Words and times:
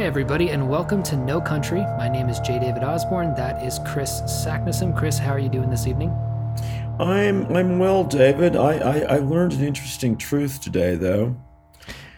Hi, 0.00 0.06
everybody, 0.06 0.48
and 0.48 0.66
welcome 0.66 1.02
to 1.02 1.14
No 1.14 1.42
Country. 1.42 1.82
My 1.98 2.08
name 2.08 2.30
is 2.30 2.40
J. 2.40 2.58
David 2.58 2.82
Osborne. 2.82 3.34
That 3.34 3.62
is 3.62 3.78
Kris 3.86 4.22
Saknussemm. 4.22 4.96
Kris, 4.96 5.18
how 5.18 5.32
are 5.32 5.38
you 5.38 5.50
doing 5.50 5.68
this 5.68 5.86
evening? 5.86 6.08
I'm 6.98 7.44
I'm 7.54 7.78
well, 7.78 8.04
David. 8.04 8.56
I, 8.56 8.78
I, 8.78 8.98
I 9.00 9.18
learned 9.18 9.52
an 9.52 9.62
interesting 9.62 10.16
truth 10.16 10.62
today, 10.62 10.94
though. 10.94 11.36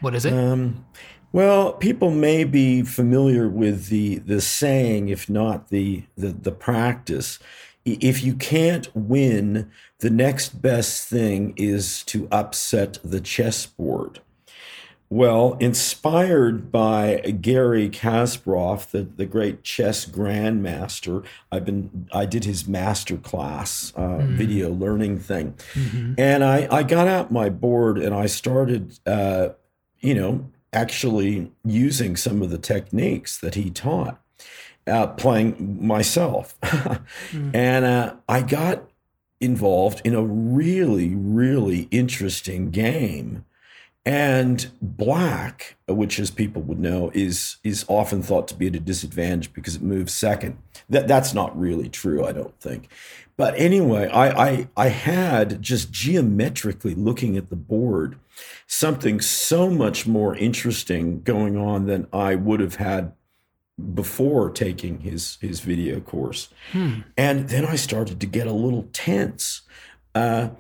What 0.01 0.15
is 0.15 0.25
it? 0.25 0.33
Um, 0.33 0.87
well, 1.33 1.73
people 1.73 2.13
may 2.13 2.45
be 2.45 2.83
familiar 2.83 3.49
with 3.49 3.89
the 3.89 4.19
the 4.19 4.41
saying, 4.41 5.09
if 5.09 5.29
not 5.29 5.71
the 5.71 6.05
the, 6.17 6.29
the 6.29 6.53
practice. 6.53 7.41
If 7.85 8.23
you 8.23 8.35
can't 8.35 8.95
win, 8.95 9.73
the 9.99 10.11
next 10.11 10.63
best 10.63 11.09
thing 11.09 11.53
is 11.57 12.05
to 12.05 12.29
upset 12.31 12.99
the 13.03 13.21
chessboard. 13.21 14.21
Well, 15.13 15.59
inspired 15.61 16.73
by 16.73 17.17
Gary 17.19 17.91
Kasparov, 17.91 18.93
the, 18.93 19.03
the 19.03 19.27
great 19.27 19.63
chess 19.63 20.07
grandmaster, 20.07 21.23
I've 21.53 21.67
been 21.67 22.09
I 22.15 22.25
did 22.25 22.45
his 22.45 22.67
master 22.67 23.19
class 23.19 23.93
uh, 23.95 24.01
mm-hmm. 24.01 24.37
video 24.37 24.71
learning 24.71 25.19
thing, 25.19 25.53
mm-hmm. 25.75 26.15
and 26.17 26.43
I 26.43 26.67
I 26.71 26.83
got 26.83 27.09
out 27.09 27.31
my 27.31 27.51
board 27.51 27.99
and 27.99 28.15
I 28.15 28.25
started, 28.25 28.99
uh, 29.05 29.51
you 30.01 30.15
know, 30.15 30.51
actually 30.73 31.53
using 31.63 32.17
some 32.17 32.41
of 32.41 32.49
the 32.49 32.57
techniques 32.57 33.37
that 33.37 33.55
he 33.55 33.69
taught, 33.69 34.19
uh, 34.87 35.09
playing 35.09 35.87
myself, 35.87 36.59
mm-hmm. 36.63 37.55
and 37.55 37.85
uh, 37.85 38.15
I 38.31 38.41
got 38.41 38.89
involved 39.43 40.01
in 40.05 40.15
a 40.15 40.23
really 40.23 41.15
really 41.15 41.87
interesting 41.91 42.71
game 42.71 43.45
and 44.05 44.71
black, 44.81 45.77
which 45.87 46.19
as 46.19 46.31
people 46.31 46.63
would 46.63 46.81
know, 46.81 47.11
is 47.15 47.57
is 47.63 47.85
often 47.89 48.23
thought 48.23 48.49
to 48.49 48.55
be 48.55 48.67
at 48.67 48.75
a 48.75 48.81
disadvantage 48.81 49.53
because 49.53 49.77
it 49.77 49.83
moves 49.83 50.13
second. 50.13 50.59
That 50.89 51.07
that's 51.07 51.35
not 51.35 51.59
really 51.59 51.89
true, 51.89 52.25
I 52.25 52.33
don't 52.33 52.59
think. 52.61 52.89
But 53.37 53.55
anyway, 53.57 54.09
I 54.09 54.49
I, 54.49 54.69
I 54.77 54.89
had 54.89 55.63
just 55.63 55.93
geometrically 55.93 56.95
looking 56.95 57.37
at 57.37 57.51
the 57.51 57.57
board 57.57 58.19
something 58.67 59.21
so 59.21 59.71
much 59.71 60.07
more 60.07 60.35
interesting 60.37 61.23
going 61.23 61.57
on 61.57 61.87
than 61.87 62.07
I 62.13 62.35
would 62.35 62.61
have 62.61 62.77
had 62.77 63.13
before 63.95 64.51
taking 64.51 65.01
his 65.01 65.39
his 65.41 65.61
video 65.61 66.01
course. 66.01 66.49
Hmm. 66.73 67.01
And 67.17 67.49
then 67.49 67.65
I 67.65 67.77
started 67.77 68.21
to 68.21 68.27
get 68.27 68.47
a 68.47 68.53
little 68.53 68.89
tense. 68.93 69.63
Uh, 70.15 70.51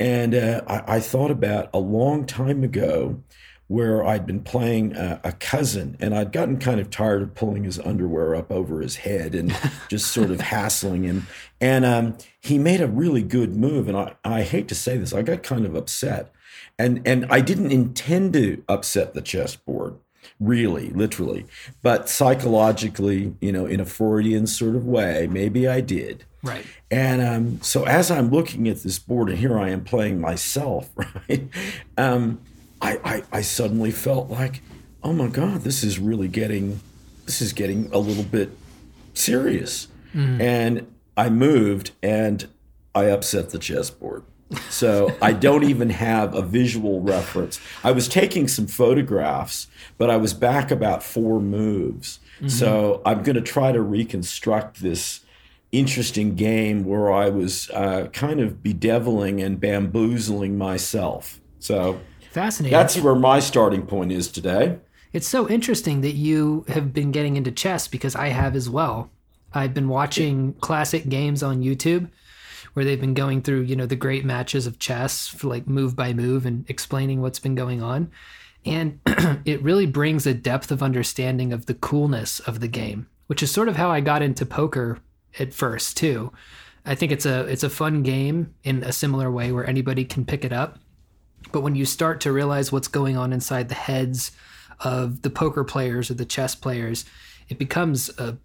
and 0.00 0.34
uh, 0.34 0.62
I, 0.66 0.96
I, 0.96 1.00
thought 1.00 1.30
about 1.30 1.68
a 1.74 1.78
long 1.78 2.24
time 2.24 2.64
ago 2.64 3.22
where 3.68 4.02
I'd 4.02 4.26
been 4.26 4.40
playing 4.40 4.96
a, 4.96 5.20
a, 5.22 5.32
cousin 5.32 5.96
and 6.00 6.14
I'd 6.14 6.32
gotten 6.32 6.58
kind 6.58 6.80
of 6.80 6.88
tired 6.88 7.22
of 7.22 7.34
pulling 7.34 7.64
his 7.64 7.78
underwear 7.78 8.34
up 8.34 8.50
over 8.50 8.80
his 8.80 8.96
head 8.96 9.34
and 9.34 9.54
just 9.88 10.10
sort 10.10 10.30
of 10.30 10.40
hassling 10.40 11.04
him. 11.04 11.26
And 11.60 11.84
um, 11.84 12.16
he 12.40 12.58
made 12.58 12.80
a 12.80 12.88
really 12.88 13.22
good 13.22 13.54
move. 13.54 13.88
And 13.88 13.96
I, 13.96 14.14
I 14.24 14.42
hate 14.42 14.68
to 14.68 14.74
say 14.74 14.96
this, 14.96 15.12
I 15.12 15.20
got 15.20 15.42
kind 15.42 15.66
of 15.66 15.76
upset. 15.76 16.32
And, 16.78 17.06
and 17.06 17.26
I 17.30 17.42
didn't 17.42 17.70
intend 17.70 18.32
to 18.32 18.64
upset 18.68 19.12
the 19.12 19.20
chessboard 19.20 19.98
really, 20.38 20.90
literally. 20.90 21.46
But 21.82 22.08
psychologically, 22.08 23.34
you 23.40 23.52
know, 23.52 23.66
in 23.66 23.80
a 23.80 23.84
Freudian 23.84 24.46
sort 24.46 24.76
of 24.76 24.86
way, 24.86 25.26
maybe 25.30 25.66
I 25.66 25.80
did. 25.80 26.24
Right. 26.42 26.64
And 26.90 27.20
um, 27.22 27.62
so 27.62 27.84
as 27.84 28.10
I'm 28.10 28.30
looking 28.30 28.68
at 28.68 28.78
this 28.82 28.98
board, 28.98 29.28
and 29.28 29.38
here 29.38 29.58
I 29.58 29.70
am 29.70 29.84
playing 29.84 30.20
myself, 30.20 30.90
right? 30.96 31.48
Um, 31.98 32.40
I, 32.80 32.98
I, 33.04 33.22
I 33.32 33.40
suddenly 33.42 33.90
felt 33.90 34.30
like, 34.30 34.62
oh 35.02 35.12
my 35.12 35.28
God, 35.28 35.62
this 35.62 35.84
is 35.84 35.98
really 35.98 36.28
getting, 36.28 36.80
this 37.26 37.42
is 37.42 37.52
getting 37.52 37.90
a 37.92 37.98
little 37.98 38.24
bit 38.24 38.50
serious. 39.14 39.88
Mm. 40.14 40.40
And 40.40 40.94
I 41.16 41.28
moved 41.28 41.92
and 42.02 42.48
I 42.94 43.04
upset 43.04 43.50
the 43.50 43.58
chessboard. 43.58 44.24
So 44.68 45.16
I 45.22 45.32
don't 45.32 45.64
even 45.64 45.90
have 45.90 46.34
a 46.34 46.42
visual 46.42 47.00
reference. 47.00 47.60
I 47.84 47.92
was 47.92 48.08
taking 48.08 48.48
some 48.48 48.66
photographs, 48.66 49.68
but 49.98 50.10
I 50.10 50.16
was 50.16 50.34
back 50.34 50.70
about 50.70 51.02
four 51.02 51.40
moves. 51.40 52.18
Mm-hmm. 52.36 52.48
So 52.48 53.02
I'm 53.04 53.22
going 53.22 53.36
to 53.36 53.42
try 53.42 53.72
to 53.72 53.80
reconstruct 53.80 54.80
this 54.80 55.20
interesting 55.72 56.34
game 56.34 56.84
where 56.84 57.12
I 57.12 57.28
was 57.28 57.70
uh, 57.70 58.08
kind 58.12 58.40
of 58.40 58.62
bedeviling 58.62 59.40
and 59.40 59.60
bamboozling 59.60 60.58
myself. 60.58 61.40
So 61.60 62.00
fascinating. 62.32 62.76
That's 62.76 62.98
where 62.98 63.14
my 63.14 63.38
starting 63.40 63.86
point 63.86 64.10
is 64.10 64.28
today. 64.28 64.78
It's 65.12 65.28
so 65.28 65.48
interesting 65.48 66.00
that 66.00 66.14
you 66.14 66.64
have 66.68 66.92
been 66.92 67.12
getting 67.12 67.36
into 67.36 67.50
chess 67.50 67.88
because 67.88 68.16
I 68.16 68.28
have 68.28 68.56
as 68.56 68.70
well. 68.70 69.10
I've 69.52 69.74
been 69.74 69.88
watching 69.88 70.54
classic 70.54 71.08
games 71.08 71.42
on 71.42 71.62
YouTube 71.62 72.08
where 72.72 72.84
they've 72.84 73.00
been 73.00 73.14
going 73.14 73.42
through, 73.42 73.62
you 73.62 73.76
know, 73.76 73.86
the 73.86 73.96
great 73.96 74.24
matches 74.24 74.66
of 74.66 74.78
chess, 74.78 75.42
like 75.42 75.66
move 75.66 75.96
by 75.96 76.12
move 76.12 76.46
and 76.46 76.68
explaining 76.68 77.20
what's 77.20 77.38
been 77.38 77.54
going 77.54 77.82
on. 77.82 78.10
And 78.64 79.00
it 79.44 79.62
really 79.62 79.86
brings 79.86 80.26
a 80.26 80.34
depth 80.34 80.70
of 80.70 80.82
understanding 80.82 81.52
of 81.52 81.66
the 81.66 81.74
coolness 81.74 82.40
of 82.40 82.60
the 82.60 82.68
game, 82.68 83.08
which 83.26 83.42
is 83.42 83.50
sort 83.50 83.68
of 83.68 83.76
how 83.76 83.90
I 83.90 84.00
got 84.00 84.22
into 84.22 84.46
poker 84.46 84.98
at 85.38 85.54
first 85.54 85.96
too. 85.96 86.32
I 86.84 86.94
think 86.94 87.12
it's 87.12 87.26
a 87.26 87.42
it's 87.46 87.62
a 87.62 87.70
fun 87.70 88.02
game 88.02 88.54
in 88.64 88.82
a 88.82 88.92
similar 88.92 89.30
way 89.30 89.52
where 89.52 89.66
anybody 89.66 90.04
can 90.04 90.24
pick 90.24 90.44
it 90.44 90.52
up. 90.52 90.78
But 91.52 91.60
when 91.60 91.74
you 91.74 91.84
start 91.84 92.20
to 92.22 92.32
realize 92.32 92.72
what's 92.72 92.88
going 92.88 93.16
on 93.16 93.32
inside 93.32 93.68
the 93.68 93.74
heads 93.74 94.32
of 94.80 95.22
the 95.22 95.30
poker 95.30 95.64
players 95.64 96.10
or 96.10 96.14
the 96.14 96.24
chess 96.24 96.54
players, 96.54 97.04
it 97.48 97.58
becomes 97.58 98.10
a 98.18 98.38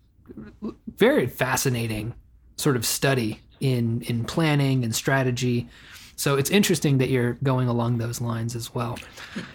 very 0.97 1.27
fascinating 1.27 2.13
sort 2.57 2.75
of 2.75 2.85
study 2.85 3.41
in 3.59 4.01
in 4.01 4.25
planning 4.25 4.83
and 4.83 4.95
strategy. 4.95 5.67
So 6.17 6.35
it's 6.37 6.49
interesting 6.49 6.97
that 6.99 7.09
you're 7.09 7.33
going 7.43 7.67
along 7.67 7.97
those 7.97 8.21
lines 8.21 8.55
as 8.55 8.73
well. 8.73 8.97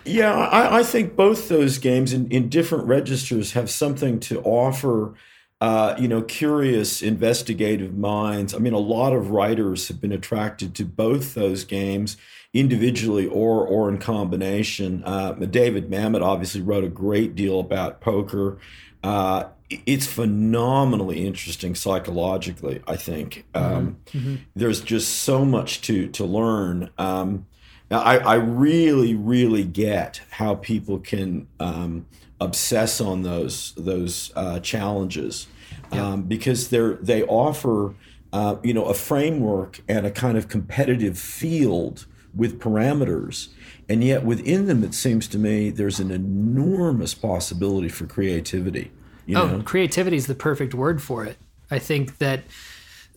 Yeah, 0.04 0.34
I, 0.34 0.80
I 0.80 0.82
think 0.82 1.16
both 1.16 1.48
those 1.48 1.78
games 1.78 2.12
in, 2.12 2.30
in 2.30 2.50
different 2.50 2.86
registers 2.86 3.52
have 3.52 3.70
something 3.70 4.20
to 4.20 4.42
offer 4.42 5.14
uh, 5.60 5.94
you 5.98 6.08
know, 6.08 6.22
curious, 6.22 7.02
investigative 7.02 7.94
minds. 7.94 8.54
I 8.54 8.58
mean, 8.58 8.72
a 8.72 8.78
lot 8.78 9.12
of 9.12 9.30
writers 9.30 9.88
have 9.88 10.00
been 10.00 10.12
attracted 10.12 10.74
to 10.76 10.86
both 10.86 11.34
those 11.34 11.64
games 11.64 12.16
individually 12.54 13.26
or 13.26 13.66
or 13.66 13.90
in 13.90 13.98
combination. 13.98 15.02
Uh, 15.04 15.32
David 15.32 15.90
Mamet 15.90 16.22
obviously 16.22 16.62
wrote 16.62 16.84
a 16.84 16.88
great 16.88 17.34
deal 17.34 17.60
about 17.60 18.00
poker. 18.00 18.58
Uh, 19.02 19.44
it's 19.86 20.06
phenomenally 20.06 21.26
interesting 21.26 21.74
psychologically. 21.74 22.82
I 22.86 22.96
think 22.96 23.46
mm-hmm. 23.54 23.76
um, 23.76 23.96
mm-hmm. 24.06 24.34
there's 24.54 24.80
just 24.80 25.20
so 25.20 25.44
much 25.44 25.80
to 25.82 26.08
to 26.08 26.24
learn. 26.24 26.90
Um, 26.98 27.46
I, 27.92 28.18
I 28.18 28.34
really, 28.34 29.16
really 29.16 29.64
get 29.64 30.20
how 30.30 30.54
people 30.54 31.00
can 31.00 31.48
um, 31.58 32.06
obsess 32.40 33.00
on 33.00 33.22
those 33.22 33.74
those 33.76 34.32
uh, 34.36 34.60
challenges 34.60 35.46
um, 35.92 36.22
because 36.22 36.68
they're 36.70 36.94
they 36.94 37.22
offer 37.24 37.94
uh, 38.32 38.56
you 38.62 38.72
know 38.72 38.84
a 38.84 38.94
framework 38.94 39.80
and 39.88 40.06
a 40.06 40.10
kind 40.10 40.38
of 40.38 40.48
competitive 40.48 41.18
field 41.18 42.06
with 42.34 42.60
parameters 42.60 43.48
and 43.88 44.04
yet 44.04 44.24
within 44.24 44.66
them 44.66 44.84
it 44.84 44.94
seems 44.94 45.26
to 45.26 45.36
me 45.36 45.68
there's 45.68 45.98
an 45.98 46.12
enormous 46.12 47.12
possibility 47.12 47.88
for 47.88 48.06
creativity 48.06 48.92
you 49.30 49.38
oh 49.38 49.46
know? 49.46 49.62
creativity 49.62 50.16
is 50.16 50.26
the 50.26 50.34
perfect 50.34 50.74
word 50.74 51.02
for 51.02 51.24
it 51.24 51.36
i 51.70 51.78
think 51.78 52.18
that 52.18 52.42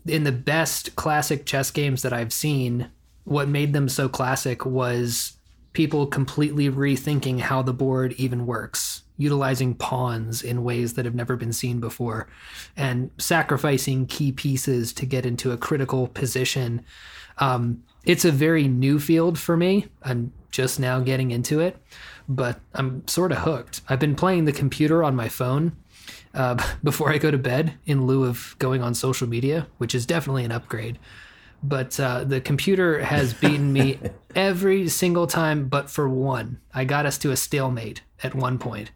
in 0.05 0.23
the 0.23 0.31
best 0.31 0.95
classic 0.95 1.45
chess 1.45 1.71
games 1.71 2.01
that 2.01 2.13
i've 2.13 2.33
seen 2.33 2.89
what 3.23 3.47
made 3.47 3.73
them 3.73 3.87
so 3.87 4.09
classic 4.09 4.65
was 4.65 5.37
people 5.73 6.05
completely 6.05 6.69
rethinking 6.69 7.39
how 7.39 7.61
the 7.61 7.73
board 7.73 8.13
even 8.13 8.45
works 8.45 9.03
utilizing 9.17 9.75
pawns 9.75 10.41
in 10.41 10.63
ways 10.63 10.93
that 10.93 11.05
have 11.05 11.15
never 11.15 11.35
been 11.35 11.53
seen 11.53 11.79
before 11.79 12.27
and 12.75 13.11
sacrificing 13.17 14.05
key 14.05 14.31
pieces 14.31 14.91
to 14.93 15.05
get 15.05 15.25
into 15.25 15.51
a 15.51 15.57
critical 15.57 16.07
position. 16.07 16.83
Um, 17.37 17.83
it's 18.05 18.25
a 18.25 18.31
very 18.31 18.67
new 18.67 18.99
field 18.99 19.37
for 19.37 19.55
me. 19.55 19.87
I'm 20.01 20.33
just 20.51 20.79
now 20.79 20.99
getting 20.99 21.31
into 21.31 21.59
it, 21.59 21.77
but 22.27 22.59
I'm 22.73 23.07
sort 23.07 23.31
of 23.31 23.39
hooked. 23.39 23.81
I've 23.87 23.99
been 23.99 24.15
playing 24.15 24.45
the 24.45 24.51
computer 24.51 25.03
on 25.03 25.15
my 25.15 25.29
phone 25.29 25.75
uh, 26.33 26.55
before 26.83 27.11
I 27.11 27.17
go 27.17 27.31
to 27.31 27.37
bed 27.37 27.75
in 27.85 28.05
lieu 28.05 28.25
of 28.25 28.55
going 28.59 28.81
on 28.81 28.93
social 28.93 29.27
media, 29.27 29.67
which 29.77 29.95
is 29.95 30.05
definitely 30.05 30.45
an 30.45 30.51
upgrade. 30.51 30.99
But 31.61 31.97
uh, 31.99 32.25
the 32.25 32.41
computer 32.41 33.03
has 33.03 33.33
beaten 33.41 33.71
me 33.71 33.99
every 34.35 34.89
single 34.89 35.27
time, 35.27 35.67
but 35.69 35.89
for 35.89 36.09
one. 36.09 36.59
I 36.73 36.83
got 36.85 37.05
us 37.05 37.17
to 37.19 37.31
a 37.31 37.37
stalemate 37.37 38.01
at 38.21 38.35
one 38.35 38.57
point 38.57 38.91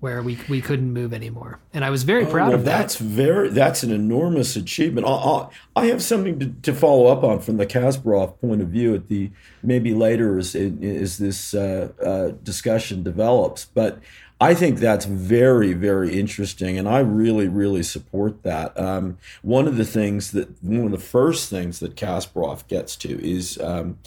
where 0.00 0.22
we 0.22 0.38
we 0.48 0.62
couldn't 0.62 0.92
move 0.92 1.12
anymore, 1.12 1.60
and 1.74 1.84
I 1.84 1.90
was 1.90 2.04
very 2.04 2.24
Oh, 2.24 2.30
proud 2.30 2.48
well, 2.48 2.58
of 2.58 2.64
that. 2.64 2.78
That's 2.78 2.96
very 2.96 3.50
that's 3.50 3.82
an 3.82 3.92
enormous 3.92 4.56
achievement. 4.56 5.06
I'll, 5.06 5.18
I'll, 5.18 5.52
I 5.76 5.86
have 5.86 6.02
something 6.02 6.38
to, 6.38 6.46
to 6.62 6.72
follow 6.72 7.06
up 7.06 7.22
on 7.22 7.40
from 7.40 7.58
the 7.58 7.66
Kasparov 7.66 8.40
point 8.40 8.62
of 8.62 8.68
view 8.68 8.94
at 8.94 9.08
the 9.08 9.30
maybe 9.62 9.94
later 9.94 10.38
as 10.38 10.54
as 10.56 11.18
this 11.18 11.54
uh, 11.54 11.92
uh, 12.04 12.28
discussion 12.42 13.02
develops, 13.02 13.64
but. 13.64 14.00
I 14.40 14.54
think 14.54 14.78
that's 14.78 15.04
very, 15.04 15.74
very 15.74 16.18
interesting, 16.18 16.78
and 16.78 16.88
I 16.88 17.00
really, 17.00 17.46
really 17.46 17.82
support 17.82 18.42
that. 18.42 18.78
Um, 18.80 19.18
one 19.42 19.68
of 19.68 19.76
the 19.76 19.84
things 19.84 20.32
that 20.32 20.62
one 20.62 20.86
of 20.86 20.92
the 20.92 20.98
first 20.98 21.50
things 21.50 21.80
that 21.80 21.94
Kasparov 21.94 22.66
gets 22.66 22.96
to 22.96 23.22
is 23.22 23.58
um, 23.60 23.98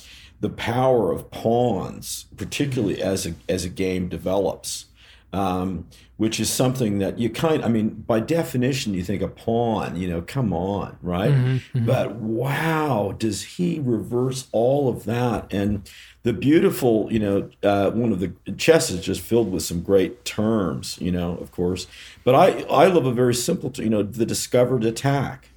the 0.41 0.49
power 0.49 1.11
of 1.11 1.29
pawns, 1.29 2.25
particularly 2.35 3.01
as 3.01 3.27
a 3.27 3.35
as 3.47 3.63
a 3.63 3.69
game 3.69 4.09
develops 4.09 4.85
um, 5.33 5.87
which 6.17 6.39
is 6.39 6.49
something 6.49 6.99
that 6.99 7.17
you 7.17 7.29
kind 7.29 7.65
I 7.65 7.67
mean, 7.67 7.89
by 7.89 8.19
definition, 8.19 8.93
you 8.93 9.03
think 9.03 9.21
a 9.21 9.27
pawn, 9.27 9.95
you 9.95 10.07
know, 10.07 10.21
come 10.21 10.53
on, 10.53 10.97
right? 11.01 11.31
But 11.73 12.15
wow, 12.15 13.15
does 13.17 13.41
he 13.43 13.79
reverse 13.83 14.47
all 14.51 14.87
of 14.89 15.05
that? 15.05 15.51
And 15.51 15.89
the 16.23 16.33
beautiful, 16.33 17.11
you 17.11 17.19
know, 17.19 17.49
uh, 17.63 17.91
one 17.91 18.11
of 18.11 18.19
the 18.19 18.31
chess 18.53 18.89
is 18.89 19.01
just 19.01 19.21
filled 19.21 19.51
with 19.51 19.61
some 19.63 19.81
great 19.81 20.23
terms, 20.23 20.97
you 20.99 21.11
know, 21.11 21.37
of 21.37 21.51
course. 21.51 21.85
But 22.23 22.33
I, 22.35 22.61
I 22.63 22.87
love 22.87 23.05
a 23.05 23.11
very 23.11 23.35
simple, 23.35 23.71
you 23.75 23.89
know, 23.89 24.03
the 24.03 24.25
discovered 24.25 24.85
attack, 24.85 25.49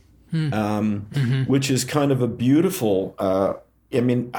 um, 0.52 1.06
which 1.46 1.70
is 1.70 1.84
kind 1.84 2.10
of 2.10 2.20
a 2.20 2.26
beautiful. 2.26 3.14
Uh, 3.18 3.54
I 3.94 4.00
mean, 4.00 4.32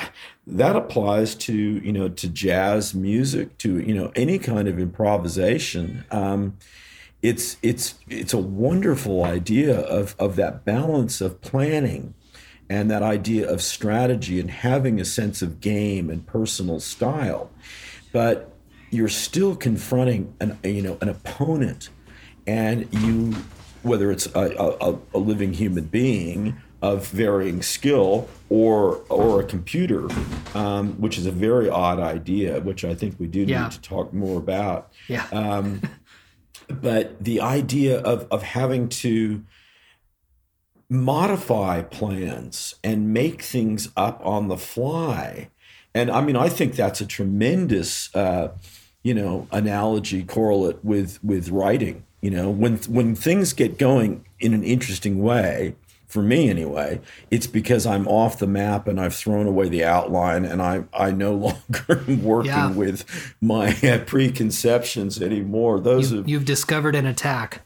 that 0.45 0.75
applies 0.75 1.33
to 1.35 1.53
you 1.53 1.93
know 1.93 2.09
to 2.09 2.27
jazz 2.27 2.93
music, 2.93 3.57
to 3.59 3.79
you 3.79 3.95
know 3.95 4.11
any 4.15 4.37
kind 4.37 4.67
of 4.67 4.77
improvisation. 4.77 6.03
Um, 6.11 6.57
it's 7.21 7.57
it's 7.63 7.95
it's 8.09 8.33
a 8.33 8.37
wonderful 8.37 9.23
idea 9.23 9.79
of 9.79 10.15
of 10.19 10.35
that 10.35 10.65
balance 10.65 11.21
of 11.21 11.41
planning 11.41 12.13
and 12.69 12.89
that 12.91 13.01
idea 13.03 13.49
of 13.49 13.61
strategy 13.61 14.39
and 14.39 14.49
having 14.51 14.99
a 14.99 15.05
sense 15.05 15.41
of 15.41 15.61
game 15.61 16.09
and 16.09 16.25
personal 16.25 16.79
style, 16.79 17.49
but 18.11 18.53
you're 18.89 19.09
still 19.09 19.55
confronting 19.55 20.33
an 20.39 20.57
you 20.63 20.81
know 20.81 20.97
an 21.01 21.09
opponent, 21.09 21.89
and 22.45 22.87
you 22.93 23.33
whether 23.83 24.11
it's 24.11 24.25
a, 24.35 24.39
a, 24.81 24.97
a 25.13 25.17
living 25.19 25.53
human 25.53 25.85
being 25.85 26.57
of 26.81 27.07
varying 27.07 27.61
skill 27.61 28.27
or 28.49 29.01
or 29.09 29.41
a 29.41 29.43
computer, 29.43 30.07
um, 30.55 30.93
which 31.01 31.17
is 31.17 31.25
a 31.25 31.31
very 31.31 31.69
odd 31.69 31.99
idea, 31.99 32.59
which 32.61 32.83
I 32.85 32.93
think 32.95 33.15
we 33.19 33.27
do 33.27 33.41
Yeah. 33.41 33.63
need 33.63 33.71
to 33.71 33.81
talk 33.81 34.13
more 34.13 34.37
about. 34.37 34.91
yeah, 35.07 35.25
Um, 35.31 35.81
but 36.69 37.23
the 37.23 37.41
idea 37.41 37.99
of 38.01 38.27
of 38.31 38.43
having 38.43 38.89
to 38.89 39.43
modify 40.89 41.81
plans 41.81 42.75
and 42.83 43.13
make 43.13 43.41
things 43.41 43.89
up 43.97 44.19
on 44.25 44.47
the 44.47 44.57
fly, 44.57 45.49
and 45.93 46.09
I 46.11 46.21
mean, 46.21 46.35
I 46.35 46.49
think 46.49 46.75
that's 46.75 47.01
a 47.01 47.05
tremendous, 47.05 48.13
uh, 48.15 48.49
you 49.03 49.13
know, 49.13 49.47
analogy 49.51 50.23
correlate 50.23 50.83
with 50.83 51.23
with 51.23 51.49
writing. 51.49 52.03
You 52.21 52.31
know, 52.31 52.49
when 52.49 52.77
when 52.87 53.15
things 53.15 53.53
get 53.53 53.77
going 53.77 54.25
in 54.39 54.53
an 54.53 54.63
interesting 54.63 55.21
way, 55.21 55.75
for 56.07 56.21
me 56.23 56.49
anyway, 56.49 56.99
it's 57.31 57.47
because 57.47 57.85
I'm 57.85 58.07
off 58.07 58.39
the 58.39 58.47
map 58.47 58.87
and 58.87 58.99
I've 58.99 59.13
thrown 59.15 59.45
away 59.47 59.69
the 59.69 59.83
outline 59.83 60.45
and 60.45 60.61
I 60.61 60.83
I 60.93 61.11
no 61.11 61.33
longer 61.45 62.03
am 62.07 62.23
working 62.23 62.49
Yeah. 62.51 62.71
with 62.71 63.35
my 63.41 63.71
preconceptions 64.07 65.21
anymore. 65.21 65.79
Those 65.79 66.11
you, 66.11 66.17
have 66.17 66.29
you've 66.29 66.45
discovered 66.45 66.95
an 66.95 67.05
attack. 67.05 67.61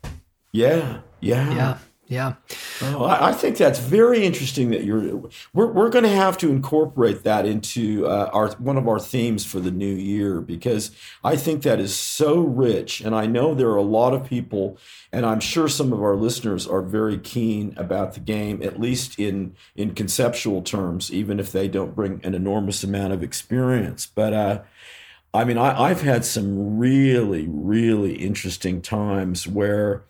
yeah 0.51 1.00
yeah 1.21 1.56
Yeah, 1.56 1.77
yeah. 2.12 2.34
I, 2.81 3.30
I 3.30 3.31
think 3.31 3.56
that's 3.56 3.80
very 3.80 4.25
interesting 4.25 4.72
that 4.72 4.84
you're. 4.84 5.30
We're, 5.54 5.72
we're 5.72 5.90
going 5.90 6.04
to 6.04 6.10
have 6.10 6.38
to 6.40 6.50
incorporate 6.50 7.24
that 7.24 7.46
into 7.46 8.06
uh, 8.06 8.30
our 8.34 8.52
one 8.56 8.75
of 8.75 8.86
our 8.86 9.00
themes 9.00 9.46
for 9.46 9.62
the 9.62 9.72
new 9.72 9.94
year 9.94 10.42
because 10.42 10.92
I 11.24 11.38
think 11.38 11.63
that 11.63 11.80
is 11.80 11.96
so 11.96 12.42
rich, 12.42 13.00
and 13.00 13.16
I 13.16 13.28
know 13.28 13.54
there 13.54 13.69
are 13.69 13.78
a 13.78 13.81
lot 13.81 14.13
of 14.13 14.25
people, 14.25 14.78
and 15.13 15.25
I'm 15.25 15.40
sure 15.40 15.69
some 15.69 15.94
of 15.94 16.04
our 16.04 16.18
listeners 16.18 16.68
are 16.68 16.81
very 16.81 17.18
keen 17.18 17.74
about 17.78 18.13
the 18.13 18.19
game, 18.19 18.62
at 18.62 18.78
least 18.78 19.18
in 19.18 19.56
in 19.78 19.96
conceptual 19.96 20.62
terms, 20.62 21.13
even 21.13 21.40
if 21.40 21.54
they 21.54 21.69
don't 21.69 21.96
bring 21.96 22.19
an 22.25 22.34
enormous 22.34 22.84
amount 22.84 23.13
of 23.13 23.24
experience. 23.24 24.06
But 24.06 24.34
uh, 24.34 24.62
I 25.34 25.46
mean, 25.46 25.58
I, 25.58 25.81
I've 25.81 26.02
had 26.02 26.25
some 26.25 26.78
really, 26.78 27.48
really 27.48 28.16
interesting 28.16 28.81
times 28.81 29.48
where 29.48 30.04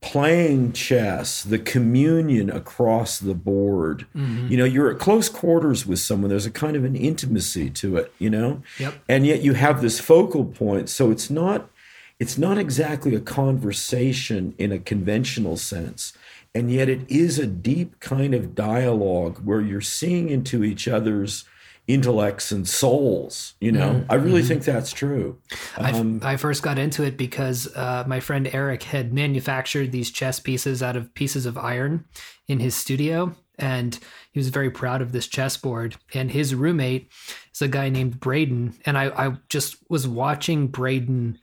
playing 0.00 0.72
chess, 0.72 1.42
the 1.42 1.58
communion 1.58 2.48
across 2.50 3.18
the 3.18 3.34
board, 3.34 4.06
mm-hmm. 4.16 4.48
you 4.48 4.56
know, 4.56 4.64
you're 4.64 4.90
at 4.90 4.98
close 4.98 5.28
quarters 5.28 5.86
with 5.86 5.98
someone. 5.98 6.30
There's 6.30 6.46
a 6.46 6.50
kind 6.50 6.74
of 6.74 6.84
an 6.84 6.96
intimacy 6.96 7.68
to 7.70 7.96
it, 7.98 8.12
you 8.18 8.30
know, 8.30 8.62
Yep. 8.78 8.94
and 9.08 9.26
yet 9.26 9.42
you 9.42 9.52
have 9.54 9.82
this 9.82 10.00
focal 10.00 10.46
point. 10.46 10.88
So 10.88 11.10
it's 11.10 11.28
not, 11.28 11.70
it's 12.18 12.38
not 12.38 12.56
exactly 12.56 13.14
a 13.14 13.20
conversation 13.20 14.54
in 14.58 14.72
a 14.72 14.78
conventional 14.78 15.56
sense. 15.56 16.14
And 16.54 16.72
yet 16.72 16.88
it 16.88 17.08
is 17.08 17.38
a 17.38 17.46
deep 17.46 18.00
kind 18.00 18.34
of 18.34 18.54
dialogue 18.54 19.40
where 19.44 19.60
you're 19.60 19.80
seeing 19.80 20.30
into 20.30 20.64
each 20.64 20.88
other's 20.88 21.44
intellects 21.92 22.52
and 22.52 22.68
souls. 22.68 23.54
You 23.60 23.72
know, 23.72 24.04
I 24.08 24.14
really 24.14 24.42
think 24.42 24.64
that's 24.64 24.92
true. 24.92 25.38
Um, 25.76 26.20
I, 26.22 26.32
I 26.32 26.36
first 26.36 26.62
got 26.62 26.78
into 26.78 27.02
it 27.02 27.16
because 27.16 27.74
uh, 27.74 28.04
my 28.06 28.20
friend 28.20 28.48
Eric 28.52 28.82
had 28.82 29.12
manufactured 29.12 29.92
these 29.92 30.10
chess 30.10 30.40
pieces 30.40 30.82
out 30.82 30.96
of 30.96 31.12
pieces 31.14 31.46
of 31.46 31.58
iron 31.58 32.04
in 32.48 32.60
his 32.60 32.74
studio. 32.74 33.34
And 33.58 33.98
he 34.32 34.38
was 34.38 34.48
very 34.48 34.70
proud 34.70 35.02
of 35.02 35.12
this 35.12 35.26
chessboard. 35.26 35.96
And 36.14 36.30
his 36.30 36.54
roommate 36.54 37.10
is 37.54 37.60
a 37.60 37.68
guy 37.68 37.90
named 37.90 38.18
Braden. 38.18 38.74
And 38.86 38.96
I, 38.96 39.10
I 39.26 39.36
just 39.48 39.76
was 39.90 40.08
watching 40.08 40.68
Braden 40.68 41.38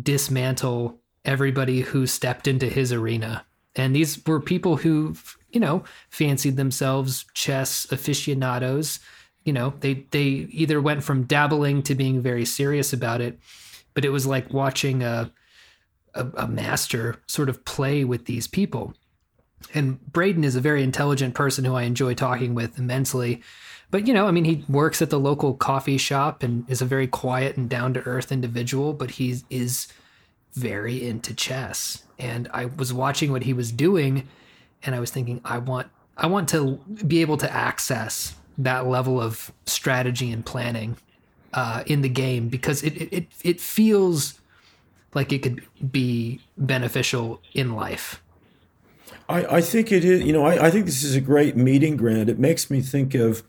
dismantle 0.00 0.98
everybody 1.24 1.82
who 1.82 2.06
stepped 2.06 2.48
into 2.48 2.68
his 2.68 2.92
arena. 2.92 3.44
And 3.76 3.94
these 3.94 4.24
were 4.26 4.40
people 4.40 4.76
who, 4.76 5.14
you 5.50 5.60
know, 5.60 5.84
fancied 6.10 6.56
themselves 6.56 7.24
chess 7.34 7.86
aficionados. 7.90 8.98
You 9.44 9.52
know, 9.52 9.74
they 9.80 10.06
they 10.10 10.46
either 10.50 10.80
went 10.80 11.02
from 11.02 11.24
dabbling 11.24 11.82
to 11.84 11.94
being 11.94 12.20
very 12.20 12.44
serious 12.44 12.92
about 12.92 13.20
it, 13.20 13.38
but 13.94 14.04
it 14.04 14.10
was 14.10 14.26
like 14.26 14.52
watching 14.52 15.02
a 15.02 15.32
a, 16.14 16.26
a 16.36 16.48
master 16.48 17.16
sort 17.26 17.48
of 17.48 17.64
play 17.64 18.04
with 18.04 18.26
these 18.26 18.46
people. 18.46 18.94
And 19.74 20.04
Braden 20.12 20.44
is 20.44 20.56
a 20.56 20.60
very 20.60 20.82
intelligent 20.82 21.34
person 21.34 21.64
who 21.64 21.74
I 21.74 21.82
enjoy 21.82 22.14
talking 22.14 22.54
with 22.54 22.78
immensely. 22.78 23.42
But 23.90 24.06
you 24.06 24.14
know, 24.14 24.26
I 24.26 24.30
mean, 24.30 24.44
he 24.44 24.64
works 24.68 25.02
at 25.02 25.10
the 25.10 25.20
local 25.20 25.54
coffee 25.54 25.98
shop 25.98 26.42
and 26.42 26.68
is 26.68 26.82
a 26.82 26.86
very 26.86 27.06
quiet 27.06 27.56
and 27.56 27.68
down 27.68 27.94
to 27.94 28.00
earth 28.00 28.32
individual, 28.32 28.92
but 28.92 29.12
he 29.12 29.36
is 29.50 29.88
very 30.54 31.06
into 31.06 31.34
chess. 31.34 32.04
And 32.18 32.48
I 32.52 32.66
was 32.66 32.92
watching 32.92 33.32
what 33.32 33.44
he 33.44 33.52
was 33.52 33.72
doing 33.72 34.28
and 34.82 34.94
I 34.94 35.00
was 35.00 35.10
thinking 35.10 35.40
I 35.44 35.58
want 35.58 35.88
I 36.16 36.26
want 36.26 36.48
to 36.50 36.78
be 37.06 37.20
able 37.20 37.36
to 37.38 37.52
access 37.52 38.34
that 38.58 38.86
level 38.86 39.20
of 39.20 39.52
strategy 39.66 40.30
and 40.30 40.44
planning 40.44 40.96
uh, 41.52 41.82
in 41.86 42.02
the 42.02 42.08
game 42.08 42.48
because 42.48 42.82
it, 42.82 43.12
it 43.12 43.26
it 43.42 43.60
feels 43.60 44.40
like 45.14 45.32
it 45.32 45.42
could 45.42 45.62
be 45.90 46.40
beneficial 46.56 47.40
in 47.54 47.74
life. 47.74 48.22
I, 49.28 49.56
I 49.56 49.60
think 49.60 49.92
it 49.92 50.04
is. 50.04 50.22
You 50.22 50.32
know, 50.32 50.44
I, 50.44 50.66
I 50.66 50.70
think 50.70 50.86
this 50.86 51.02
is 51.02 51.14
a 51.14 51.20
great 51.20 51.56
meeting 51.56 51.96
ground. 51.96 52.28
It 52.28 52.38
makes 52.38 52.70
me 52.70 52.80
think 52.80 53.14
of, 53.14 53.42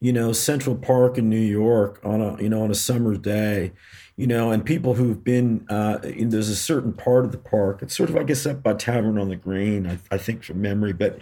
you 0.00 0.12
know, 0.12 0.32
Central 0.32 0.76
Park 0.76 1.18
in 1.18 1.28
New 1.28 1.36
York 1.36 2.00
on 2.04 2.20
a 2.20 2.40
you 2.42 2.48
know 2.48 2.62
on 2.62 2.70
a 2.70 2.74
summer 2.74 3.16
day, 3.16 3.72
you 4.16 4.26
know, 4.26 4.50
and 4.50 4.64
people 4.64 4.94
who've 4.94 5.22
been. 5.22 5.66
Uh, 5.68 5.98
in, 6.02 6.30
there's 6.30 6.48
a 6.48 6.56
certain 6.56 6.92
part 6.92 7.24
of 7.24 7.32
the 7.32 7.38
park. 7.38 7.82
It's 7.82 7.96
sort 7.96 8.10
of 8.10 8.16
I 8.16 8.22
guess 8.22 8.46
up 8.46 8.62
by 8.62 8.74
Tavern 8.74 9.18
on 9.18 9.28
the 9.28 9.36
Green. 9.36 9.86
I, 9.86 9.98
I 10.10 10.18
think 10.18 10.44
from 10.44 10.62
memory, 10.62 10.92
but 10.92 11.18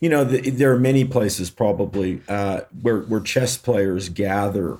you 0.00 0.08
know, 0.08 0.24
the, 0.24 0.50
there 0.50 0.72
are 0.72 0.78
many 0.78 1.04
places 1.04 1.50
probably 1.50 2.22
uh, 2.28 2.62
where 2.80 3.00
where 3.00 3.20
chess 3.20 3.58
players 3.58 4.08
gather, 4.08 4.78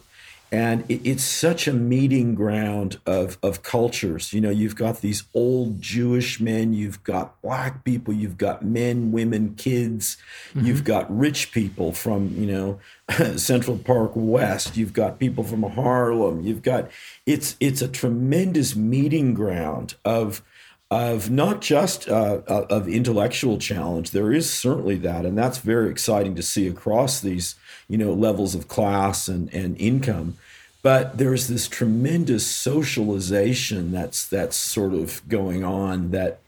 and 0.50 0.82
it, 0.88 1.02
it's 1.04 1.22
such 1.22 1.68
a 1.68 1.74
meeting 1.74 2.34
ground 2.34 2.98
of 3.04 3.36
of 3.42 3.62
cultures. 3.62 4.32
You 4.32 4.40
know, 4.40 4.48
you've 4.48 4.76
got 4.76 5.02
these 5.02 5.24
old 5.34 5.82
Jewish 5.82 6.40
men, 6.40 6.72
you've 6.72 7.04
got 7.04 7.40
black 7.42 7.84
people, 7.84 8.14
you've 8.14 8.38
got 8.38 8.64
men, 8.64 9.12
women, 9.12 9.54
kids, 9.56 10.16
you've 10.54 10.84
got 10.84 11.14
rich 11.14 11.52
people 11.52 11.92
from 11.92 12.34
you 12.34 12.46
know 12.46 12.80
Central 13.36 13.76
Park 13.76 14.12
West, 14.14 14.78
you've 14.78 14.94
got 14.94 15.18
people 15.18 15.44
from 15.44 15.62
Harlem, 15.64 16.40
you've 16.40 16.62
got 16.62 16.90
it's 17.26 17.56
it's 17.60 17.82
a 17.82 17.88
tremendous 17.88 18.74
meeting 18.74 19.34
ground 19.34 19.96
of 20.02 20.42
of 20.90 21.30
not 21.30 21.60
just 21.60 22.08
uh, 22.08 22.40
uh, 22.48 22.66
of 22.68 22.88
intellectual 22.88 23.58
challenge. 23.58 24.10
There 24.10 24.32
is 24.32 24.52
certainly 24.52 24.96
that, 24.96 25.24
and 25.24 25.38
that's 25.38 25.58
very 25.58 25.90
exciting 25.90 26.34
to 26.34 26.42
see 26.42 26.66
across 26.66 27.20
these 27.20 27.54
you 27.88 27.98
know 27.98 28.12
levels 28.12 28.54
of 28.54 28.68
class 28.68 29.28
and 29.28 29.52
and 29.54 29.76
income. 29.78 30.36
but 30.82 31.18
there's 31.18 31.46
this 31.46 31.68
tremendous 31.68 32.46
socialization 32.46 33.92
that's 33.92 34.26
that's 34.26 34.56
sort 34.56 34.94
of 34.94 35.26
going 35.28 35.62
on 35.62 36.10
that 36.10 36.40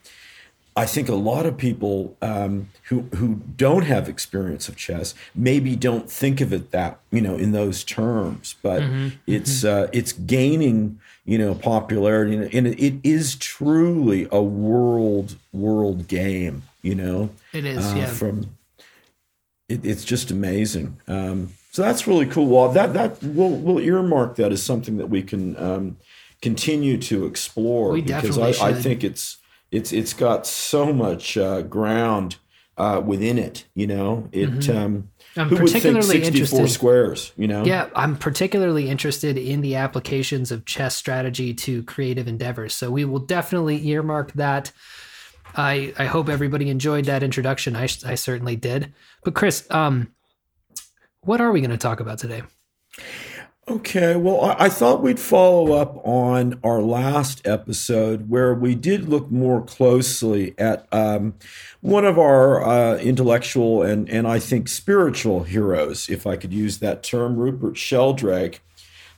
I 0.74 0.86
think 0.86 1.08
a 1.08 1.14
lot 1.14 1.44
of 1.44 1.58
people 1.58 2.16
um, 2.22 2.70
who 2.84 3.02
who 3.14 3.42
don't 3.56 3.84
have 3.84 4.08
experience 4.08 4.68
of 4.68 4.76
chess 4.76 5.14
maybe 5.34 5.76
don't 5.76 6.10
think 6.10 6.40
of 6.40 6.52
it 6.52 6.70
that 6.70 6.98
you 7.10 7.20
know 7.20 7.36
in 7.36 7.52
those 7.52 7.84
terms, 7.84 8.56
but 8.62 8.82
mm-hmm. 8.82 9.08
it's 9.26 9.62
mm-hmm. 9.62 9.84
Uh, 9.84 9.88
it's 9.92 10.12
gaining 10.12 10.98
you 11.24 11.38
know 11.38 11.54
popularity 11.54 12.34
and 12.34 12.66
it 12.66 13.00
is 13.04 13.36
truly 13.36 14.26
a 14.30 14.42
world 14.42 15.36
world 15.52 16.08
game. 16.08 16.62
You 16.82 16.96
know, 16.96 17.30
it 17.52 17.64
is 17.64 17.92
uh, 17.92 17.94
yeah. 17.96 18.06
From 18.06 18.56
it, 19.68 19.84
it's 19.84 20.04
just 20.04 20.30
amazing. 20.30 20.98
Um, 21.06 21.50
so 21.70 21.82
that's 21.82 22.06
really 22.06 22.26
cool. 22.26 22.46
Well, 22.46 22.68
that 22.72 22.92
that 22.94 23.22
we'll 23.22 23.50
we'll 23.50 23.80
earmark 23.80 24.36
that 24.36 24.52
as 24.52 24.62
something 24.62 24.98
that 24.98 25.08
we 25.08 25.22
can 25.22 25.56
um, 25.56 25.96
continue 26.40 26.98
to 26.98 27.24
explore 27.24 27.92
we 27.92 28.02
because 28.02 28.38
I, 28.38 28.68
I 28.68 28.74
think 28.74 29.04
it's 29.04 29.38
it's 29.70 29.92
it's 29.92 30.12
got 30.12 30.46
so 30.46 30.92
much 30.92 31.36
uh, 31.36 31.62
ground 31.62 32.36
uh, 32.76 33.00
within 33.04 33.38
it. 33.38 33.64
You 33.74 33.86
know, 33.86 34.28
it. 34.32 34.50
Mm-hmm. 34.50 34.76
Um, 34.76 35.08
I'm 35.36 35.48
who 35.48 35.56
particularly 35.56 35.96
would 35.96 36.06
think 36.06 36.24
64 36.24 36.58
interested. 36.58 36.74
squares, 36.74 37.32
you 37.36 37.48
know? 37.48 37.64
Yeah, 37.64 37.88
I'm 37.94 38.16
particularly 38.16 38.90
interested 38.90 39.38
in 39.38 39.62
the 39.62 39.76
applications 39.76 40.50
of 40.52 40.64
chess 40.66 40.94
strategy 40.94 41.54
to 41.54 41.82
creative 41.84 42.28
endeavors. 42.28 42.74
So 42.74 42.90
we 42.90 43.04
will 43.04 43.18
definitely 43.18 43.86
earmark 43.88 44.32
that. 44.32 44.72
I 45.56 45.94
I 45.98 46.06
hope 46.06 46.28
everybody 46.28 46.70
enjoyed 46.70 47.06
that 47.06 47.22
introduction. 47.22 47.76
I 47.76 47.84
I 48.06 48.14
certainly 48.14 48.56
did. 48.56 48.92
But 49.24 49.34
Kris, 49.34 49.66
um, 49.70 50.12
what 51.22 51.40
are 51.40 51.52
we 51.52 51.60
going 51.60 51.70
to 51.70 51.78
talk 51.78 52.00
about 52.00 52.18
today? 52.18 52.42
Okay, 53.72 54.16
well, 54.16 54.42
I, 54.42 54.66
I, 54.66 54.68
thought 54.68 55.00
we'd 55.00 55.18
follow 55.18 55.72
up 55.72 55.98
on 56.06 56.60
our 56.62 56.82
last 56.82 57.46
episode 57.46 58.28
where 58.28 58.52
we 58.52 58.74
did 58.74 59.08
look 59.08 59.30
more 59.30 59.62
closely 59.64 60.54
at 60.58 60.86
um, 60.92 61.32
one 61.80 62.04
of 62.04 62.18
our 62.18 62.62
uh, 62.62 62.98
intellectual 62.98 63.82
and, 63.82 64.10
and 64.10 64.28
I 64.28 64.40
think 64.40 64.68
spiritual 64.68 65.44
heroes, 65.44 66.10
if 66.10 66.26
I 66.26 66.36
could 66.36 66.52
use 66.52 66.80
that 66.80 67.02
term, 67.02 67.36
Rupert 67.36 67.78
Sheldrake, 67.78 68.60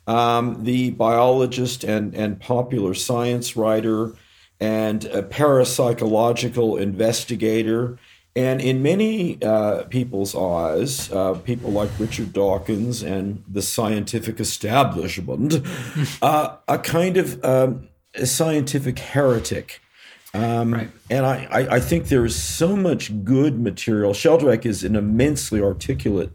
um, 0.06 0.62
the 0.62 0.90
biologist 0.90 1.82
and, 1.82 2.14
and 2.14 2.38
popular 2.38 2.94
science 2.94 3.56
writer 3.56 4.12
and 4.61 5.04
a 5.06 5.25
parapsychological 5.25 6.80
investigator 6.80 7.99
and 8.36 8.60
in 8.60 8.82
many 8.82 9.40
uh, 9.42 9.84
people's 9.84 10.34
eyes, 10.34 11.10
uh, 11.12 11.34
people 11.34 11.70
like 11.70 11.90
Richard 11.98 12.32
Dawkins 12.32 13.02
and 13.02 13.44
the 13.46 13.62
scientific 13.62 14.40
establishment, 14.40 15.60
uh, 16.22 16.56
a 16.66 16.78
kind 16.78 17.16
of 17.16 17.44
um, 17.44 17.88
a 18.14 18.26
scientific 18.26 18.98
heretic. 18.98 19.80
Um, 20.32 20.74
right. 20.74 20.90
And 21.10 21.24
I, 21.24 21.46
I, 21.48 21.76
I, 21.76 21.80
think 21.80 22.08
there 22.08 22.24
is 22.24 22.34
so 22.34 22.74
much 22.74 23.22
good 23.22 23.60
material. 23.60 24.12
Sheldrake 24.12 24.66
is 24.66 24.82
an 24.82 24.96
immensely 24.96 25.62
articulate 25.62 26.32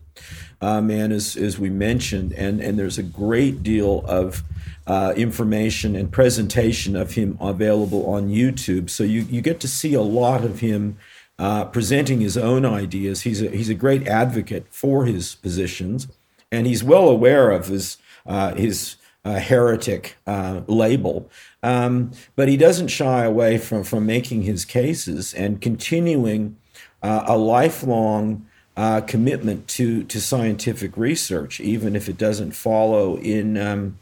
uh, 0.61 0.79
man, 0.79 1.11
as, 1.11 1.35
as 1.35 1.59
we 1.59 1.69
mentioned, 1.69 2.31
and, 2.31 2.61
and 2.61 2.79
there's 2.79 2.97
a 2.97 3.03
great 3.03 3.61
deal 3.61 4.05
of 4.05 4.41
uh, 4.87 5.13
information 5.17 5.97
and 5.97 6.13
presentation 6.13 6.95
of 6.95 7.15
him 7.15 7.37
available 7.41 8.05
on 8.09 8.29
YouTube. 8.29 8.89
So 8.89 9.03
you, 9.03 9.21
you 9.23 9.41
get 9.41 9.59
to 9.61 9.67
see 9.67 9.93
a 9.93 10.01
lot 10.01 10.45
of 10.45 10.61
him 10.61 10.97
uh, 11.39 11.63
presenting 11.65 12.19
his 12.19 12.37
own 12.37 12.65
ideas. 12.65 13.21
He's 13.21 13.41
a, 13.41 13.49
he's 13.49 13.69
a 13.69 13.73
great 13.73 14.07
advocate 14.07 14.67
for 14.69 15.05
his 15.05 15.35
positions, 15.35 16.07
and 16.51 16.67
he's 16.67 16.83
well 16.83 17.07
aware 17.07 17.49
of 17.49 17.67
his 17.67 17.97
uh, 18.25 18.53
his 18.55 18.97
uh, 19.23 19.39
heretic 19.39 20.17
uh, 20.27 20.61
label. 20.67 21.29
Um, 21.63 22.11
but 22.35 22.49
he 22.49 22.57
doesn't 22.57 22.89
shy 22.89 23.23
away 23.23 23.57
from 23.57 23.85
from 23.85 24.05
making 24.05 24.41
his 24.43 24.65
cases 24.65 25.33
and 25.33 25.61
continuing 25.61 26.57
uh, 27.01 27.23
a 27.25 27.37
lifelong. 27.37 28.45
Uh, 28.77 29.01
commitment 29.01 29.67
to 29.67 30.05
to 30.05 30.21
scientific 30.21 30.95
research, 30.95 31.59
even 31.59 31.97
if 31.97 32.07
it 32.07 32.17
doesn't 32.17 32.51
follow 32.51 33.17
in 33.17 33.57
um, 33.57 33.97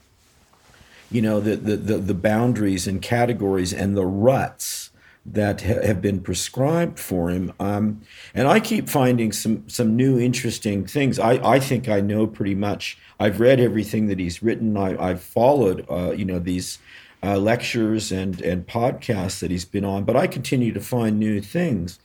you 1.10 1.20
know 1.20 1.40
the, 1.40 1.56
the, 1.56 1.76
the 1.76 1.98
the 1.98 2.14
boundaries 2.14 2.86
and 2.86 3.02
categories 3.02 3.74
and 3.74 3.98
the 3.98 4.06
ruts 4.06 4.87
that 5.28 5.62
ha- 5.62 5.86
have 5.86 6.02
been 6.02 6.22
prescribed 6.22 7.00
for 7.00 7.30
him. 7.30 7.54
Um, 7.60 8.02
and 8.34 8.48
I 8.48 8.60
keep 8.60 8.90
finding 8.90 9.32
some 9.32 9.68
some 9.68 9.96
new 9.96 10.20
interesting 10.20 10.86
things. 10.86 11.20
I, 11.20 11.34
I 11.44 11.60
think 11.60 11.90
I 11.90 12.02
know 12.02 12.26
pretty 12.28 12.56
much. 12.56 12.98
I've 13.20 13.40
read 13.40 13.60
everything 13.60 14.08
that 14.08 14.20
he's 14.20 14.42
written. 14.42 14.78
I, 14.78 15.08
have 15.08 15.22
followed 15.22 15.86
uh, 15.90 16.12
you 16.12 16.26
know 16.26 16.40
these 16.40 16.80
uh, 17.24 17.38
lectures 17.38 18.12
and 18.12 18.42
and 18.42 18.66
podcasts 18.66 19.40
that 19.40 19.52
he's 19.52 19.66
been 19.66 19.86
on, 19.86 20.04
but 20.04 20.16
I 20.16 20.28
continue 20.28 20.74
to 20.74 20.82
find 20.82 21.20
new 21.20 21.42
things. 21.42 22.00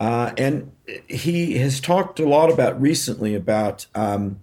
Uh, 0.00 0.32
and 0.36 0.72
he 1.06 1.58
has 1.58 1.80
talked 1.80 2.18
a 2.18 2.28
lot 2.28 2.50
about 2.50 2.80
recently 2.80 3.36
about 3.36 3.86
um, 3.94 4.40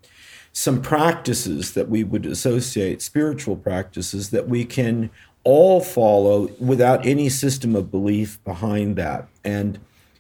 some 0.54 0.82
practices 0.82 1.74
that 1.74 1.90
we 1.90 2.04
would 2.04 2.26
associate 2.26 3.02
spiritual 3.02 3.56
practices 3.56 4.30
that 4.30 4.48
we 4.48 4.64
can 4.64 5.10
all 5.43 5.81
follow 5.81 6.48
without 6.60 7.05
any 7.05 7.29
system 7.29 7.75
of 7.75 7.91
belief 7.91 8.43
behind 8.43 8.96
that. 8.98 9.27
And 9.43 9.79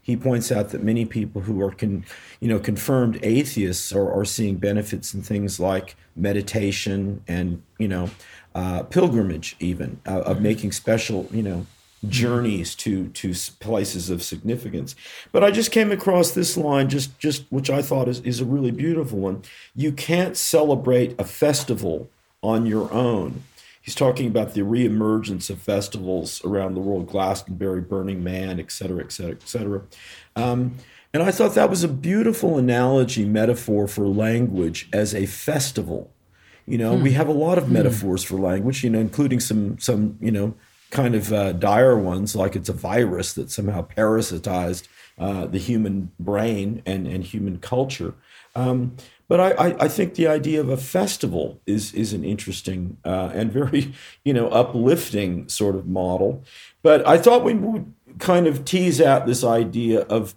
he 0.09 0.17
points 0.17 0.51
out 0.51 0.69
that 0.69 0.83
many 0.83 1.05
people 1.05 1.41
who 1.41 1.61
are 1.61 1.71
con, 1.71 2.03
you 2.39 2.47
know 2.47 2.59
confirmed 2.59 3.19
atheists 3.21 3.93
are, 3.93 4.11
are 4.11 4.25
seeing 4.25 4.55
benefits 4.55 5.13
in 5.13 5.21
things 5.21 5.59
like 5.59 5.95
meditation 6.15 7.23
and 7.27 7.61
you 7.77 7.87
know 7.87 8.09
uh, 8.55 8.81
pilgrimage 8.83 9.55
even 9.59 10.01
uh, 10.07 10.21
of 10.21 10.37
mm-hmm. 10.37 10.43
making 10.43 10.71
special 10.71 11.27
you 11.31 11.43
know 11.43 11.65
journeys 12.07 12.73
to 12.73 13.09
to 13.09 13.33
places 13.59 14.09
of 14.09 14.23
significance 14.23 14.95
but 15.31 15.43
i 15.43 15.51
just 15.51 15.71
came 15.71 15.91
across 15.91 16.31
this 16.31 16.55
line 16.55 16.89
just 16.89 17.19
just 17.19 17.43
which 17.49 17.69
i 17.69 17.81
thought 17.81 18.07
is, 18.07 18.19
is 18.21 18.39
a 18.39 18.45
really 18.45 18.71
beautiful 18.71 19.19
one 19.19 19.43
you 19.75 19.91
can't 19.91 20.37
celebrate 20.37 21.13
a 21.19 21.25
festival 21.25 22.09
on 22.41 22.65
your 22.65 22.91
own 22.93 23.43
he's 23.81 23.95
talking 23.95 24.27
about 24.27 24.53
the 24.53 24.61
reemergence 24.61 25.49
of 25.49 25.61
festivals 25.61 26.43
around 26.43 26.73
the 26.73 26.81
world, 26.81 27.07
Glastonbury, 27.07 27.81
Burning 27.81 28.23
Man, 28.23 28.59
et 28.59 28.71
cetera, 28.71 29.03
et 29.03 29.11
cetera, 29.11 29.33
et 29.33 29.47
cetera. 29.47 29.81
Um, 30.35 30.75
and 31.13 31.23
I 31.23 31.31
thought 31.31 31.55
that 31.55 31.69
was 31.69 31.83
a 31.83 31.87
beautiful 31.87 32.57
analogy, 32.57 33.25
metaphor 33.25 33.87
for 33.87 34.07
language 34.07 34.89
as 34.93 35.15
a 35.15 35.25
festival. 35.25 36.11
You 36.67 36.77
know, 36.77 36.95
hmm. 36.95 37.03
we 37.03 37.11
have 37.13 37.27
a 37.27 37.33
lot 37.33 37.57
of 37.57 37.65
hmm. 37.65 37.73
metaphors 37.73 38.23
for 38.23 38.35
language, 38.35 38.83
you 38.83 38.89
know, 38.89 38.99
including 38.99 39.39
some 39.39 39.79
some, 39.79 40.17
you 40.21 40.31
know, 40.31 40.53
kind 40.91 41.15
of 41.15 41.33
uh, 41.33 41.53
dire 41.53 41.97
ones, 41.97 42.35
like 42.35 42.55
it's 42.55 42.69
a 42.69 42.73
virus 42.73 43.33
that 43.33 43.49
somehow 43.51 43.87
parasitized 43.87 44.87
uh, 45.17 45.45
the 45.45 45.57
human 45.57 46.11
brain 46.19 46.81
and, 46.85 47.07
and 47.07 47.23
human 47.23 47.59
culture. 47.59 48.13
Um, 48.55 48.95
but 49.29 49.39
I, 49.39 49.51
I, 49.51 49.75
I, 49.85 49.87
think 49.87 50.15
the 50.15 50.27
idea 50.27 50.59
of 50.59 50.69
a 50.69 50.75
festival 50.75 51.61
is 51.67 51.93
is 51.93 52.11
an 52.13 52.25
interesting 52.25 52.97
uh, 53.05 53.29
and 53.33 53.53
very 53.53 53.93
you 54.25 54.33
know 54.33 54.49
uplifting 54.49 55.47
sort 55.47 55.75
of 55.75 55.87
model. 55.87 56.43
But 56.81 57.07
I 57.07 57.17
thought 57.17 57.45
we 57.45 57.53
would 57.53 57.93
kind 58.17 58.47
of 58.47 58.65
tease 58.65 58.99
out 58.99 59.27
this 59.27 59.43
idea 59.43 60.01
of 60.01 60.35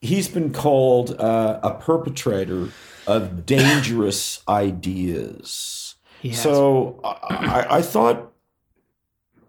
he's 0.00 0.28
been 0.28 0.52
called 0.52 1.18
uh, 1.18 1.60
a 1.62 1.74
perpetrator 1.74 2.70
of 3.06 3.46
dangerous 3.46 4.42
ideas. 4.48 5.94
So 6.32 6.98
I, 7.04 7.66
I 7.70 7.82
thought, 7.82 8.32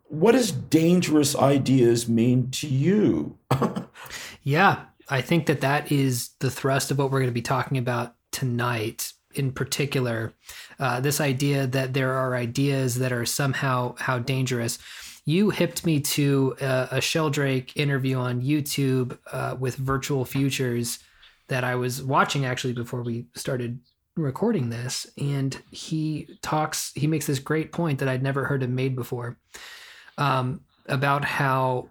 what 0.10 0.34
does 0.34 0.52
dangerous 0.52 1.36
ideas 1.36 2.08
mean 2.08 2.52
to 2.52 2.68
you? 2.68 3.40
yeah, 4.44 4.82
I 5.10 5.22
think 5.22 5.48
that 5.48 5.62
that 5.62 5.92
is 5.92 6.30
the 6.38 6.52
thrust 6.52 6.92
of 6.92 7.00
what 7.00 7.10
we're 7.10 7.20
going 7.20 7.32
to 7.32 7.34
be 7.34 7.42
talking 7.42 7.80
about 7.80 8.14
tonight 8.38 9.14
in 9.34 9.52
particular 9.52 10.32
uh, 10.80 11.00
this 11.00 11.20
idea 11.20 11.66
that 11.66 11.94
there 11.94 12.14
are 12.14 12.36
ideas 12.36 13.00
that 13.00 13.12
are 13.12 13.26
somehow 13.26 13.96
how 13.98 14.20
dangerous. 14.20 14.78
You 15.26 15.50
hipped 15.50 15.86
me 15.86 16.00
to 16.02 16.56
a, 16.62 16.88
a 16.92 17.02
sheldrake 17.02 17.76
interview 17.76 18.18
on 18.18 18.42
youtube 18.42 19.18
uh, 19.32 19.56
with 19.60 19.76
virtual 19.76 20.24
futures 20.24 21.00
that 21.48 21.64
i 21.64 21.74
was 21.74 22.04
watching 22.04 22.46
actually 22.46 22.74
before 22.74 23.02
we 23.02 23.26
started 23.34 23.80
recording 24.16 24.70
this. 24.70 25.08
And 25.18 25.60
he 25.72 26.28
talks 26.42 26.92
he 26.96 27.08
makes 27.08 27.26
this 27.26 27.40
great 27.40 27.72
point 27.72 28.00
that 28.00 28.10
i'd 28.10 28.24
never 28.24 28.46
heard 28.46 28.64
him 28.64 28.76
made 28.76 28.96
before 28.96 29.38
um, 30.18 30.62
about 30.88 31.26
how 31.26 31.90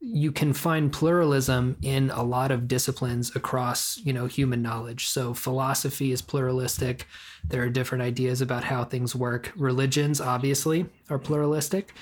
you 0.00 0.30
can 0.30 0.52
find 0.52 0.92
pluralism 0.92 1.76
in 1.82 2.10
a 2.10 2.22
lot 2.22 2.52
of 2.52 2.68
disciplines 2.68 3.34
across 3.34 3.98
you 3.98 4.12
know 4.12 4.26
human 4.26 4.62
knowledge. 4.62 5.08
So 5.08 5.34
philosophy 5.34 6.12
is 6.12 6.22
pluralistic. 6.22 7.06
There 7.44 7.62
are 7.62 7.68
different 7.68 8.02
ideas 8.02 8.40
about 8.40 8.64
how 8.64 8.84
things 8.84 9.14
work. 9.14 9.52
Religions 9.56 10.20
obviously 10.20 10.86
are 11.10 11.18
pluralistic. 11.18 11.94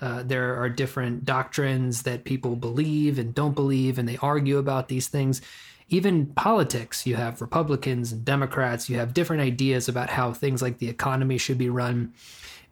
Uh, 0.00 0.22
there 0.22 0.56
are 0.56 0.68
different 0.68 1.24
doctrines 1.24 2.02
that 2.02 2.24
people 2.24 2.56
believe 2.56 3.18
and 3.18 3.34
don't 3.34 3.54
believe 3.54 3.98
and 3.98 4.08
they 4.08 4.16
argue 4.16 4.58
about 4.58 4.88
these 4.88 5.06
things. 5.06 5.40
Even 5.88 6.26
politics, 6.26 7.06
you 7.06 7.16
have 7.16 7.42
Republicans 7.42 8.12
and 8.12 8.24
Democrats, 8.24 8.88
you 8.88 8.96
have 8.96 9.12
different 9.12 9.42
ideas 9.42 9.88
about 9.88 10.08
how 10.08 10.32
things 10.32 10.62
like 10.62 10.78
the 10.78 10.88
economy 10.88 11.36
should 11.36 11.58
be 11.58 11.68
run. 11.68 12.14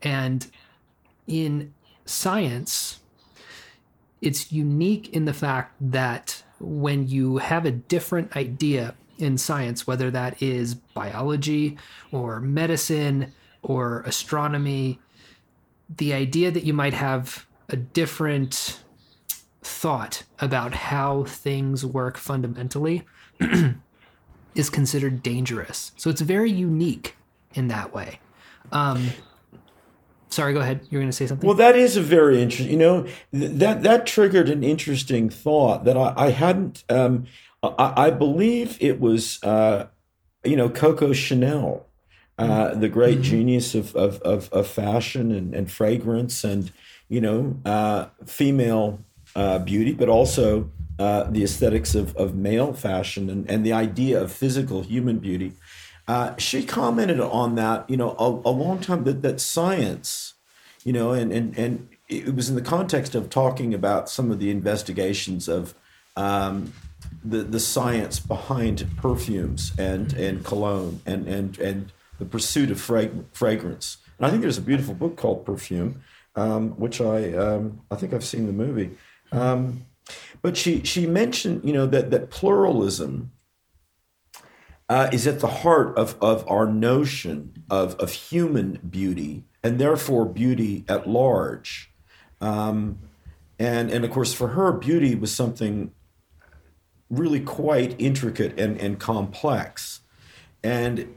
And 0.02 0.46
in 1.26 1.74
science, 2.06 2.99
it's 4.20 4.52
unique 4.52 5.08
in 5.14 5.24
the 5.24 5.32
fact 5.32 5.74
that 5.80 6.42
when 6.58 7.08
you 7.08 7.38
have 7.38 7.64
a 7.64 7.70
different 7.70 8.36
idea 8.36 8.94
in 9.18 9.38
science, 9.38 9.86
whether 9.86 10.10
that 10.10 10.42
is 10.42 10.74
biology 10.74 11.78
or 12.12 12.40
medicine 12.40 13.32
or 13.62 14.00
astronomy, 14.02 14.98
the 15.96 16.12
idea 16.12 16.50
that 16.50 16.64
you 16.64 16.72
might 16.72 16.94
have 16.94 17.46
a 17.68 17.76
different 17.76 18.82
thought 19.62 20.24
about 20.38 20.74
how 20.74 21.24
things 21.24 21.84
work 21.84 22.16
fundamentally 22.16 23.04
is 24.54 24.70
considered 24.70 25.22
dangerous. 25.22 25.92
So 25.96 26.10
it's 26.10 26.20
very 26.20 26.50
unique 26.50 27.16
in 27.54 27.68
that 27.68 27.92
way. 27.94 28.20
Um, 28.72 29.10
sorry, 30.30 30.52
go 30.52 30.60
ahead. 30.60 30.86
You're 30.90 31.00
going 31.00 31.10
to 31.10 31.16
say 31.16 31.26
something. 31.26 31.46
Well, 31.46 31.56
that 31.56 31.76
is 31.76 31.96
a 31.96 32.02
very 32.02 32.40
interesting. 32.40 32.72
You 32.72 32.78
know, 32.78 33.02
th- 33.32 33.52
that 33.58 33.82
that 33.82 34.06
triggered 34.06 34.48
an 34.48 34.64
interesting 34.64 35.28
thought 35.30 35.84
that 35.84 35.96
I, 35.96 36.14
I 36.16 36.30
hadn't. 36.30 36.84
Um, 36.88 37.26
I, 37.62 38.06
I, 38.06 38.10
believe 38.10 38.78
it 38.80 39.00
was, 39.00 39.42
uh, 39.42 39.88
you 40.44 40.56
know, 40.56 40.70
Coco 40.70 41.12
Chanel, 41.12 41.86
uh, 42.38 42.74
the 42.74 42.88
great 42.88 43.16
mm-hmm. 43.16 43.22
genius 43.22 43.74
of, 43.74 43.94
of, 43.94 44.20
of, 44.22 44.50
of 44.50 44.66
fashion 44.66 45.30
and, 45.30 45.54
and 45.54 45.70
fragrance 45.70 46.42
and 46.42 46.72
you 47.10 47.20
know 47.20 47.58
uh, 47.66 48.06
female 48.24 49.00
uh, 49.36 49.58
beauty, 49.58 49.92
but 49.92 50.08
also 50.08 50.70
uh, 50.98 51.24
the 51.24 51.42
aesthetics 51.42 51.94
of, 51.94 52.16
of 52.16 52.34
male 52.34 52.72
fashion 52.72 53.30
and, 53.30 53.50
and 53.50 53.64
the 53.64 53.72
idea 53.72 54.20
of 54.20 54.32
physical 54.32 54.82
human 54.82 55.18
beauty. 55.18 55.52
Uh, 56.10 56.36
she 56.38 56.64
commented 56.64 57.20
on 57.20 57.54
that, 57.54 57.88
you 57.88 57.96
know, 57.96 58.16
a, 58.18 58.48
a, 58.48 58.50
long 58.50 58.80
time 58.80 59.04
that, 59.04 59.22
that 59.22 59.40
science, 59.40 60.34
you 60.82 60.92
know, 60.92 61.12
and, 61.12 61.32
and, 61.32 61.56
and 61.56 61.88
it 62.08 62.34
was 62.34 62.48
in 62.48 62.56
the 62.56 62.62
context 62.62 63.14
of 63.14 63.30
talking 63.30 63.72
about 63.72 64.10
some 64.10 64.32
of 64.32 64.40
the 64.40 64.50
investigations 64.50 65.46
of 65.46 65.72
um, 66.16 66.72
the, 67.24 67.44
the 67.44 67.60
science 67.60 68.18
behind 68.18 68.84
perfumes 68.96 69.70
and, 69.78 70.12
and 70.14 70.44
cologne 70.44 71.00
and, 71.06 71.28
and, 71.28 71.56
and 71.60 71.92
the 72.18 72.24
pursuit 72.24 72.72
of 72.72 72.80
frag- 72.80 73.26
fragrance. 73.30 73.98
And 74.18 74.26
I 74.26 74.30
think 74.30 74.42
there's 74.42 74.58
a 74.58 74.62
beautiful 74.62 74.94
book 74.94 75.16
called 75.16 75.46
Perfume, 75.46 76.02
um, 76.34 76.70
which 76.70 77.00
I, 77.00 77.32
um, 77.34 77.82
I 77.88 77.94
think 77.94 78.14
I've 78.14 78.24
seen 78.24 78.46
the 78.46 78.52
movie. 78.52 78.90
Um, 79.30 79.86
but 80.42 80.56
she 80.56 80.82
she 80.82 81.06
mentioned 81.06 81.64
you 81.64 81.72
know 81.72 81.86
that 81.86 82.10
that 82.10 82.30
pluralism 82.30 83.30
uh, 84.90 85.08
is 85.12 85.26
at 85.26 85.40
the 85.40 85.46
heart 85.46 85.96
of 85.96 86.16
of 86.20 86.44
our 86.46 86.66
notion 86.66 87.64
of 87.70 87.94
of 87.94 88.10
human 88.10 88.78
beauty 88.90 89.44
and 89.62 89.78
therefore 89.78 90.26
beauty 90.26 90.84
at 90.88 91.08
large. 91.08 91.90
Um, 92.40 92.98
and 93.58 93.90
and 93.90 94.04
of 94.04 94.10
course 94.10 94.34
for 94.34 94.48
her 94.48 94.72
beauty 94.72 95.14
was 95.14 95.34
something 95.34 95.92
really 97.08 97.40
quite 97.40 97.94
intricate 97.98 98.58
and, 98.58 98.78
and 98.78 98.98
complex. 98.98 100.00
And 100.62 101.14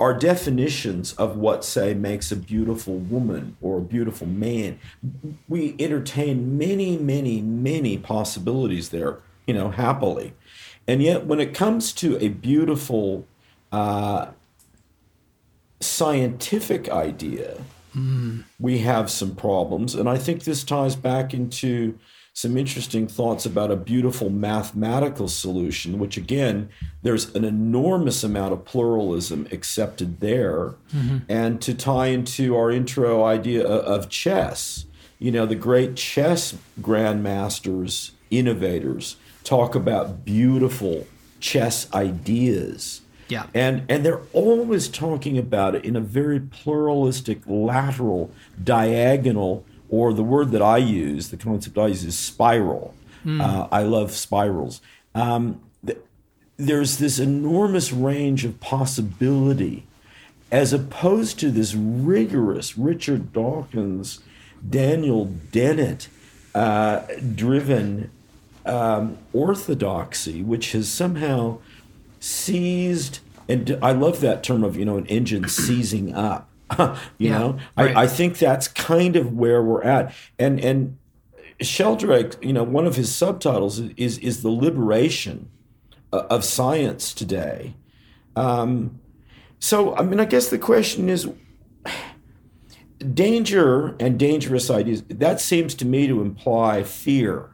our 0.00 0.14
definitions 0.14 1.12
of 1.14 1.36
what, 1.36 1.64
say, 1.64 1.94
makes 1.94 2.32
a 2.32 2.36
beautiful 2.36 2.96
woman 2.96 3.56
or 3.60 3.78
a 3.78 3.82
beautiful 3.82 4.26
man, 4.26 4.80
we 5.46 5.76
entertain 5.78 6.56
many, 6.56 6.96
many, 6.96 7.42
many 7.42 7.98
possibilities 7.98 8.88
there, 8.88 9.18
you 9.46 9.54
know, 9.54 9.70
happily. 9.70 10.32
And 10.86 11.02
yet, 11.02 11.26
when 11.26 11.40
it 11.40 11.54
comes 11.54 11.92
to 11.94 12.18
a 12.24 12.28
beautiful 12.28 13.26
uh, 13.70 14.26
scientific 15.80 16.88
idea, 16.88 17.60
mm. 17.94 18.44
we 18.58 18.78
have 18.78 19.10
some 19.10 19.34
problems. 19.34 19.94
And 19.94 20.08
I 20.08 20.18
think 20.18 20.44
this 20.44 20.64
ties 20.64 20.96
back 20.96 21.32
into 21.32 21.98
some 22.32 22.56
interesting 22.56 23.06
thoughts 23.06 23.44
about 23.44 23.70
a 23.70 23.76
beautiful 23.76 24.30
mathematical 24.30 25.28
solution, 25.28 25.98
which 25.98 26.16
again, 26.16 26.68
there's 27.02 27.34
an 27.34 27.44
enormous 27.44 28.22
amount 28.22 28.52
of 28.52 28.64
pluralism 28.64 29.46
accepted 29.52 30.20
there. 30.20 30.74
Mm-hmm. 30.94 31.18
And 31.28 31.60
to 31.62 31.74
tie 31.74 32.06
into 32.06 32.56
our 32.56 32.70
intro 32.70 33.24
idea 33.24 33.66
of 33.66 34.08
chess, 34.08 34.86
you 35.18 35.30
know, 35.30 35.44
the 35.44 35.54
great 35.54 35.96
chess 35.96 36.56
grandmasters, 36.80 38.12
innovators, 38.30 39.16
talk 39.44 39.74
about 39.74 40.24
beautiful 40.24 41.06
chess 41.40 41.92
ideas. 41.94 43.00
Yeah. 43.28 43.46
And 43.54 43.84
and 43.88 44.04
they're 44.04 44.22
always 44.32 44.88
talking 44.88 45.38
about 45.38 45.74
it 45.74 45.84
in 45.84 45.96
a 45.96 46.00
very 46.00 46.40
pluralistic, 46.40 47.40
lateral, 47.46 48.30
diagonal 48.62 49.64
or 49.88 50.12
the 50.12 50.22
word 50.22 50.52
that 50.52 50.62
I 50.62 50.78
use, 50.78 51.28
the 51.28 51.36
concept 51.36 51.76
I 51.76 51.88
use 51.88 52.04
is 52.04 52.18
spiral. 52.18 52.94
Mm. 53.24 53.40
Uh, 53.40 53.68
I 53.70 53.82
love 53.82 54.12
spirals. 54.12 54.80
Um, 55.14 55.60
th- 55.84 55.98
there's 56.56 56.98
this 56.98 57.18
enormous 57.18 57.92
range 57.92 58.44
of 58.44 58.60
possibility 58.60 59.86
as 60.50 60.72
opposed 60.72 61.38
to 61.40 61.50
this 61.50 61.74
rigorous 61.74 62.76
Richard 62.76 63.32
Dawkins, 63.32 64.20
Daniel 64.68 65.26
Dennett 65.52 66.08
uh, 66.54 67.02
driven 67.34 68.10
um, 68.66 69.18
orthodoxy, 69.32 70.42
which 70.42 70.72
has 70.72 70.88
somehow 70.88 71.58
seized, 72.18 73.20
and 73.48 73.78
I 73.82 73.92
love 73.92 74.20
that 74.20 74.42
term 74.42 74.64
of, 74.64 74.76
you 74.76 74.84
know, 74.84 74.96
an 74.96 75.06
engine 75.06 75.48
seizing 75.48 76.14
up 76.14 76.50
you 76.78 76.94
yeah, 77.18 77.38
know, 77.38 77.58
right. 77.76 77.96
I, 77.96 78.02
I 78.02 78.06
think 78.06 78.38
that's 78.38 78.68
kind 78.68 79.16
of 79.16 79.32
where 79.32 79.62
we're 79.62 79.82
at. 79.82 80.14
And 80.38 80.60
and 80.60 80.98
Sheldrake, 81.60 82.36
you 82.42 82.52
know, 82.52 82.62
one 82.62 82.86
of 82.86 82.96
his 82.96 83.14
subtitles 83.14 83.80
is 83.96 84.18
is 84.18 84.42
the 84.42 84.50
liberation 84.50 85.50
of 86.12 86.44
science 86.44 87.12
today. 87.12 87.74
Um, 88.36 89.00
so, 89.58 89.94
I 89.96 90.02
mean, 90.02 90.20
I 90.20 90.24
guess 90.24 90.48
the 90.48 90.58
question 90.58 91.08
is 91.08 91.28
danger 93.14 93.96
and 94.00 94.18
dangerous 94.18 94.70
ideas. 94.70 95.02
That 95.08 95.40
seems 95.40 95.74
to 95.76 95.84
me 95.84 96.06
to 96.06 96.20
imply 96.20 96.82
fear. 96.82 97.50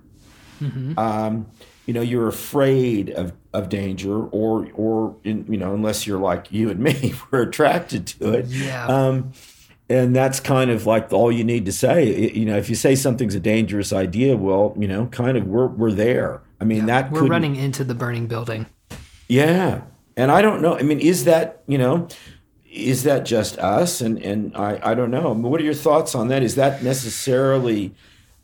Mm-hmm. 0.61 0.99
Um, 0.99 1.47
you 1.87 1.95
know, 1.95 2.01
you're 2.01 2.29
afraid 2.29 3.11
of 3.11 3.33
of 3.53 3.69
danger, 3.69 4.25
or 4.27 4.69
or 4.75 5.17
in, 5.25 5.47
you 5.49 5.57
know, 5.57 5.73
unless 5.73 6.07
you're 6.07 6.19
like 6.19 6.51
you 6.51 6.69
and 6.69 6.81
me, 6.81 7.15
we're 7.31 7.43
attracted 7.43 8.07
to 8.09 8.33
it. 8.35 8.47
Yeah. 8.47 8.87
Um, 8.87 9.33
and 9.89 10.17
that's 10.17 10.41
kind 10.41 10.71
of 10.71 10.85
like 10.85 11.13
all 11.13 11.31
you 11.31 11.45
need 11.45 11.65
to 11.67 11.73
say. 11.73 12.33
You 12.33 12.45
know, 12.45 12.57
if 12.57 12.69
you 12.69 12.75
say 12.75 12.97
something's 12.97 13.37
a 13.37 13.41
dangerous 13.41 13.93
idea, 13.93 14.37
well, 14.37 14.75
you 14.77 14.89
know, 14.89 15.07
kind 15.07 15.37
of 15.37 15.47
we're 15.47 15.69
we're 15.69 15.93
there. 15.93 16.43
I 16.61 16.65
mean, 16.65 16.81
yeah, 16.81 17.03
that 17.03 17.13
we're 17.13 17.27
running 17.27 17.57
into 17.57 17.85
the 17.85 17.95
burning 17.95 18.27
building. 18.27 18.67
Yeah, 19.29 19.83
and 20.17 20.31
I 20.31 20.43
don't 20.43 20.63
know. 20.63 20.77
I 20.77 20.83
mean, 20.83 20.99
is 20.99 21.25
that 21.25 21.63
you 21.69 21.79
know, 21.79 22.09
is 22.69 23.05
that 23.05 23.25
just 23.25 23.59
us? 23.59 24.01
And 24.01 24.19
and 24.19 24.57
I 24.57 24.81
I 24.83 24.95
don't 24.95 25.13
know. 25.13 25.31
I 25.31 25.35
mean, 25.35 25.45
what 25.45 25.61
are 25.61 25.65
your 25.65 25.75
thoughts 25.75 26.17
on 26.17 26.29
that? 26.29 26.43
Is 26.43 26.57
that 26.57 26.83
necessarily? 26.83 27.95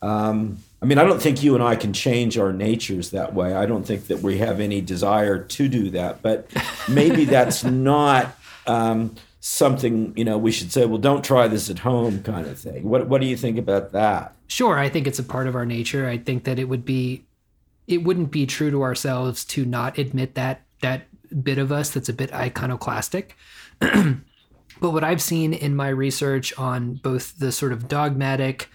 Um, 0.00 0.58
I 0.82 0.84
mean, 0.84 0.98
I 0.98 1.04
don't 1.04 1.22
think 1.22 1.44
you 1.44 1.54
and 1.54 1.62
I 1.62 1.76
can 1.76 1.92
change 1.92 2.36
our 2.36 2.52
natures 2.52 3.10
that 3.10 3.34
way. 3.34 3.54
I 3.54 3.66
don't 3.66 3.86
think 3.86 4.08
that 4.08 4.18
we 4.18 4.38
have 4.38 4.58
any 4.58 4.80
desire 4.80 5.38
to 5.38 5.68
do 5.68 5.90
that. 5.90 6.22
But 6.22 6.50
maybe 6.88 7.24
that's 7.24 7.62
not 7.64 8.36
um, 8.66 9.14
something 9.38 10.12
you 10.16 10.24
know 10.24 10.36
we 10.36 10.50
should 10.50 10.72
say. 10.72 10.84
Well, 10.84 10.98
don't 10.98 11.24
try 11.24 11.46
this 11.46 11.70
at 11.70 11.80
home, 11.80 12.22
kind 12.24 12.48
of 12.48 12.58
thing. 12.58 12.82
What 12.82 13.08
What 13.08 13.20
do 13.20 13.28
you 13.28 13.36
think 13.36 13.58
about 13.58 13.92
that? 13.92 14.34
Sure, 14.48 14.78
I 14.78 14.88
think 14.88 15.06
it's 15.06 15.20
a 15.20 15.24
part 15.24 15.46
of 15.46 15.54
our 15.54 15.64
nature. 15.64 16.08
I 16.08 16.18
think 16.18 16.44
that 16.44 16.58
it 16.58 16.68
would 16.68 16.84
be, 16.84 17.24
it 17.86 18.02
wouldn't 18.02 18.30
be 18.30 18.44
true 18.44 18.70
to 18.70 18.82
ourselves 18.82 19.44
to 19.46 19.64
not 19.64 19.98
admit 19.98 20.34
that 20.34 20.62
that 20.82 21.06
bit 21.42 21.58
of 21.58 21.70
us 21.72 21.90
that's 21.90 22.08
a 22.08 22.12
bit 22.12 22.34
iconoclastic. 22.34 23.36
but 23.80 24.16
what 24.80 25.04
I've 25.04 25.22
seen 25.22 25.54
in 25.54 25.76
my 25.76 25.88
research 25.88 26.52
on 26.58 26.94
both 26.94 27.38
the 27.38 27.52
sort 27.52 27.72
of 27.72 27.88
dogmatic 27.88 28.68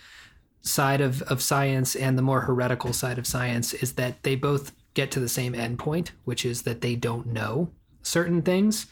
side 0.68 1.02
of, 1.02 1.22
of 1.24 1.42
science 1.42 1.96
and 1.96 2.18
the 2.18 2.22
more 2.22 2.42
heretical 2.42 2.94
side 2.94 3.18
of 3.18 3.28
science 3.28 3.74
is 3.74 3.94
that 3.94 4.24
they 4.24 4.36
both 4.36 4.74
get 4.94 5.12
to 5.12 5.20
the 5.20 5.30
same 5.30 5.54
endpoint, 5.54 6.12
which 6.26 6.46
is 6.46 6.64
that 6.64 6.82
they 6.82 6.96
don't 6.96 7.28
know 7.28 7.70
certain 8.02 8.42
things. 8.42 8.88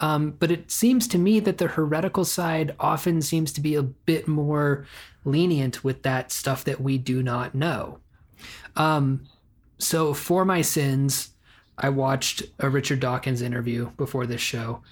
Um, 0.00 0.30
but 0.38 0.50
it 0.50 0.70
seems 0.70 1.08
to 1.08 1.18
me 1.18 1.40
that 1.40 1.58
the 1.58 1.66
heretical 1.66 2.24
side 2.24 2.74
often 2.78 3.20
seems 3.20 3.52
to 3.52 3.60
be 3.60 3.74
a 3.74 3.82
bit 3.82 4.28
more 4.28 4.86
lenient 5.24 5.82
with 5.82 6.02
that 6.04 6.30
stuff 6.30 6.64
that 6.64 6.80
we 6.80 6.98
do 6.98 7.22
not 7.22 7.54
know. 7.54 7.98
Um, 8.76 9.26
so 9.78 10.14
for 10.14 10.44
my 10.44 10.62
sins, 10.62 11.30
I 11.76 11.88
watched 11.88 12.44
a 12.58 12.68
Richard 12.68 13.00
Dawkins 13.00 13.42
interview 13.42 13.90
before 13.96 14.26
this 14.26 14.40
show, 14.40 14.82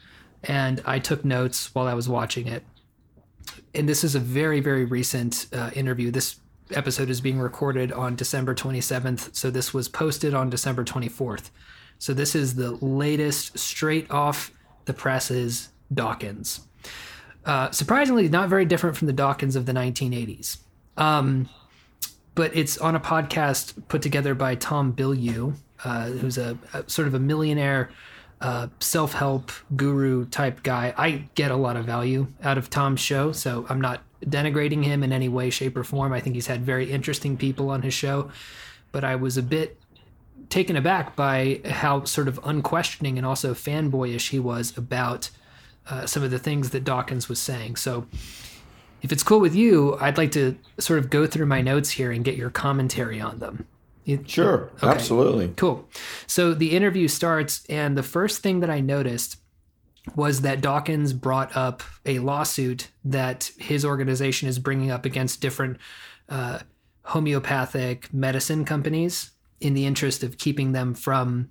and 0.42 0.82
I 0.84 0.98
took 0.98 1.24
notes 1.24 1.74
while 1.74 1.86
I 1.86 1.94
was 1.94 2.08
watching 2.08 2.48
it 2.48 2.64
and 3.74 3.88
this 3.88 4.04
is 4.04 4.14
a 4.14 4.20
very 4.20 4.60
very 4.60 4.84
recent 4.84 5.46
uh, 5.52 5.70
interview. 5.74 6.10
This 6.10 6.40
episode 6.72 7.10
is 7.10 7.20
being 7.20 7.38
recorded 7.38 7.92
on 7.92 8.16
December 8.16 8.54
27th, 8.54 9.34
so 9.34 9.50
this 9.50 9.72
was 9.72 9.88
posted 9.88 10.34
on 10.34 10.50
December 10.50 10.84
24th. 10.84 11.50
So 11.98 12.12
this 12.12 12.34
is 12.34 12.56
the 12.56 12.72
latest, 12.84 13.58
straight 13.58 14.10
off 14.10 14.52
the 14.84 14.92
presses 14.92 15.70
Dawkins. 15.92 16.60
Uh, 17.44 17.70
surprisingly, 17.70 18.28
not 18.28 18.48
very 18.48 18.64
different 18.64 18.96
from 18.96 19.06
the 19.06 19.12
Dawkins 19.12 19.54
of 19.54 19.66
the 19.66 19.72
1980s. 19.72 20.58
Um, 20.96 21.48
but 22.34 22.54
it's 22.56 22.76
on 22.78 22.94
a 22.94 23.00
podcast 23.00 23.88
put 23.88 24.02
together 24.02 24.34
by 24.34 24.56
Tom 24.56 24.92
Bilyeu, 24.92 25.54
uh, 25.84 26.06
who's 26.06 26.38
a, 26.38 26.58
a, 26.74 26.88
sort 26.88 27.08
of 27.08 27.14
a 27.14 27.18
millionaire 27.18 27.90
uh, 28.40 28.68
self 28.80 29.12
help 29.12 29.50
guru 29.76 30.26
type 30.26 30.62
guy. 30.62 30.94
I 30.96 31.28
get 31.34 31.50
a 31.50 31.56
lot 31.56 31.76
of 31.76 31.84
value 31.84 32.26
out 32.42 32.58
of 32.58 32.68
Tom's 32.70 33.00
show, 33.00 33.32
so 33.32 33.66
I'm 33.68 33.80
not 33.80 34.02
denigrating 34.24 34.84
him 34.84 35.02
in 35.02 35.12
any 35.12 35.28
way, 35.28 35.50
shape, 35.50 35.76
or 35.76 35.84
form. 35.84 36.12
I 36.12 36.20
think 36.20 36.34
he's 36.34 36.46
had 36.46 36.62
very 36.62 36.90
interesting 36.90 37.36
people 37.36 37.70
on 37.70 37.82
his 37.82 37.94
show, 37.94 38.30
but 38.92 39.04
I 39.04 39.16
was 39.16 39.36
a 39.36 39.42
bit 39.42 39.78
taken 40.48 40.76
aback 40.76 41.16
by 41.16 41.60
how 41.64 42.04
sort 42.04 42.28
of 42.28 42.38
unquestioning 42.44 43.16
and 43.18 43.26
also 43.26 43.52
fanboyish 43.54 44.30
he 44.30 44.38
was 44.38 44.76
about 44.76 45.30
uh, 45.88 46.06
some 46.06 46.22
of 46.22 46.30
the 46.30 46.38
things 46.38 46.70
that 46.70 46.84
Dawkins 46.84 47.28
was 47.28 47.38
saying. 47.38 47.76
So, 47.76 48.06
if 49.02 49.12
it's 49.12 49.22
cool 49.22 49.40
with 49.40 49.54
you, 49.54 49.96
I'd 50.00 50.18
like 50.18 50.32
to 50.32 50.56
sort 50.78 50.98
of 50.98 51.10
go 51.10 51.26
through 51.26 51.46
my 51.46 51.60
notes 51.60 51.90
here 51.90 52.10
and 52.10 52.24
get 52.24 52.36
your 52.36 52.50
commentary 52.50 53.20
on 53.20 53.38
them. 53.38 53.66
Sure, 54.26 54.70
okay. 54.76 54.86
absolutely. 54.86 55.48
Cool. 55.56 55.88
So 56.26 56.54
the 56.54 56.76
interview 56.76 57.08
starts, 57.08 57.64
and 57.66 57.96
the 57.96 58.02
first 58.02 58.42
thing 58.42 58.60
that 58.60 58.70
I 58.70 58.80
noticed 58.80 59.38
was 60.14 60.42
that 60.42 60.60
Dawkins 60.60 61.12
brought 61.12 61.56
up 61.56 61.82
a 62.04 62.20
lawsuit 62.20 62.90
that 63.04 63.50
his 63.58 63.84
organization 63.84 64.48
is 64.48 64.58
bringing 64.58 64.90
up 64.90 65.04
against 65.04 65.40
different 65.40 65.78
uh, 66.28 66.60
homeopathic 67.02 68.12
medicine 68.14 68.64
companies 68.64 69.32
in 69.60 69.74
the 69.74 69.86
interest 69.86 70.22
of 70.22 70.38
keeping 70.38 70.72
them 70.72 70.94
from 70.94 71.48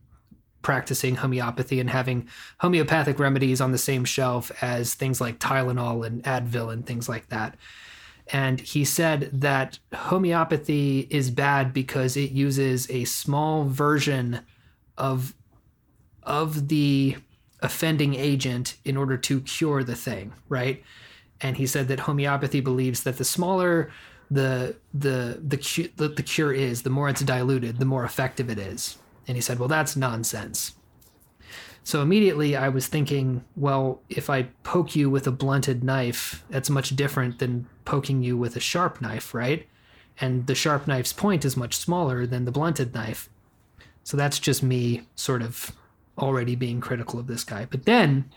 practicing 0.62 1.16
homeopathy 1.16 1.80
and 1.80 1.90
having 1.90 2.28
homeopathic 2.60 3.20
remedies 3.20 3.62
on 3.62 3.72
the 3.72 3.78
same 3.78 4.04
shelf 4.04 4.52
as 4.64 4.94
things 4.94 5.22
like 5.22 5.40
Tylenol 5.40 6.06
and 6.06 6.24
Advil 6.24 6.72
and 6.72 6.86
things 6.86 7.08
like 7.08 7.28
that. 7.30 7.56
And 8.32 8.60
he 8.60 8.86
said 8.86 9.30
that 9.34 9.78
homeopathy 9.94 11.08
is 11.12 11.30
bad 11.30 11.74
because 11.74 12.18
it 12.18 12.32
uses 12.32 12.90
a 12.90 13.06
small 13.06 13.66
version 13.66 14.42
of 14.98 15.34
of 16.24 16.70
the 16.70 17.18
offending 17.62 18.16
agent 18.16 18.78
in 18.84 18.98
order 18.98 19.16
to 19.16 19.42
cure 19.42 19.84
the 19.84 19.96
thing, 19.96 20.34
right? 20.50 20.84
And 21.40 21.58
he 21.58 21.68
said 21.68 21.88
that 21.90 22.02
homeopathy 22.02 22.62
believes 22.62 23.04
that 23.04 23.18
the 23.18 23.24
smaller 23.24 23.92
the 24.32 24.76
the 24.94 25.40
the, 25.42 25.92
the, 25.96 26.08
the 26.10 26.24
cure 26.24 26.52
is, 26.52 26.82
the 26.82 26.90
more 26.90 27.10
it's 27.10 27.22
diluted, 27.22 27.78
the 27.78 27.86
more 27.86 28.04
effective 28.04 28.50
it 28.50 28.58
is. 28.58 28.98
And 29.28 29.38
he 29.38 29.42
said, 29.42 29.60
"Well, 29.60 29.70
that's 29.70 29.96
nonsense." 29.96 30.74
So 31.84 32.02
immediately 32.02 32.56
I 32.56 32.70
was 32.70 32.88
thinking, 32.88 33.46
well, 33.56 34.02
if 34.10 34.28
I 34.28 34.44
poke 34.64 34.96
you 34.96 35.08
with 35.08 35.28
a 35.28 35.32
blunted 35.32 35.84
knife, 35.84 36.44
that's 36.50 36.68
much 36.68 36.96
different 36.96 37.38
than 37.38 37.68
poking 37.86 38.24
you 38.24 38.38
with 38.38 38.56
a 38.56 38.60
sharp 38.60 39.02
knife, 39.02 39.34
right? 39.34 39.68
And 40.20 40.48
the 40.48 40.56
sharp 40.56 40.88
knife's 40.88 41.14
point 41.14 41.46
is 41.46 41.56
much 41.56 41.76
smaller 41.76 42.26
than 42.26 42.46
the 42.46 42.52
blunted 42.52 42.94
knife. 42.94 43.30
So 44.04 44.18
that's 44.18 44.40
just 44.40 44.64
me 44.64 45.04
sort 45.16 45.42
of 45.42 45.72
already 46.18 46.56
being 46.56 46.80
critical 46.80 47.20
of 47.20 47.28
this 47.28 47.44
guy. 47.44 47.66
But 47.70 47.86
then 47.86 48.30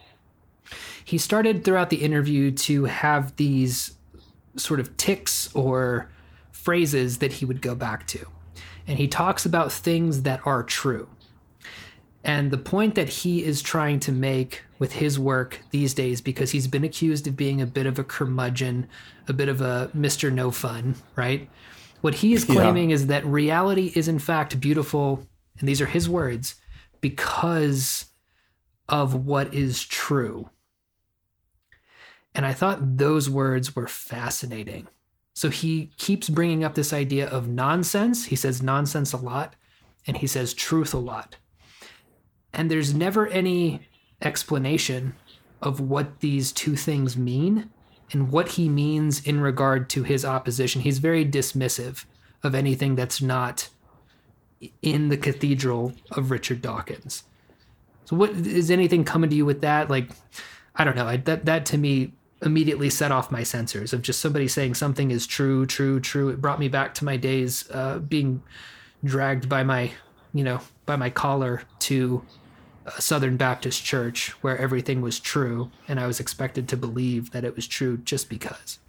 he 1.04 1.18
started 1.18 1.64
throughout 1.64 1.90
the 1.90 2.02
interview 2.02 2.50
to 2.50 2.84
have 2.84 3.36
these 3.36 3.92
sort 4.56 4.80
of 4.80 4.96
ticks 4.96 5.54
or 5.54 6.10
phrases 6.50 7.18
that 7.18 7.34
he 7.34 7.44
would 7.44 7.62
go 7.62 7.74
back 7.74 8.06
to. 8.08 8.26
And 8.86 8.98
he 8.98 9.06
talks 9.06 9.46
about 9.46 9.72
things 9.72 10.22
that 10.22 10.40
are 10.46 10.62
true. 10.62 11.08
And 12.28 12.50
the 12.50 12.58
point 12.58 12.94
that 12.94 13.08
he 13.08 13.42
is 13.42 13.62
trying 13.62 14.00
to 14.00 14.12
make 14.12 14.62
with 14.78 14.92
his 14.92 15.18
work 15.18 15.60
these 15.70 15.94
days, 15.94 16.20
because 16.20 16.50
he's 16.50 16.66
been 16.66 16.84
accused 16.84 17.26
of 17.26 17.38
being 17.38 17.62
a 17.62 17.66
bit 17.66 17.86
of 17.86 17.98
a 17.98 18.04
curmudgeon, 18.04 18.86
a 19.28 19.32
bit 19.32 19.48
of 19.48 19.62
a 19.62 19.90
Mr. 19.96 20.30
No 20.30 20.50
Fun, 20.50 20.96
right? 21.16 21.48
What 22.02 22.16
he 22.16 22.34
is 22.34 22.44
claiming 22.44 22.90
yeah. 22.90 22.96
is 22.96 23.06
that 23.06 23.24
reality 23.24 23.92
is 23.94 24.08
in 24.08 24.18
fact 24.18 24.60
beautiful, 24.60 25.26
and 25.58 25.66
these 25.66 25.80
are 25.80 25.86
his 25.86 26.06
words, 26.06 26.56
because 27.00 28.04
of 28.90 29.24
what 29.24 29.54
is 29.54 29.82
true. 29.82 30.50
And 32.34 32.44
I 32.44 32.52
thought 32.52 32.98
those 32.98 33.30
words 33.30 33.74
were 33.74 33.88
fascinating. 33.88 34.86
So 35.32 35.48
he 35.48 35.92
keeps 35.96 36.28
bringing 36.28 36.62
up 36.62 36.74
this 36.74 36.92
idea 36.92 37.26
of 37.26 37.48
nonsense. 37.48 38.26
He 38.26 38.36
says 38.36 38.62
nonsense 38.62 39.14
a 39.14 39.16
lot, 39.16 39.56
and 40.06 40.18
he 40.18 40.26
says 40.26 40.52
truth 40.52 40.92
a 40.92 40.98
lot 40.98 41.36
and 42.52 42.70
there's 42.70 42.94
never 42.94 43.26
any 43.28 43.86
explanation 44.20 45.14
of 45.60 45.80
what 45.80 46.20
these 46.20 46.52
two 46.52 46.76
things 46.76 47.16
mean 47.16 47.70
and 48.12 48.30
what 48.30 48.50
he 48.50 48.68
means 48.68 49.24
in 49.26 49.40
regard 49.40 49.90
to 49.90 50.02
his 50.02 50.24
opposition. 50.24 50.82
He's 50.82 50.98
very 50.98 51.24
dismissive 51.24 52.04
of 52.42 52.54
anything 52.54 52.94
that's 52.94 53.20
not 53.20 53.68
in 54.82 55.08
the 55.08 55.16
cathedral 55.16 55.92
of 56.12 56.30
Richard 56.30 56.62
Dawkins. 56.62 57.24
So, 58.04 58.16
what 58.16 58.30
is 58.30 58.70
anything 58.70 59.04
coming 59.04 59.30
to 59.30 59.36
you 59.36 59.44
with 59.44 59.60
that? 59.60 59.90
Like, 59.90 60.10
I 60.74 60.84
don't 60.84 60.96
know. 60.96 61.06
I, 61.06 61.18
that 61.18 61.44
that 61.44 61.66
to 61.66 61.78
me 61.78 62.12
immediately 62.40 62.88
set 62.88 63.10
off 63.10 63.30
my 63.30 63.40
sensors 63.40 63.92
of 63.92 64.02
just 64.02 64.20
somebody 64.20 64.46
saying 64.46 64.74
something 64.74 65.10
is 65.10 65.26
true, 65.26 65.66
true, 65.66 66.00
true. 66.00 66.28
It 66.28 66.40
brought 66.40 66.60
me 66.60 66.68
back 66.68 66.94
to 66.94 67.04
my 67.04 67.16
days 67.16 67.68
uh, 67.72 67.98
being 67.98 68.42
dragged 69.04 69.48
by 69.48 69.64
my, 69.64 69.90
you 70.32 70.44
know, 70.44 70.60
by 70.88 70.96
my 70.96 71.10
collar 71.10 71.62
to 71.80 72.24
a 72.96 73.00
Southern 73.00 73.36
Baptist 73.36 73.84
church 73.84 74.30
where 74.42 74.58
everything 74.58 75.02
was 75.02 75.20
true, 75.20 75.70
and 75.86 76.00
I 76.00 76.08
was 76.08 76.18
expected 76.18 76.66
to 76.68 76.76
believe 76.76 77.30
that 77.30 77.44
it 77.44 77.54
was 77.54 77.68
true 77.68 77.98
just 77.98 78.28
because. 78.28 78.80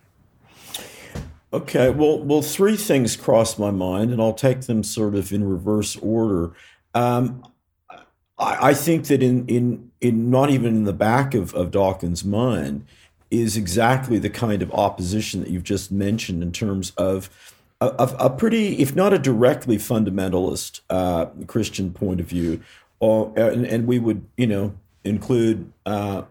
Okay, 1.51 1.89
well, 1.89 2.23
well, 2.23 2.41
three 2.41 2.77
things 2.77 3.15
crossed 3.15 3.59
my 3.59 3.71
mind, 3.71 4.11
and 4.11 4.21
I'll 4.21 4.33
take 4.33 4.61
them 4.61 4.83
sort 4.83 5.13
of 5.13 5.31
in 5.33 5.43
reverse 5.43 5.97
order. 5.97 6.53
Um, 6.93 7.43
I, 8.37 8.69
I, 8.69 8.73
think 8.73 9.07
that 9.07 9.21
in 9.21 9.45
in 9.47 9.91
in 9.99 10.29
not 10.29 10.49
even 10.49 10.75
in 10.75 10.83
the 10.85 10.93
back 10.93 11.33
of, 11.33 11.53
of 11.53 11.71
Dawkins' 11.71 12.23
mind 12.23 12.85
is 13.29 13.57
exactly 13.57 14.17
the 14.19 14.29
kind 14.29 14.61
of 14.61 14.71
opposition 14.73 15.41
that 15.41 15.49
you've 15.49 15.63
just 15.63 15.91
mentioned 15.91 16.41
in 16.41 16.51
terms 16.51 16.91
of 16.91 17.29
a, 17.81 18.15
a 18.19 18.29
pretty, 18.29 18.79
if 18.79 18.95
not 18.95 19.13
a 19.13 19.19
directly 19.19 19.77
fundamentalist 19.77 20.81
uh, 20.89 21.27
Christian 21.47 21.93
point 21.93 22.19
of 22.19 22.25
view, 22.27 22.61
or 22.99 23.31
and, 23.37 23.65
and 23.65 23.87
we 23.87 23.99
would 23.99 24.25
you 24.35 24.47
know 24.47 24.73
include 25.03 25.71
uh, 25.85 26.23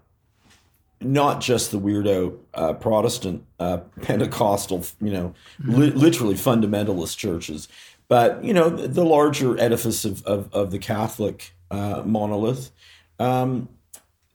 not 1.01 1.41
just 1.41 1.71
the 1.71 1.81
weirdo 1.81 2.37
uh, 2.55 2.75
Protestant 2.75 3.45
uh, 3.59 3.79
Pentecostal, 4.03 4.85
you 5.01 5.11
know, 5.11 5.35
li- 5.65 5.91
literally 5.91 6.35
fundamentalist 6.35 7.17
churches, 7.17 7.69
but 8.09 8.45
you 8.45 8.53
know 8.53 8.69
the, 8.69 8.89
the 8.89 9.05
larger 9.05 9.59
edifice 9.59 10.05
of 10.05 10.25
of, 10.27 10.53
of 10.53 10.71
the 10.71 10.79
Catholic 10.79 11.55
uh, 11.71 12.03
monolith. 12.05 12.71
Um, 13.19 13.69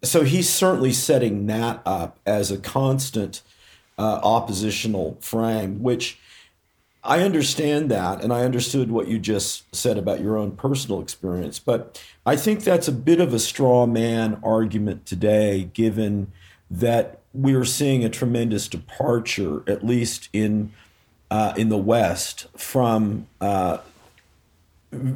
so 0.02 0.24
he's 0.24 0.50
certainly 0.50 0.92
setting 0.92 1.46
that 1.46 1.82
up 1.86 2.20
as 2.26 2.52
a 2.52 2.58
constant 2.58 3.42
uh, 3.98 4.20
oppositional 4.22 5.18
frame, 5.22 5.82
which 5.82 6.20
I 7.06 7.20
understand 7.20 7.92
that, 7.92 8.24
and 8.24 8.32
I 8.32 8.44
understood 8.44 8.90
what 8.90 9.10
you 9.10 9.20
just 9.20 9.76
said 9.76 9.98
about 9.98 10.22
your 10.22 10.38
own 10.38 10.52
personal 10.52 11.02
experience. 11.02 11.60
But 11.60 12.02
I 12.26 12.38
think 12.38 12.64
that's 12.64 12.88
a 12.88 12.94
bit 12.94 13.20
of 13.20 13.34
a 13.34 13.40
straw 13.40 13.86
man 13.86 14.40
argument 14.42 15.06
today, 15.06 15.70
given 15.74 16.32
that 16.72 17.20
we're 17.34 17.66
seeing 17.66 18.06
a 18.06 18.10
tremendous 18.10 18.70
departure, 18.70 19.64
at 19.68 19.86
least 19.86 20.30
in 20.32 20.72
uh, 21.30 21.54
in 21.58 21.70
the 21.70 21.78
West, 21.78 22.46
from 22.56 23.28
uh, 23.42 23.80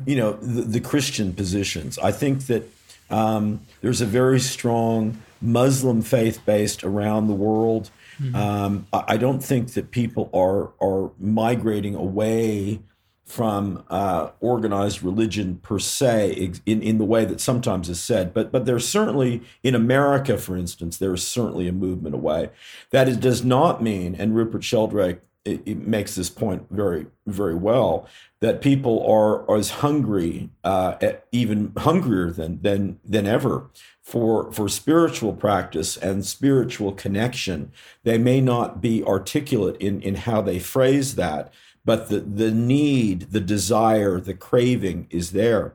you 0.06 0.16
know 0.16 0.34
the, 0.34 0.64
the, 0.64 0.80
Christian 0.82 1.32
positions. 1.32 1.98
I 2.00 2.12
think 2.12 2.48
that 2.48 2.70
um, 3.10 3.62
there's 3.82 4.02
a 4.02 4.06
very 4.06 4.40
strong 4.40 5.22
Muslim 5.42 6.02
faith 6.02 6.42
based 6.46 6.84
around 6.84 7.28
the 7.28 7.34
world 7.34 7.92
Mm-hmm. 8.20 8.36
Um, 8.36 8.88
I 8.94 9.18
don't 9.18 9.44
think 9.44 9.74
that 9.74 9.92
people 9.92 10.30
are 10.34 10.72
are 10.82 11.12
migrating 11.20 11.96
away 11.96 12.82
from 13.28 13.84
uh, 13.90 14.30
organized 14.40 15.04
religion 15.04 15.58
per 15.58 15.78
se 15.78 16.54
in, 16.66 16.82
in 16.82 16.98
the 16.98 17.04
way 17.04 17.26
that 17.26 17.42
sometimes 17.42 17.90
is 17.90 18.02
said. 18.02 18.34
But 18.34 18.52
but 18.52 18.66
there's 18.66 18.88
certainly 18.88 19.42
in 19.64 19.76
America, 19.76 20.38
for 20.38 20.56
instance, 20.56 20.98
there 20.98 21.14
is 21.14 21.28
certainly 21.28 21.68
a 21.68 21.74
movement 21.74 22.16
away. 22.16 22.50
That 22.92 23.20
does 23.20 23.44
not 23.44 23.84
mean, 23.84 24.16
and 24.16 24.36
Rupert 24.36 24.64
Sheldrake 24.64 25.20
it, 25.44 25.62
it 25.66 25.88
makes 25.88 26.16
this 26.16 26.30
point 26.30 26.68
very 26.70 27.08
very 27.26 27.56
well 27.56 28.08
that 28.40 28.62
people 28.62 29.06
are, 29.08 29.50
are 29.50 29.58
as 29.58 29.70
hungry, 29.72 30.50
uh, 30.64 30.96
even 31.32 31.74
hungrier 31.78 32.32
than 32.32 32.62
than 32.62 33.00
than 33.04 33.28
ever 33.28 33.66
for 34.08 34.52
for 34.52 34.70
spiritual 34.70 35.34
practice 35.34 35.98
and 35.98 36.26
spiritual 36.26 36.94
connection. 36.94 37.72
They 38.04 38.18
may 38.18 38.40
not 38.42 38.82
be 38.82 39.04
articulate 39.04 39.78
in 39.82 40.02
in 40.02 40.16
how 40.16 40.42
they 40.42 40.60
phrase 40.60 41.16
that 41.16 41.52
but 41.88 42.10
the 42.10 42.20
the 42.20 42.52
need 42.52 43.32
the 43.32 43.40
desire 43.40 44.20
the 44.20 44.34
craving 44.34 45.08
is 45.10 45.32
there. 45.32 45.74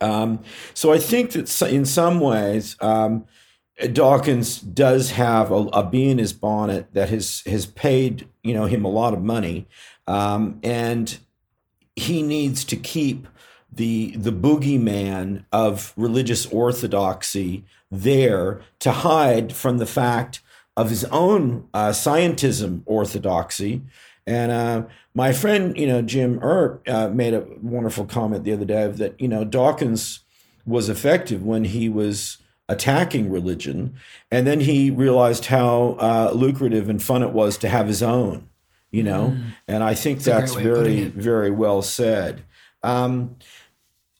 Um, 0.00 0.40
so 0.74 0.92
I 0.92 0.98
think 0.98 1.30
that 1.30 1.62
in 1.62 1.86
some 1.86 2.20
ways, 2.20 2.76
um, 2.80 3.24
Dawkins 3.92 4.60
does 4.60 5.12
have 5.12 5.50
a, 5.50 5.64
a, 5.72 5.82
bee 5.82 6.10
in 6.10 6.18
his 6.18 6.34
bonnet 6.34 6.92
that 6.92 7.08
has 7.08 7.42
has 7.46 7.64
paid 7.64 8.28
you 8.42 8.52
know 8.52 8.66
him 8.66 8.84
a 8.84 8.90
lot 8.90 9.14
of 9.14 9.22
money, 9.22 9.66
um, 10.06 10.60
and 10.62 11.16
he 11.96 12.22
needs 12.22 12.62
to 12.66 12.76
keep 12.76 13.26
the 13.76 14.16
the 14.16 14.32
boogeyman 14.32 15.44
of 15.52 15.92
religious 15.96 16.46
orthodoxy 16.46 17.64
there 17.90 18.60
to 18.80 18.90
hide 18.90 19.52
from 19.52 19.78
the 19.78 19.86
fact 19.86 20.40
of 20.76 20.90
his 20.90 21.04
own 21.06 21.68
uh, 21.72 21.90
scientism 21.90 22.82
orthodoxy. 22.86 23.82
And 24.26 24.50
uh, 24.50 24.82
my 25.14 25.32
friend, 25.32 25.76
you 25.76 25.86
know, 25.86 26.02
Jim 26.02 26.38
Earp 26.42 26.82
uh, 26.88 27.08
made 27.08 27.34
a 27.34 27.46
wonderful 27.62 28.06
comment 28.06 28.44
the 28.44 28.52
other 28.52 28.64
day 28.64 28.86
that 28.88 29.20
you 29.20 29.28
know 29.28 29.44
Dawkins 29.44 30.20
was 30.66 30.88
effective 30.88 31.44
when 31.44 31.64
he 31.64 31.88
was 31.88 32.38
attacking 32.68 33.30
religion, 33.30 33.94
and 34.30 34.46
then 34.46 34.60
he 34.60 34.90
realized 34.90 35.46
how 35.46 35.96
uh, 36.00 36.32
lucrative 36.34 36.88
and 36.88 37.02
fun 37.02 37.22
it 37.22 37.32
was 37.32 37.58
to 37.58 37.68
have 37.68 37.86
his 37.86 38.02
own. 38.02 38.48
You 38.90 39.02
know, 39.02 39.34
mm. 39.36 39.52
and 39.66 39.82
I 39.82 39.94
think 39.94 40.20
that's, 40.20 40.52
that's 40.52 40.62
very 40.62 41.04
very 41.04 41.50
well 41.50 41.82
said. 41.82 42.44
Um, 42.82 43.36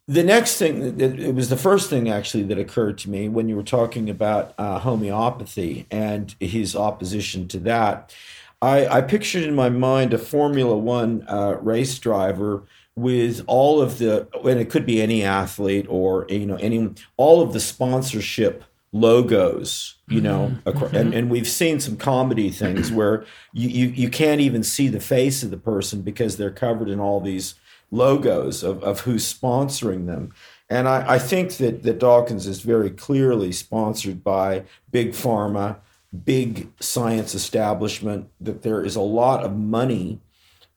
the 0.06 0.22
next 0.22 0.58
thing 0.58 1.00
it 1.00 1.34
was 1.34 1.48
the 1.48 1.56
first 1.56 1.88
thing 1.88 2.10
actually 2.10 2.42
that 2.42 2.58
occurred 2.58 2.98
to 2.98 3.10
me 3.10 3.28
when 3.28 3.48
you 3.48 3.56
were 3.56 3.62
talking 3.62 4.10
about 4.10 4.54
uh, 4.58 4.78
homeopathy 4.78 5.86
and 5.90 6.34
his 6.40 6.76
opposition 6.76 7.48
to 7.48 7.58
that 7.58 8.14
I, 8.60 8.86
I, 8.86 9.00
pictured 9.02 9.42
in 9.42 9.54
my 9.54 9.68
mind 9.68 10.14
a 10.14 10.18
formula 10.18 10.76
one 10.76 11.24
uh, 11.28 11.58
race 11.60 11.98
driver 11.98 12.64
with 12.96 13.42
all 13.46 13.80
of 13.80 13.98
the 13.98 14.28
and 14.44 14.60
it 14.60 14.70
could 14.70 14.86
be 14.86 15.02
any 15.02 15.22
athlete 15.22 15.86
or 15.88 16.26
you 16.28 16.46
know 16.46 16.56
any 16.56 16.90
all 17.16 17.40
of 17.40 17.52
the 17.52 17.60
sponsorship 17.60 18.62
logos 18.92 19.96
you 20.06 20.20
know 20.20 20.52
mm-hmm. 20.64 20.94
and, 20.94 21.14
and 21.14 21.30
we've 21.30 21.48
seen 21.48 21.80
some 21.80 21.96
comedy 21.96 22.50
things 22.50 22.92
where 22.92 23.24
you, 23.52 23.68
you 23.68 23.86
you 23.88 24.08
can't 24.08 24.40
even 24.40 24.62
see 24.62 24.86
the 24.86 25.00
face 25.00 25.42
of 25.42 25.50
the 25.50 25.56
person 25.56 26.02
because 26.02 26.36
they're 26.36 26.50
covered 26.50 26.88
in 26.88 27.00
all 27.00 27.20
these 27.20 27.54
logos 27.94 28.62
of, 28.62 28.83
of 28.83 29.00
who's 29.00 29.33
sponsoring 29.33 30.07
them. 30.07 30.33
And 30.68 30.88
I, 30.88 31.14
I 31.14 31.18
think 31.18 31.57
that, 31.59 31.83
that 31.83 31.98
Dawkins 31.98 32.46
is 32.46 32.61
very 32.61 32.90
clearly 32.90 33.52
sponsored 33.52 34.24
by 34.24 34.64
big 34.90 35.12
pharma, 35.12 35.76
big 36.24 36.68
science 36.80 37.35
establishment, 37.35 38.28
that 38.40 38.62
there 38.62 38.85
is 38.85 38.96
a 38.96 39.00
lot 39.00 39.44
of 39.44 39.57
money 39.57 40.20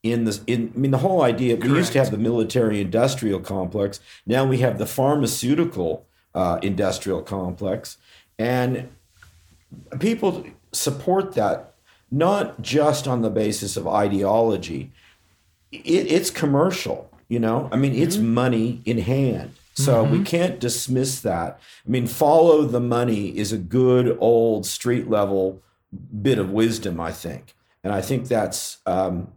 in 0.03 0.25
this 0.25 0.41
in 0.47 0.71
I 0.75 0.77
mean 0.77 0.91
the 0.91 0.99
whole 0.99 1.21
idea 1.21 1.56
Correct. 1.56 1.71
we 1.71 1.77
used 1.77 1.91
to 1.93 1.99
have 1.99 2.12
the 2.12 2.17
military 2.17 2.82
industrial 2.82 3.39
complex 3.39 3.99
now 4.25 4.45
we 4.45 4.60
have 4.60 4.77
the 4.77 4.86
pharmaceutical 4.86 6.06
uh, 6.36 6.60
industrial 6.62 7.21
complex 7.21 7.97
and 8.38 8.89
people 9.99 10.45
support 10.71 11.34
that 11.34 11.73
not 12.12 12.62
just 12.62 13.08
on 13.08 13.21
the 13.21 13.30
basis 13.30 13.75
of 13.75 13.88
ideology 13.88 14.91
it, 15.71 16.12
it's 16.12 16.30
commercial 16.30 17.07
you 17.27 17.39
know? 17.39 17.69
I 17.71 17.75
mean 17.75 17.93
it's 17.95 18.17
mm-hmm. 18.17 18.33
money 18.33 18.81
in 18.85 18.99
hand. 18.99 19.53
So 19.73 20.03
mm-hmm. 20.03 20.11
we 20.11 20.23
can't 20.23 20.59
dismiss 20.59 21.21
that. 21.21 21.59
I 21.85 21.89
mean 21.89 22.07
follow 22.07 22.63
the 22.63 22.79
money 22.79 23.37
is 23.37 23.51
a 23.51 23.57
good 23.57 24.17
old 24.19 24.65
street 24.65 25.09
level 25.09 25.61
bit 26.21 26.37
of 26.37 26.51
wisdom 26.51 26.99
i 26.99 27.11
think. 27.11 27.55
And 27.83 27.93
i 27.93 28.01
think 28.01 28.27
that's 28.27 28.77
um, 28.85 29.33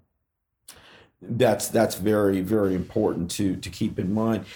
that's 1.23 1.69
that's 1.69 1.97
very 1.97 2.41
very 2.41 2.75
important 2.75 3.31
to 3.33 3.57
to 3.57 3.71
keep 3.71 3.99
in 3.99 4.13
mind. 4.13 4.47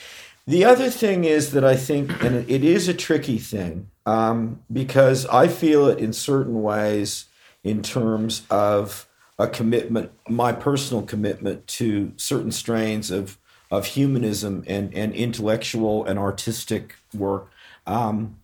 The 0.47 0.65
other 0.65 0.91
thing 0.91 1.25
is 1.25 1.53
that 1.53 1.65
i 1.65 1.77
think 1.77 2.23
and 2.23 2.37
it, 2.37 2.51
it 2.51 2.65
is 2.65 2.89
a 2.89 2.95
tricky 2.95 3.39
thing 3.39 3.91
um, 4.07 4.61
because 4.73 5.27
i 5.27 5.49
feel 5.49 5.87
it 5.87 5.99
in 5.99 6.13
certain 6.13 6.63
ways 6.63 7.27
in 7.63 7.83
terms 7.83 8.43
of 8.51 9.09
a 9.39 9.49
commitment, 9.49 10.13
my 10.29 10.53
personal 10.53 11.03
commitment 11.03 11.67
to 11.67 12.13
certain 12.17 12.53
strains 12.53 13.11
of 13.11 13.39
of 13.71 13.87
humanism 13.87 14.63
and 14.67 14.95
and 14.95 15.13
intellectual 15.15 16.05
and 16.05 16.19
artistic 16.19 16.97
work. 17.13 17.51
Um, 17.87 18.39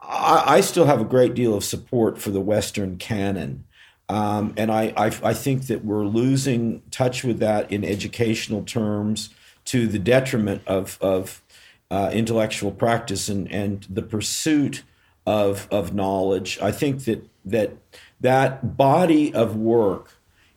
I, 0.00 0.56
I, 0.56 0.60
still 0.60 0.84
have 0.84 1.00
a 1.00 1.04
great 1.04 1.34
deal 1.34 1.54
of 1.54 1.64
support 1.64 2.20
for 2.20 2.30
the 2.30 2.40
Western 2.40 2.98
canon. 2.98 3.64
Um, 4.08 4.52
and 4.58 4.70
I, 4.70 4.92
I, 4.96 5.06
I 5.22 5.34
think 5.34 5.68
that 5.68 5.84
we're 5.84 6.04
losing 6.04 6.82
touch 6.90 7.24
with 7.24 7.38
that 7.38 7.72
in 7.72 7.84
educational 7.84 8.62
terms 8.62 9.30
to 9.66 9.86
the 9.86 9.98
detriment 9.98 10.62
of, 10.66 10.98
of 11.00 11.42
uh, 11.90 12.10
intellectual 12.12 12.70
practice 12.70 13.28
and, 13.28 13.50
and 13.50 13.86
the 13.88 14.02
pursuit 14.02 14.82
of, 15.26 15.66
of 15.70 15.94
knowledge. 15.94 16.58
I 16.60 16.70
think 16.70 17.04
that, 17.04 17.26
that 17.46 17.72
that 18.20 18.76
body 18.76 19.32
of 19.34 19.56
work 19.56 20.12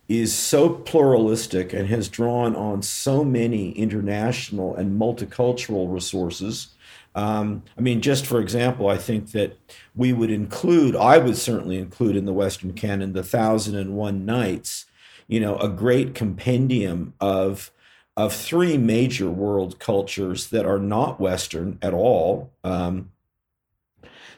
is 0.08 0.34
so 0.34 0.70
pluralistic 0.70 1.74
and 1.74 1.89
has 1.89 2.08
drawn 2.08 2.56
on 2.56 2.82
so 2.82 3.24
many 3.24 3.72
international 3.72 4.76
and 4.76 5.00
multicultural 5.00 5.93
resources. 5.93 6.70
Um, 7.13 7.63
I 7.78 7.82
mean, 7.82 8.02
just 8.02 8.26
for 8.26 8.39
example, 8.39 8.88
I 8.88 8.98
think 8.98 9.32
that 9.32 9.58
we 9.96 10.13
would 10.13 10.32
include, 10.32 10.96
I 10.96 11.17
would 11.17 11.36
certainly 11.36 11.78
include 11.78 12.15
in 12.15 12.26
the 12.26 12.34
Western 12.34 12.74
canon, 12.74 13.13
the 13.13 13.24
Thousand 13.24 13.76
and 13.76 13.96
One 13.98 14.26
Nights, 14.26 14.86
you 15.28 15.39
know, 15.39 15.58
a 15.58 15.67
great 15.67 16.15
compendium 16.15 17.13
of 17.20 17.72
of 18.15 18.34
three 18.34 18.78
major 18.80 19.30
world 19.30 19.78
cultures 19.78 20.50
that 20.50 20.65
are 20.65 20.80
not 20.80 21.20
Western 21.20 21.78
at 21.84 21.93
all. 21.93 22.52
Um, 22.63 23.12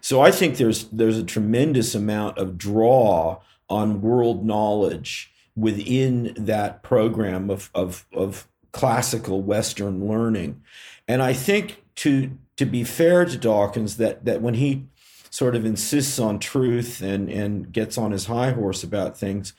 so 0.01 0.19
I 0.21 0.31
think 0.31 0.57
there's 0.57 0.85
there's 0.85 1.17
a 1.17 1.23
tremendous 1.23 1.95
amount 1.95 2.37
of 2.37 2.57
draw 2.57 3.39
on 3.69 4.01
world 4.01 4.45
knowledge 4.45 5.28
within 5.55 6.33
that 6.37 6.83
program 6.83 7.49
of, 7.49 7.69
of, 7.73 8.05
of 8.13 8.47
classical 8.71 9.41
Western 9.41 10.07
learning. 10.07 10.61
And 11.07 11.21
I 11.21 11.33
think 11.33 11.83
to 11.95 12.31
to 12.57 12.65
be 12.65 12.83
fair 12.83 13.25
to 13.25 13.37
Dawkins, 13.37 13.97
that 13.97 14.25
that 14.25 14.41
when 14.41 14.55
he 14.55 14.85
sort 15.29 15.55
of 15.55 15.65
insists 15.65 16.19
on 16.19 16.39
truth 16.39 17.01
and 17.01 17.29
and 17.29 17.71
gets 17.71 17.97
on 17.97 18.11
his 18.11 18.25
high 18.25 18.51
horse 18.51 18.83
about 18.83 19.17
things, 19.17 19.53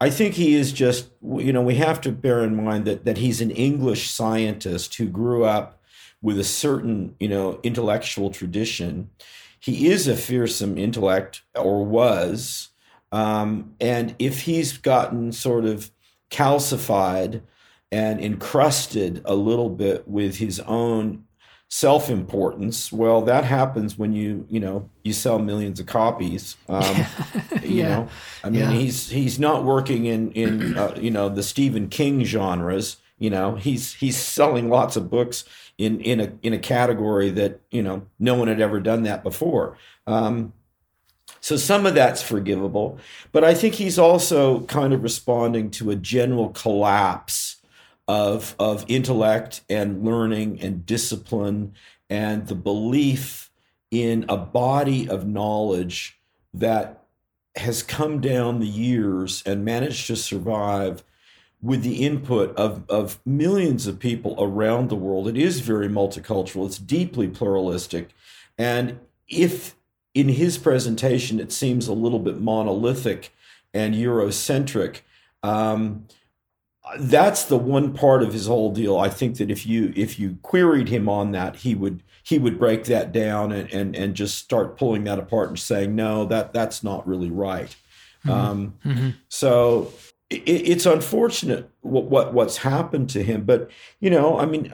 I 0.00 0.10
think 0.10 0.34
he 0.34 0.54
is 0.54 0.72
just 0.72 1.10
you 1.22 1.52
know 1.52 1.62
we 1.62 1.76
have 1.76 2.00
to 2.02 2.12
bear 2.12 2.42
in 2.44 2.62
mind 2.62 2.84
that 2.84 3.04
that 3.04 3.18
he's 3.18 3.40
an 3.40 3.50
English 3.50 4.10
scientist 4.10 4.94
who 4.96 5.06
grew 5.06 5.44
up 5.44 5.80
with 6.20 6.38
a 6.38 6.44
certain 6.44 7.14
you 7.20 7.28
know 7.28 7.60
intellectual 7.62 8.30
tradition. 8.30 9.10
He 9.60 9.88
is 9.88 10.06
a 10.06 10.16
fearsome 10.16 10.78
intellect 10.78 11.42
or 11.56 11.84
was, 11.84 12.68
um, 13.12 13.74
and 13.80 14.14
if 14.18 14.42
he's 14.42 14.76
gotten 14.78 15.32
sort 15.32 15.64
of 15.64 15.90
calcified 16.30 17.42
and 17.90 18.20
encrusted 18.20 19.22
a 19.24 19.34
little 19.34 19.70
bit 19.70 20.06
with 20.06 20.36
his 20.36 20.60
own 20.60 21.24
self-importance 21.70 22.90
well 22.90 23.20
that 23.20 23.44
happens 23.44 23.98
when 23.98 24.14
you 24.14 24.46
you 24.48 24.58
know 24.58 24.88
you 25.04 25.12
sell 25.12 25.38
millions 25.38 25.78
of 25.78 25.84
copies 25.84 26.56
um, 26.70 26.82
yeah. 26.82 27.08
you 27.62 27.82
know 27.82 28.08
i 28.42 28.48
mean 28.48 28.62
yeah. 28.62 28.70
he's 28.70 29.10
he's 29.10 29.38
not 29.38 29.64
working 29.64 30.06
in 30.06 30.32
in 30.32 30.78
uh, 30.78 30.94
you 30.98 31.10
know 31.10 31.28
the 31.28 31.42
stephen 31.42 31.86
king 31.86 32.24
genres 32.24 32.96
you 33.18 33.28
know 33.28 33.56
he's 33.56 33.92
he's 33.94 34.16
selling 34.16 34.70
lots 34.70 34.96
of 34.96 35.10
books 35.10 35.44
in 35.76 36.00
in 36.00 36.20
a 36.20 36.32
in 36.42 36.54
a 36.54 36.58
category 36.58 37.28
that 37.30 37.60
you 37.70 37.82
know 37.82 38.06
no 38.18 38.34
one 38.34 38.48
had 38.48 38.62
ever 38.62 38.80
done 38.80 39.02
that 39.02 39.22
before 39.22 39.76
um, 40.06 40.54
so 41.40 41.56
some 41.56 41.86
of 41.86 41.94
that's 41.94 42.22
forgivable, 42.22 42.98
but 43.32 43.44
I 43.44 43.54
think 43.54 43.74
he's 43.74 43.98
also 43.98 44.60
kind 44.62 44.92
of 44.92 45.02
responding 45.02 45.70
to 45.72 45.90
a 45.90 45.96
general 45.96 46.50
collapse 46.50 47.56
of 48.06 48.54
of 48.58 48.84
intellect 48.88 49.60
and 49.68 50.04
learning 50.04 50.60
and 50.60 50.86
discipline 50.86 51.74
and 52.08 52.46
the 52.46 52.54
belief 52.54 53.50
in 53.90 54.24
a 54.28 54.36
body 54.36 55.08
of 55.08 55.26
knowledge 55.26 56.18
that 56.54 57.04
has 57.56 57.82
come 57.82 58.20
down 58.20 58.60
the 58.60 58.66
years 58.66 59.42
and 59.44 59.64
managed 59.64 60.06
to 60.06 60.16
survive 60.16 61.02
with 61.60 61.82
the 61.82 62.04
input 62.06 62.54
of, 62.56 62.88
of 62.88 63.18
millions 63.26 63.86
of 63.86 63.98
people 63.98 64.36
around 64.38 64.88
the 64.88 64.96
world. 64.96 65.26
It 65.26 65.36
is 65.36 65.60
very 65.60 65.88
multicultural, 65.88 66.66
it's 66.66 66.78
deeply 66.78 67.28
pluralistic. 67.28 68.10
And 68.56 69.00
if 69.28 69.74
in 70.18 70.30
his 70.30 70.58
presentation, 70.58 71.38
it 71.38 71.52
seems 71.52 71.86
a 71.86 71.92
little 71.92 72.18
bit 72.18 72.40
monolithic 72.40 73.32
and 73.72 73.94
Eurocentric. 73.94 75.02
Um, 75.44 76.08
that's 76.98 77.44
the 77.44 77.56
one 77.56 77.94
part 77.94 78.24
of 78.24 78.32
his 78.32 78.48
whole 78.48 78.72
deal. 78.72 78.98
I 78.98 79.10
think 79.10 79.36
that 79.36 79.48
if 79.48 79.64
you 79.64 79.92
if 79.94 80.18
you 80.18 80.38
queried 80.42 80.88
him 80.88 81.08
on 81.08 81.30
that, 81.32 81.56
he 81.56 81.76
would 81.76 82.02
he 82.24 82.36
would 82.36 82.58
break 82.58 82.86
that 82.86 83.12
down 83.12 83.52
and 83.52 83.72
and, 83.72 83.94
and 83.94 84.14
just 84.14 84.38
start 84.38 84.76
pulling 84.76 85.04
that 85.04 85.20
apart 85.20 85.50
and 85.50 85.58
saying, 85.58 85.94
no, 85.94 86.24
that 86.24 86.52
that's 86.52 86.82
not 86.82 87.06
really 87.06 87.30
right. 87.30 87.76
Mm-hmm. 88.24 88.30
Um, 88.30 88.74
mm-hmm. 88.84 89.10
So 89.28 89.92
it, 90.30 90.42
it's 90.48 90.86
unfortunate 90.86 91.70
what, 91.82 92.06
what 92.06 92.34
what's 92.34 92.56
happened 92.56 93.08
to 93.10 93.22
him, 93.22 93.44
but 93.44 93.70
you 94.00 94.10
know, 94.10 94.36
I 94.36 94.46
mean 94.46 94.72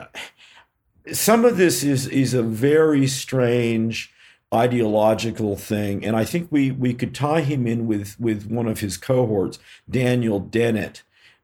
some 1.13 1.45
of 1.45 1.59
this 1.59 1.85
is 1.85 2.07
is 2.07 2.33
a 2.33 2.43
very 2.43 3.07
strange 3.07 4.14
ideological 4.55 5.57
thing, 5.57 6.05
and 6.05 6.17
I 6.17 6.25
think 6.25 6.49
we 6.51 6.71
we 6.71 6.95
could 6.95 7.15
tie 7.15 7.41
him 7.41 7.67
in 7.67 7.87
with 7.87 8.19
with 8.21 8.47
one 8.47 8.69
of 8.69 8.81
his 8.81 8.97
cohorts, 8.97 9.59
Daniel 9.91 10.41
Dennett, 10.41 11.03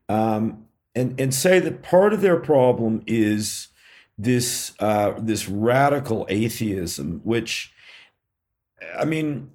um, 0.09 0.67
and 0.95 1.21
and 1.21 1.35
say 1.35 1.59
that 1.59 1.83
part 1.83 2.13
of 2.13 2.21
their 2.21 2.39
problem 2.39 3.03
is 3.07 3.69
this 4.17 4.73
uh, 4.79 5.15
this 5.19 5.49
radical 5.49 6.27
atheism, 6.29 7.21
which 7.25 7.73
I 8.97 9.05
mean 9.05 9.51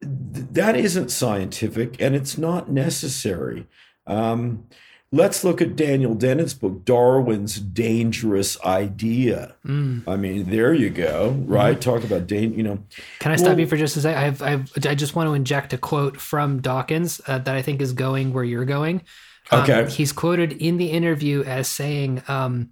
th- 0.00 0.46
that 0.52 0.76
isn't 0.76 1.10
scientific 1.10 2.00
and 2.00 2.14
it's 2.14 2.38
not 2.38 2.70
necessary. 2.70 3.66
Um, 4.06 4.66
let's 5.14 5.44
look 5.44 5.62
at 5.62 5.76
Daniel 5.76 6.14
Dennett's 6.14 6.54
book, 6.54 6.84
Darwin's 6.84 7.60
Dangerous 7.60 8.60
Idea. 8.64 9.54
Mm. 9.64 10.02
I 10.08 10.16
mean, 10.16 10.50
there 10.50 10.74
you 10.74 10.90
go, 10.90 11.30
right? 11.46 11.78
Mm-hmm. 11.78 11.90
Talk 11.90 12.04
about, 12.04 12.26
dan- 12.26 12.54
you 12.54 12.62
know. 12.62 12.80
Can 13.20 13.30
I 13.30 13.36
stop 13.36 13.50
well, 13.50 13.60
you 13.60 13.66
for 13.66 13.76
just 13.76 13.96
a 13.96 14.00
second? 14.00 14.22
I've, 14.22 14.42
I've, 14.42 14.86
I 14.86 14.94
just 14.94 15.14
want 15.14 15.28
to 15.28 15.34
inject 15.34 15.72
a 15.72 15.78
quote 15.78 16.20
from 16.20 16.60
Dawkins 16.60 17.20
uh, 17.26 17.38
that 17.38 17.54
I 17.54 17.62
think 17.62 17.80
is 17.80 17.92
going 17.92 18.32
where 18.32 18.44
you're 18.44 18.64
going. 18.64 19.02
Um, 19.50 19.62
okay. 19.62 19.88
He's 19.88 20.12
quoted 20.12 20.52
in 20.52 20.78
the 20.78 20.90
interview 20.90 21.44
as 21.44 21.68
saying, 21.68 22.22
um, 22.26 22.70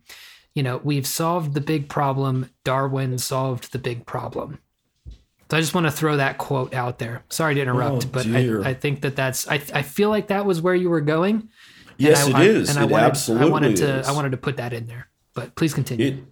you 0.54 0.62
know, 0.62 0.80
we've 0.82 1.06
solved 1.06 1.54
the 1.54 1.60
big 1.60 1.88
problem. 1.88 2.50
Darwin 2.64 3.18
solved 3.18 3.72
the 3.72 3.78
big 3.78 4.04
problem. 4.04 4.58
So 5.50 5.58
I 5.58 5.60
just 5.60 5.74
want 5.74 5.86
to 5.86 5.92
throw 5.92 6.16
that 6.16 6.38
quote 6.38 6.72
out 6.72 6.98
there. 6.98 7.24
Sorry 7.28 7.54
to 7.54 7.60
interrupt, 7.60 8.06
oh, 8.06 8.08
but 8.10 8.26
I, 8.26 8.70
I, 8.70 8.72
think 8.72 9.02
that 9.02 9.16
that's 9.16 9.46
I, 9.46 9.56
I 9.74 9.82
feel 9.82 10.08
like 10.08 10.28
that 10.28 10.46
was 10.46 10.62
where 10.62 10.74
you 10.74 10.88
were 10.88 11.02
going. 11.02 11.50
Yes, 11.96 12.28
I, 12.28 12.42
it 12.42 12.46
is. 12.48 12.70
And 12.70 12.78
I 12.78 12.82
it 12.84 12.90
wanted, 12.90 13.06
absolutely 13.06 13.46
I 13.46 13.50
wanted 13.50 13.76
to 13.76 13.98
is. 14.00 14.08
I 14.08 14.12
wanted 14.12 14.30
to 14.32 14.36
put 14.36 14.56
that 14.56 14.72
in 14.72 14.86
there. 14.86 15.08
But 15.34 15.54
please 15.54 15.74
continue. 15.74 16.06
It, 16.06 16.24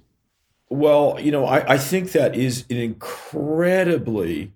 well, 0.69 1.19
you 1.21 1.33
know, 1.33 1.47
I, 1.47 1.75
I 1.75 1.79
think 1.79 2.13
that 2.13 2.37
is 2.37 2.65
an 2.71 2.77
incredibly 2.77 4.53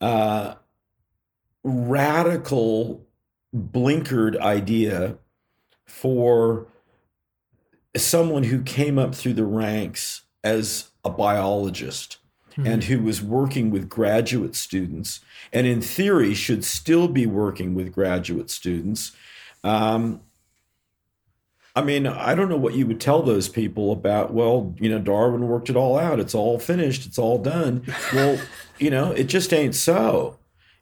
uh, 0.00 0.54
radical, 1.64 3.06
blinkered 3.54 4.38
idea 4.38 5.18
for 5.86 6.66
someone 7.96 8.44
who 8.44 8.62
came 8.62 8.98
up 8.98 9.14
through 9.14 9.32
the 9.34 9.46
ranks 9.46 10.22
as 10.44 10.90
a 11.04 11.10
biologist 11.10 12.18
mm-hmm. 12.52 12.66
and 12.66 12.84
who 12.84 13.02
was 13.02 13.22
working 13.22 13.70
with 13.70 13.88
graduate 13.88 14.54
students 14.54 15.20
and 15.52 15.66
in 15.66 15.80
theory 15.80 16.34
should 16.34 16.64
still 16.64 17.08
be 17.08 17.26
working 17.26 17.74
with 17.74 17.92
graduate 17.92 18.50
students 18.50 19.12
um, 19.64 20.20
I 21.78 21.82
mean, 21.82 22.08
I 22.08 22.34
don't 22.34 22.48
know 22.48 22.56
what 22.56 22.74
you 22.74 22.88
would 22.88 23.00
tell 23.00 23.22
those 23.22 23.48
people 23.48 23.92
about, 23.92 24.34
well, 24.34 24.74
you 24.80 24.90
know, 24.90 24.98
Darwin 24.98 25.46
worked 25.46 25.70
it 25.70 25.76
all 25.76 25.96
out. 25.96 26.18
It's 26.18 26.34
all 26.34 26.58
finished. 26.58 27.06
It's 27.06 27.20
all 27.20 27.38
done. 27.38 27.84
Well, 28.12 28.40
you 28.80 28.90
know, 28.90 29.12
it 29.12 29.28
just 29.28 29.52
ain't 29.52 29.76
so. 29.76 30.38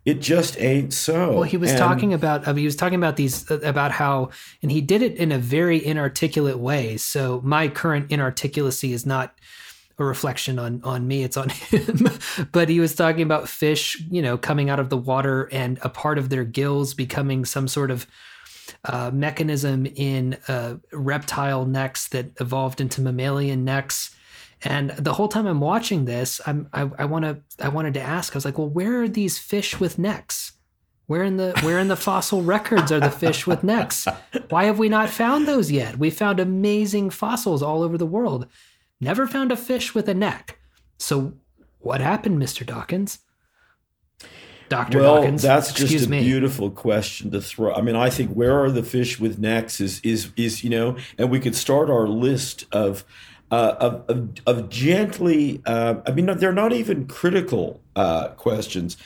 It 0.06 0.22
just 0.22 0.58
ain't 0.58 0.94
so. 0.94 1.34
Well, 1.34 1.42
he 1.42 1.58
was 1.58 1.72
and, 1.72 1.78
talking 1.78 2.14
about 2.14 2.48
uh, 2.48 2.54
he 2.54 2.64
was 2.64 2.76
talking 2.76 2.96
about 2.96 3.16
these 3.16 3.50
uh, 3.50 3.60
about 3.60 3.92
how 3.92 4.30
and 4.62 4.72
he 4.72 4.80
did 4.80 5.02
it 5.02 5.16
in 5.16 5.32
a 5.32 5.38
very 5.38 5.84
inarticulate 5.84 6.58
way. 6.58 6.96
So 6.96 7.42
my 7.44 7.68
current 7.68 8.08
inarticulacy 8.08 8.92
is 8.92 9.04
not 9.04 9.34
a 9.98 10.04
reflection 10.04 10.58
on 10.58 10.80
on 10.84 11.08
me 11.08 11.24
it's 11.24 11.38
on 11.38 11.48
him 11.70 12.06
but 12.52 12.68
he 12.68 12.80
was 12.80 12.94
talking 12.94 13.22
about 13.22 13.48
fish 13.48 13.98
you 14.10 14.20
know 14.20 14.36
coming 14.36 14.68
out 14.68 14.78
of 14.78 14.90
the 14.90 14.96
water 14.96 15.48
and 15.50 15.78
a 15.80 15.88
part 15.88 16.18
of 16.18 16.28
their 16.28 16.44
gills 16.44 16.92
becoming 16.92 17.46
some 17.46 17.66
sort 17.66 17.90
of 17.90 18.06
uh, 18.86 19.10
mechanism 19.12 19.86
in 19.86 20.36
uh, 20.48 20.76
reptile 20.92 21.64
necks 21.64 22.08
that 22.08 22.30
evolved 22.40 22.80
into 22.80 23.00
mammalian 23.00 23.64
necks 23.64 24.16
and 24.62 24.90
the 24.90 25.12
whole 25.12 25.28
time 25.28 25.46
I'm 25.46 25.60
watching 25.60 26.06
this, 26.06 26.40
I'm 26.46 26.68
I, 26.72 26.90
I 26.98 27.04
want 27.04 27.24
to 27.24 27.40
I 27.64 27.68
wanted 27.68 27.94
to 27.94 28.00
ask. 28.00 28.34
I 28.34 28.38
was 28.38 28.44
like, 28.44 28.58
well, 28.58 28.68
where 28.68 29.02
are 29.02 29.08
these 29.08 29.38
fish 29.38 29.78
with 29.78 29.98
necks? 29.98 30.52
Where 31.06 31.22
in 31.22 31.36
the 31.36 31.52
where 31.62 31.78
in 31.78 31.88
the 31.88 31.96
fossil 31.96 32.42
records 32.42 32.90
are 32.90 33.00
the 33.00 33.10
fish 33.10 33.46
with 33.46 33.62
necks? 33.62 34.08
Why 34.48 34.64
have 34.64 34.78
we 34.78 34.88
not 34.88 35.10
found 35.10 35.46
those 35.46 35.70
yet? 35.70 35.98
We 35.98 36.10
found 36.10 36.40
amazing 36.40 37.10
fossils 37.10 37.62
all 37.62 37.82
over 37.82 37.98
the 37.98 38.06
world. 38.06 38.48
Never 39.00 39.26
found 39.26 39.52
a 39.52 39.56
fish 39.56 39.94
with 39.94 40.08
a 40.08 40.14
neck. 40.14 40.58
So 40.98 41.34
what 41.78 42.00
happened, 42.00 42.42
Mr. 42.42 42.64
Dawkins? 42.64 43.18
Dr. 44.68 45.00
Well, 45.00 45.16
Dawkins, 45.16 45.42
that's 45.42 45.68
just 45.68 45.82
excuse 45.82 46.06
a 46.06 46.08
me. 46.08 46.20
beautiful 46.20 46.70
question 46.70 47.30
to 47.30 47.40
throw. 47.40 47.72
I 47.74 47.82
mean, 47.82 47.96
I 47.96 48.10
think 48.10 48.32
where 48.32 48.62
are 48.62 48.70
the 48.70 48.82
fish 48.82 49.20
with 49.20 49.38
necks 49.38 49.80
is 49.80 50.00
is 50.00 50.32
is 50.36 50.64
you 50.64 50.70
know, 50.70 50.96
and 51.18 51.30
we 51.30 51.40
could 51.40 51.54
start 51.54 51.88
our 51.88 52.08
list 52.08 52.66
of 52.72 53.04
uh, 53.50 53.76
of, 53.78 54.04
of, 54.08 54.28
of, 54.46 54.68
gently, 54.68 55.62
uh, 55.66 55.94
I 56.04 56.10
mean, 56.10 56.26
they're 56.38 56.52
not 56.52 56.72
even 56.72 57.06
critical 57.06 57.80
uh, 57.94 58.28
questions. 58.30 58.96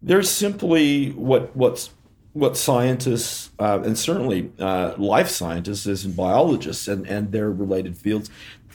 They're 0.00 0.22
simply 0.22 1.10
what 1.10 1.54
what's 1.54 1.90
what 2.32 2.56
scientists 2.56 3.50
uh, 3.58 3.80
and 3.84 3.98
certainly 3.98 4.50
uh, 4.58 4.94
life 4.98 5.28
scientists 5.28 6.04
and 6.04 6.16
biologists 6.16 6.86
and, 6.88 7.06
and 7.06 7.32
their 7.32 7.50
related 7.50 7.96
fields. 7.96 8.30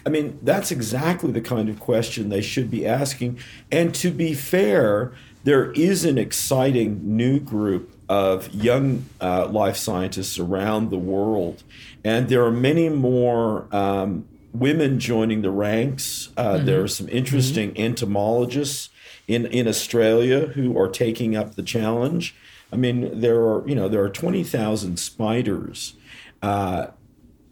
I 0.05 0.09
mean, 0.09 0.39
that's 0.41 0.71
exactly 0.71 1.31
the 1.31 1.41
kind 1.41 1.69
of 1.69 1.79
question 1.79 2.29
they 2.29 2.41
should 2.41 2.71
be 2.71 2.87
asking. 2.87 3.37
And 3.71 3.93
to 3.95 4.09
be 4.11 4.33
fair, 4.33 5.13
there 5.43 5.71
is 5.71 6.05
an 6.05 6.17
exciting 6.17 7.01
new 7.03 7.39
group 7.39 7.95
of 8.07 8.53
young 8.53 9.05
uh, 9.19 9.47
life 9.47 9.77
scientists 9.77 10.37
around 10.37 10.89
the 10.89 10.97
world, 10.97 11.63
and 12.03 12.29
there 12.29 12.43
are 12.43 12.51
many 12.51 12.89
more 12.89 13.67
um, 13.73 14.27
women 14.53 14.99
joining 14.99 15.41
the 15.41 15.51
ranks. 15.51 16.29
Uh, 16.37 16.55
mm-hmm. 16.55 16.65
There 16.65 16.83
are 16.83 16.87
some 16.87 17.09
interesting 17.09 17.71
mm-hmm. 17.71 17.83
entomologists 17.83 18.89
in, 19.27 19.45
in 19.47 19.67
Australia 19.67 20.47
who 20.47 20.77
are 20.77 20.89
taking 20.89 21.35
up 21.35 21.55
the 21.55 21.63
challenge. 21.63 22.35
I 22.71 22.75
mean, 22.75 23.19
there 23.19 23.41
are 23.41 23.67
you 23.67 23.75
know 23.75 23.87
there 23.89 24.03
are 24.03 24.09
twenty 24.09 24.43
thousand 24.43 24.97
spiders 24.97 25.93
uh, 26.41 26.87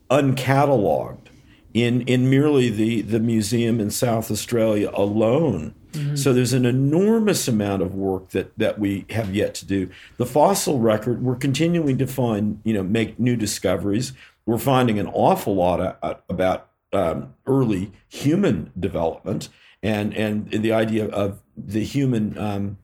uncatalogued 0.10 1.28
in 1.73 2.02
in 2.02 2.30
merely 2.30 2.69
the 2.69 3.02
the 3.02 3.19
museum 3.19 3.80
in 3.80 3.91
South 3.91 4.32
Australia 4.32 4.89
alone. 4.93 5.73
Mm-hmm. 5.93 6.15
So 6.15 6.34
there's 6.34 6.54
an 6.54 6.65
enormous 6.65 7.47
amount 7.47 7.82
of 7.82 7.95
work 7.95 8.30
that 8.30 8.58
that 8.58 8.80
we 8.80 9.06
have 9.10 9.34
yet 9.34 9.56
to 9.56 9.65
do. 9.65 9.89
The 10.17 10.25
fossil 10.25 10.80
record, 10.80 11.23
we're 11.23 11.36
continuing 11.36 11.97
to 11.97 12.08
find, 12.08 12.62
you 12.63 12.73
know, 12.73 12.84
make 12.84 13.19
new 13.19 13.36
discoveries. 13.36 14.13
We're 14.45 14.60
finding 14.60 14.99
an 14.99 15.08
awful 15.08 15.56
lot 15.56 15.80
of, 15.80 16.21
about 16.30 16.69
um, 16.93 17.34
early 17.45 17.91
human 18.08 18.71
development 18.80 19.49
and 19.82 20.13
and 20.13 20.49
the 20.52 20.71
idea 20.71 21.08
of 21.08 21.41
the 21.58 21.84
human 21.84 22.38
um, 22.38 22.78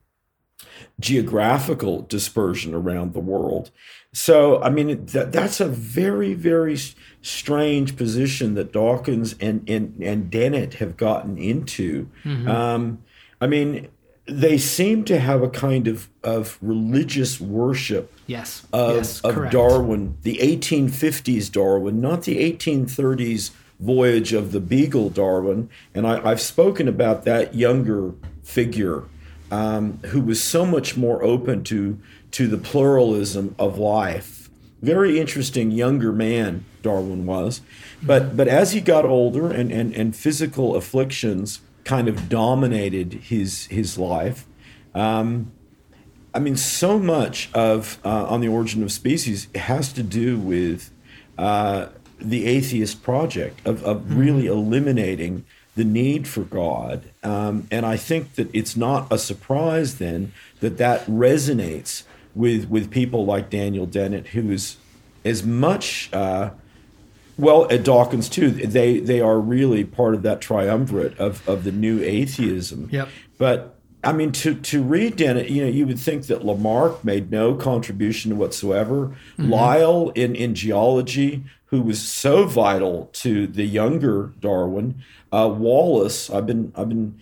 geographical 1.00 2.02
dispersion 2.02 2.74
around 2.74 3.14
the 3.14 3.20
world. 3.20 3.72
So, 4.16 4.62
I 4.62 4.70
mean, 4.70 5.08
that, 5.08 5.34
that's 5.34 5.60
a 5.60 5.68
very, 5.68 6.36
very 6.36 6.78
strange 7.22 7.98
position 7.98 8.54
that 8.54 8.72
Dawkins 8.72 9.36
and, 9.42 9.70
and, 9.70 10.02
and 10.02 10.32
Dennett 10.32 10.76
have 10.76 10.96
gotten 10.96 11.38
into. 11.38 12.08
Mm-hmm. 12.24 12.48
Um, 12.48 13.04
I 13.42 13.48
mean, 13.48 13.90
they 14.26 14.58
seem 14.58 15.04
to 15.04 15.20
have 15.20 15.44
a 15.44 15.50
kind 15.50 15.90
of, 15.90 16.08
of 16.24 16.58
religious 16.62 17.42
worship 17.42 18.14
yes. 18.26 18.66
of, 18.72 18.96
yes, 18.96 19.20
of 19.20 19.52
Darwin, 19.52 20.18
the 20.22 20.38
1850s 20.38 21.52
Darwin, 21.52 22.00
not 22.00 22.24
the 22.24 22.38
1830s 22.38 23.52
voyage 23.82 24.32
of 24.32 24.54
the 24.54 24.62
Beagle 24.62 25.10
Darwin. 25.10 25.70
And 25.94 26.08
I, 26.08 26.30
have 26.30 26.40
spoken 26.40 26.88
about 26.88 27.26
that 27.26 27.54
younger 27.54 28.14
figure 28.44 29.04
um, 29.52 30.00
who 30.06 30.22
was 30.22 30.42
so 30.42 30.66
much 30.66 30.96
more 30.96 31.22
open 31.22 31.66
to, 31.66 32.00
to 32.36 32.48
the 32.48 32.58
pluralism 32.58 33.56
of 33.58 33.78
life. 33.78 34.50
Very 34.82 35.22
interesting 35.22 35.72
younger 35.72 36.12
man, 36.12 36.66
Darwin 36.82 37.26
was. 37.26 37.62
But, 38.04 38.36
but 38.36 38.50
as 38.50 38.74
he 38.74 38.82
got 38.82 39.06
older 39.06 39.50
and, 39.50 39.72
and, 39.72 39.96
and 39.96 40.14
physical 40.14 40.76
afflictions 40.76 41.62
kind 41.86 42.10
of 42.10 42.28
dominated 42.28 43.14
his, 43.14 43.68
his 43.68 43.98
life, 43.98 44.46
um, 44.94 45.54
I 46.34 46.40
mean, 46.40 46.58
so 46.58 47.00
much 47.00 47.50
of 47.54 48.00
uh, 48.04 48.26
on 48.26 48.42
the 48.42 48.50
origin 48.50 48.84
of 48.84 48.92
species 48.92 49.48
has 49.56 49.94
to 49.94 50.04
do 50.04 50.38
with 50.38 50.92
uh, 51.38 51.88
the 52.20 52.48
atheist 52.48 53.02
project 53.02 53.66
of, 53.66 53.82
of 53.86 54.02
mm-hmm. 54.02 54.20
really 54.20 54.48
eliminating 54.48 55.46
the 55.76 55.86
need 55.86 56.28
for 56.28 56.42
God. 56.42 57.12
Um, 57.24 57.70
and 57.72 57.86
I 57.86 57.96
think 57.96 58.36
that 58.36 58.54
it's 58.54 58.76
not 58.76 59.08
a 59.10 59.18
surprise 59.18 60.00
then 60.00 60.34
that 60.60 60.78
that 60.80 61.06
resonates 61.06 62.04
with, 62.36 62.70
with 62.70 62.92
people 62.92 63.26
like 63.26 63.50
Daniel 63.50 63.88
Dennett, 63.88 64.28
who 64.28 64.52
is 64.52 64.78
as 65.24 65.44
much, 65.44 66.10
uh, 66.14 66.52
well, 67.38 67.68
at 67.72 67.84
Dawkins 67.84 68.30
too, 68.30 68.52
they, 68.52 69.00
they 69.00 69.22
are 69.22 69.40
really 69.40 69.84
part 69.84 70.14
of 70.14 70.22
that 70.24 70.42
triumvirate 70.42 71.18
of, 71.18 71.48
of 71.50 71.64
the 71.64 71.72
new 71.72 72.02
atheism. 72.04 72.90
Yep. 72.92 73.10
But 73.38 73.76
I 74.06 74.14
mean, 74.14 74.32
to 74.34 74.54
to 74.54 74.84
read 74.84 75.16
Dennett, 75.16 75.50
you 75.50 75.64
know, 75.64 75.70
you 75.70 75.88
would 75.88 76.00
think 76.00 76.28
that 76.28 76.46
Lamarck 76.46 77.04
made 77.04 77.32
no 77.32 77.56
contribution 77.56 78.38
whatsoever. 78.38 79.08
Mm-hmm. 79.40 79.50
Lyell 79.50 80.10
in 80.10 80.36
in 80.36 80.54
geology, 80.54 81.44
who 81.68 81.82
was 81.82 82.00
so 82.02 82.46
vital 82.46 83.10
to 83.14 83.48
the 83.48 83.66
younger 83.66 84.32
Darwin. 84.40 85.02
Uh, 85.32 85.52
Wallace, 85.52 86.30
I've 86.30 86.46
been 86.46 86.72
I've 86.76 86.90
been 86.90 87.20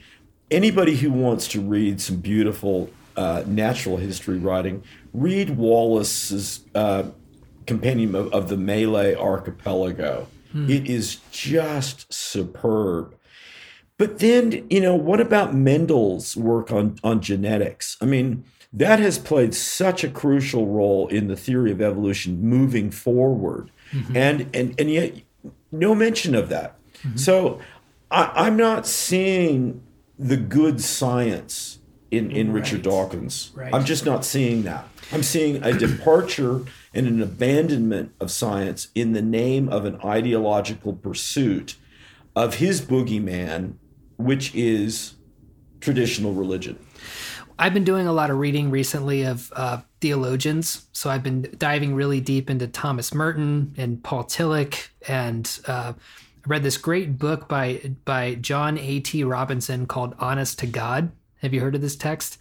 anybody 0.51 0.97
who 0.97 1.09
wants 1.09 1.47
to 1.49 1.61
read 1.61 2.01
some 2.01 2.17
beautiful 2.17 2.89
uh, 3.15 3.43
natural 3.47 3.97
history 3.97 4.37
writing, 4.37 4.83
read 5.13 5.57
Wallace's 5.57 6.61
uh, 6.75 7.03
compendium 7.67 8.15
of, 8.15 8.33
of, 8.33 8.49
the 8.49 8.57
Malay 8.57 9.15
Archipelago. 9.15 10.27
Hmm. 10.51 10.69
It 10.69 10.87
is 10.87 11.17
just 11.31 12.11
superb. 12.13 13.15
But 13.97 14.19
then, 14.19 14.65
you 14.69 14.81
know, 14.81 14.95
what 14.95 15.21
about 15.21 15.53
Mendel's 15.53 16.35
work 16.35 16.71
on, 16.71 16.97
on 17.03 17.21
genetics? 17.21 17.95
I 18.01 18.05
mean, 18.05 18.43
that 18.73 18.99
has 18.99 19.19
played 19.19 19.53
such 19.53 20.03
a 20.03 20.09
crucial 20.09 20.67
role 20.67 21.07
in 21.07 21.27
the 21.27 21.35
theory 21.35 21.71
of 21.71 21.81
evolution 21.81 22.41
moving 22.41 22.89
forward. 22.89 23.69
Mm-hmm. 23.91 24.17
And, 24.17 24.55
and, 24.55 24.75
and 24.79 24.89
yet, 24.89 25.13
no 25.71 25.93
mention 25.93 26.33
of 26.33 26.49
that. 26.49 26.75
Mm-hmm. 27.03 27.17
So 27.17 27.59
I, 28.09 28.31
I'm 28.33 28.57
not 28.57 28.87
seeing 28.87 29.83
the 30.17 30.37
good 30.37 30.81
science 30.81 31.79
in, 32.13 32.31
in 32.31 32.47
right. 32.47 32.61
Richard 32.61 32.83
Dawkins. 32.83 33.51
Right. 33.55 33.73
I'm 33.73 33.85
just 33.85 34.05
not 34.05 34.23
seeing 34.23 34.63
that. 34.63 34.87
I'm 35.11 35.23
seeing 35.23 35.63
a 35.63 35.73
departure 35.73 36.61
and 36.93 37.07
an 37.07 37.21
abandonment 37.21 38.13
of 38.19 38.31
science 38.31 38.87
in 38.95 39.13
the 39.13 39.21
name 39.21 39.69
of 39.69 39.85
an 39.85 39.99
ideological 40.03 40.93
pursuit 40.93 41.75
of 42.35 42.55
his 42.55 42.81
boogeyman, 42.81 43.75
which 44.17 44.53
is 44.55 45.15
traditional 45.81 46.33
religion. 46.33 46.79
I've 47.59 47.73
been 47.73 47.83
doing 47.83 48.07
a 48.07 48.13
lot 48.13 48.31
of 48.31 48.37
reading 48.37 48.71
recently 48.71 49.23
of 49.23 49.51
uh, 49.55 49.81
theologians. 50.01 50.87
So 50.91 51.09
I've 51.09 51.23
been 51.23 51.53
diving 51.57 51.93
really 51.93 52.19
deep 52.19 52.49
into 52.49 52.67
Thomas 52.67 53.13
Merton 53.13 53.73
and 53.77 54.03
Paul 54.03 54.23
Tillich 54.23 54.89
and 55.07 55.59
uh, 55.67 55.93
I 56.45 56.49
read 56.49 56.63
this 56.63 56.77
great 56.77 57.17
book 57.17 57.47
by 57.47 57.95
by 58.03 58.35
John 58.35 58.77
A. 58.77 58.99
T. 58.99 59.23
Robinson 59.23 59.85
called 59.85 60.13
"Honest 60.19 60.59
to 60.59 60.67
God." 60.67 61.11
Have 61.43 61.53
you 61.53 61.59
heard 61.59 61.75
of 61.75 61.81
this 61.81 61.97
text? 61.97 62.39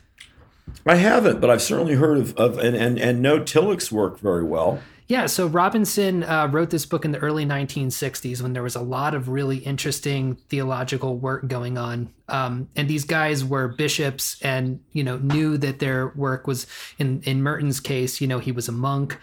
I 0.86 0.94
haven't, 0.94 1.40
but 1.40 1.50
I've 1.50 1.60
certainly 1.60 1.94
heard 1.94 2.18
of, 2.18 2.36
of 2.36 2.58
and, 2.58 2.76
and 2.76 2.98
and 2.98 3.20
know 3.20 3.42
Tillich's 3.42 3.90
work 3.90 4.20
very 4.20 4.44
well. 4.44 4.80
Yeah, 5.08 5.26
so 5.26 5.46
Robinson 5.46 6.22
uh, 6.22 6.46
wrote 6.46 6.70
this 6.70 6.86
book 6.86 7.04
in 7.04 7.10
the 7.10 7.18
early 7.18 7.44
1960s 7.44 8.40
when 8.40 8.52
there 8.52 8.62
was 8.62 8.76
a 8.76 8.80
lot 8.80 9.14
of 9.14 9.28
really 9.28 9.58
interesting 9.58 10.36
theological 10.48 11.18
work 11.18 11.48
going 11.48 11.76
on, 11.76 12.14
um, 12.28 12.68
and 12.76 12.88
these 12.88 13.04
guys 13.04 13.44
were 13.44 13.68
bishops 13.68 14.40
and 14.40 14.80
you 14.92 15.02
know 15.02 15.18
knew 15.18 15.58
that 15.58 15.80
their 15.80 16.08
work 16.14 16.46
was 16.46 16.66
in 16.98 17.22
in 17.22 17.42
Merton's 17.42 17.80
case, 17.80 18.20
you 18.20 18.28
know, 18.28 18.38
he 18.38 18.52
was 18.52 18.68
a 18.68 18.72
monk. 18.72 19.18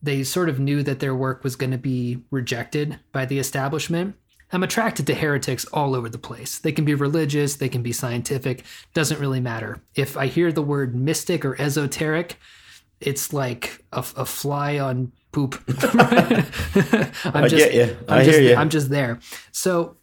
They 0.00 0.22
sort 0.22 0.48
of 0.48 0.60
knew 0.60 0.82
that 0.84 1.00
their 1.00 1.14
work 1.14 1.42
was 1.42 1.56
going 1.56 1.72
to 1.72 1.78
be 1.78 2.22
rejected 2.30 3.00
by 3.10 3.24
the 3.24 3.38
establishment. 3.38 4.16
I'm 4.54 4.62
attracted 4.62 5.08
to 5.08 5.14
heretics 5.14 5.64
all 5.66 5.96
over 5.96 6.08
the 6.08 6.18
place. 6.18 6.60
They 6.60 6.70
can 6.70 6.84
be 6.84 6.94
religious, 6.94 7.56
they 7.56 7.68
can 7.68 7.82
be 7.82 7.92
scientific, 7.92 8.64
doesn't 8.94 9.18
really 9.18 9.40
matter. 9.40 9.82
If 9.96 10.16
I 10.16 10.26
hear 10.28 10.52
the 10.52 10.62
word 10.62 10.94
mystic 10.94 11.44
or 11.44 11.60
esoteric, 11.60 12.38
it's 13.00 13.32
like 13.32 13.84
a, 13.92 13.98
a 14.16 14.24
fly 14.24 14.78
on 14.78 15.10
poop. 15.32 15.60
I'm 17.24 17.44
I 17.44 17.48
get 17.48 17.74
you. 17.74 17.96
I 18.08 18.18
I'm 18.18 18.24
hear 18.24 18.32
just, 18.32 18.42
you. 18.42 18.54
I'm 18.54 18.70
just 18.70 18.90
there. 18.90 19.18
So 19.50 19.96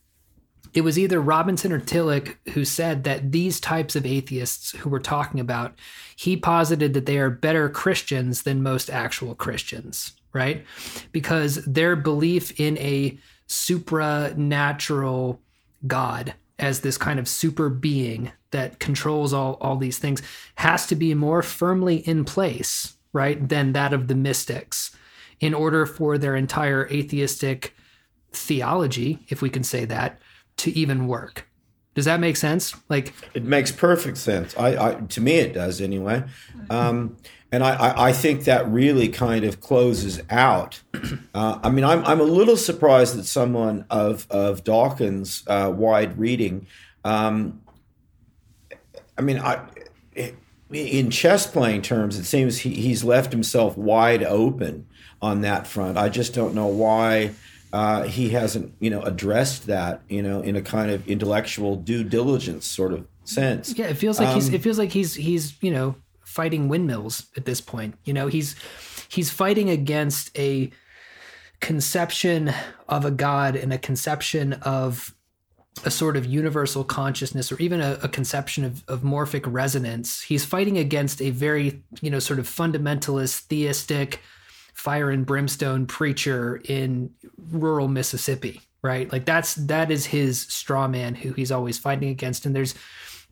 it 0.74 0.82
was 0.82 1.00
either 1.00 1.22
Robinson 1.22 1.72
or 1.72 1.80
Tillich 1.80 2.36
who 2.50 2.66
said 2.66 3.06
that 3.06 3.32
these 3.32 3.60
types 3.60 3.96
of 3.96 4.06
atheists 4.06 4.72
who 4.72 4.90
we're 4.90 5.00
talking 5.00 5.40
about, 5.40 5.80
he 6.16 6.36
posited 6.36 6.94
that 6.94 7.06
they 7.06 7.18
are 7.18 7.30
better 7.30 7.70
Christians 7.70 8.44
than 8.44 8.62
most 8.62 8.90
actual 8.90 9.34
Christians, 9.34 10.12
right? 10.34 10.66
Because 11.14 11.64
their 11.66 11.96
belief 11.96 12.60
in 12.60 12.78
a 12.80 13.18
supranatural 13.52 15.40
God 15.86 16.34
as 16.58 16.82
this 16.82 16.98
kind 16.98 17.20
of 17.20 17.28
super 17.28 17.70
being 17.70 18.32
that 18.52 18.80
controls 18.80 19.34
all, 19.34 19.58
all 19.60 19.76
these 19.76 19.98
things 19.98 20.22
has 20.56 20.86
to 20.88 20.96
be 20.96 21.14
more 21.14 21.42
firmly 21.42 21.98
in 22.08 22.24
place, 22.24 22.96
right, 23.14 23.50
than 23.50 23.74
that 23.74 23.94
of 23.94 24.08
the 24.08 24.16
mystics 24.16 24.96
in 25.40 25.54
order 25.54 25.86
for 25.86 26.18
their 26.18 26.36
entire 26.36 26.88
atheistic 26.90 27.76
theology, 28.32 29.20
if 29.28 29.42
we 29.42 29.50
can 29.50 29.64
say 29.64 29.86
that, 29.86 30.22
to 30.58 30.72
even 30.72 31.08
work. 31.08 31.48
Does 31.94 32.06
that 32.06 32.22
make 32.22 32.38
sense? 32.38 32.74
Like 32.88 33.14
it 33.34 33.44
makes 33.44 33.72
perfect 33.72 34.18
sense. 34.18 34.56
I, 34.58 34.92
I 34.92 34.94
to 34.94 35.20
me 35.20 35.40
it 35.40 35.54
does 35.54 35.82
anyway. 35.82 36.24
Um, 36.70 37.18
and 37.52 37.64
I, 37.64 38.08
I 38.08 38.14
think 38.14 38.46
that 38.46 38.68
really 38.70 39.10
kind 39.10 39.44
of 39.44 39.60
closes 39.60 40.22
out. 40.30 40.82
Uh, 41.34 41.60
I 41.64 41.70
mean, 41.70 41.86
I'm, 41.86 42.04
I'm 42.06 42.20
a 42.20 42.26
little 42.26 42.58
surprised 42.58 43.16
that 43.16 43.24
someone 43.24 43.86
of 43.90 44.28
of 44.30 44.66
Dawkins' 44.66 45.44
uh, 45.48 45.72
wide 45.74 46.20
reading. 46.20 46.68
Um, 47.06 47.62
I 49.18 49.22
mean, 49.22 49.40
I, 49.40 49.62
in 50.70 51.10
chess 51.10 51.48
playing 51.48 51.84
terms, 51.84 52.20
it 52.20 52.26
seems 52.26 52.60
he, 52.60 52.74
he's 52.74 53.06
left 53.06 53.32
himself 53.32 53.78
wide 53.78 54.24
open 54.24 54.88
on 55.22 55.42
that 55.42 55.68
front. 55.68 55.98
I 55.98 56.10
just 56.10 56.34
don't 56.34 56.54
know 56.54 56.68
why 56.68 57.32
uh, 57.72 58.04
he 58.04 58.30
hasn't, 58.30 58.74
you 58.80 58.90
know, 58.90 59.02
addressed 59.04 59.68
that, 59.68 60.02
you 60.10 60.22
know, 60.22 60.42
in 60.42 60.58
a 60.58 60.62
kind 60.62 60.92
of 60.92 61.08
intellectual 61.08 61.78
due 61.78 62.04
diligence 62.04 62.66
sort 62.66 62.92
of 62.92 63.08
sense. 63.24 63.74
Yeah, 63.78 63.86
it 63.86 63.96
feels 63.96 64.20
like 64.20 64.28
um, 64.28 64.36
he's. 64.36 64.50
It 64.50 64.62
feels 64.62 64.78
like 64.78 64.92
he's. 64.92 65.16
He's. 65.16 65.56
You 65.62 65.72
know 65.72 65.96
fighting 66.32 66.70
windmills 66.70 67.28
at 67.36 67.46
this 67.46 67.62
point. 67.62 67.96
You 68.06 68.14
know, 68.14 68.28
he's 68.28 68.56
he's 69.10 69.30
fighting 69.30 69.70
against 69.70 70.38
a 70.38 70.72
conception 71.60 72.54
of 72.88 73.06
a 73.06 73.12
god 73.12 73.56
and 73.56 73.72
a 73.72 73.78
conception 73.78 74.54
of 74.54 75.14
a 75.86 75.92
sort 75.92 76.18
of 76.18 76.26
universal 76.26 76.84
consciousness 76.84 77.52
or 77.52 77.58
even 77.60 77.80
a, 77.80 77.98
a, 78.04 78.10
conception 78.10 78.66
of, 78.66 78.84
of 78.90 79.02
morphic 79.02 79.44
resonance. 79.46 80.22
He's 80.22 80.44
fighting 80.44 80.78
against 80.78 81.22
a 81.22 81.30
very, 81.30 81.82
you 82.02 82.10
know, 82.10 82.20
sort 82.20 82.40
of 82.40 82.48
fundamentalist, 82.48 83.44
theistic, 83.44 84.20
fire 84.74 85.10
and 85.10 85.26
brimstone 85.26 85.86
preacher 85.86 86.62
in 86.66 87.12
rural 87.52 87.88
Mississippi, 87.88 88.62
right? 88.82 89.12
Like 89.12 89.26
that's 89.26 89.56
that 89.56 89.92
is 89.92 90.08
his 90.08 90.42
straw 90.42 90.88
man 90.88 91.16
who 91.16 91.34
he's 91.34 91.52
always 91.52 91.78
fighting 91.78 92.10
against. 92.10 92.46
And 92.46 92.56
there's 92.56 92.76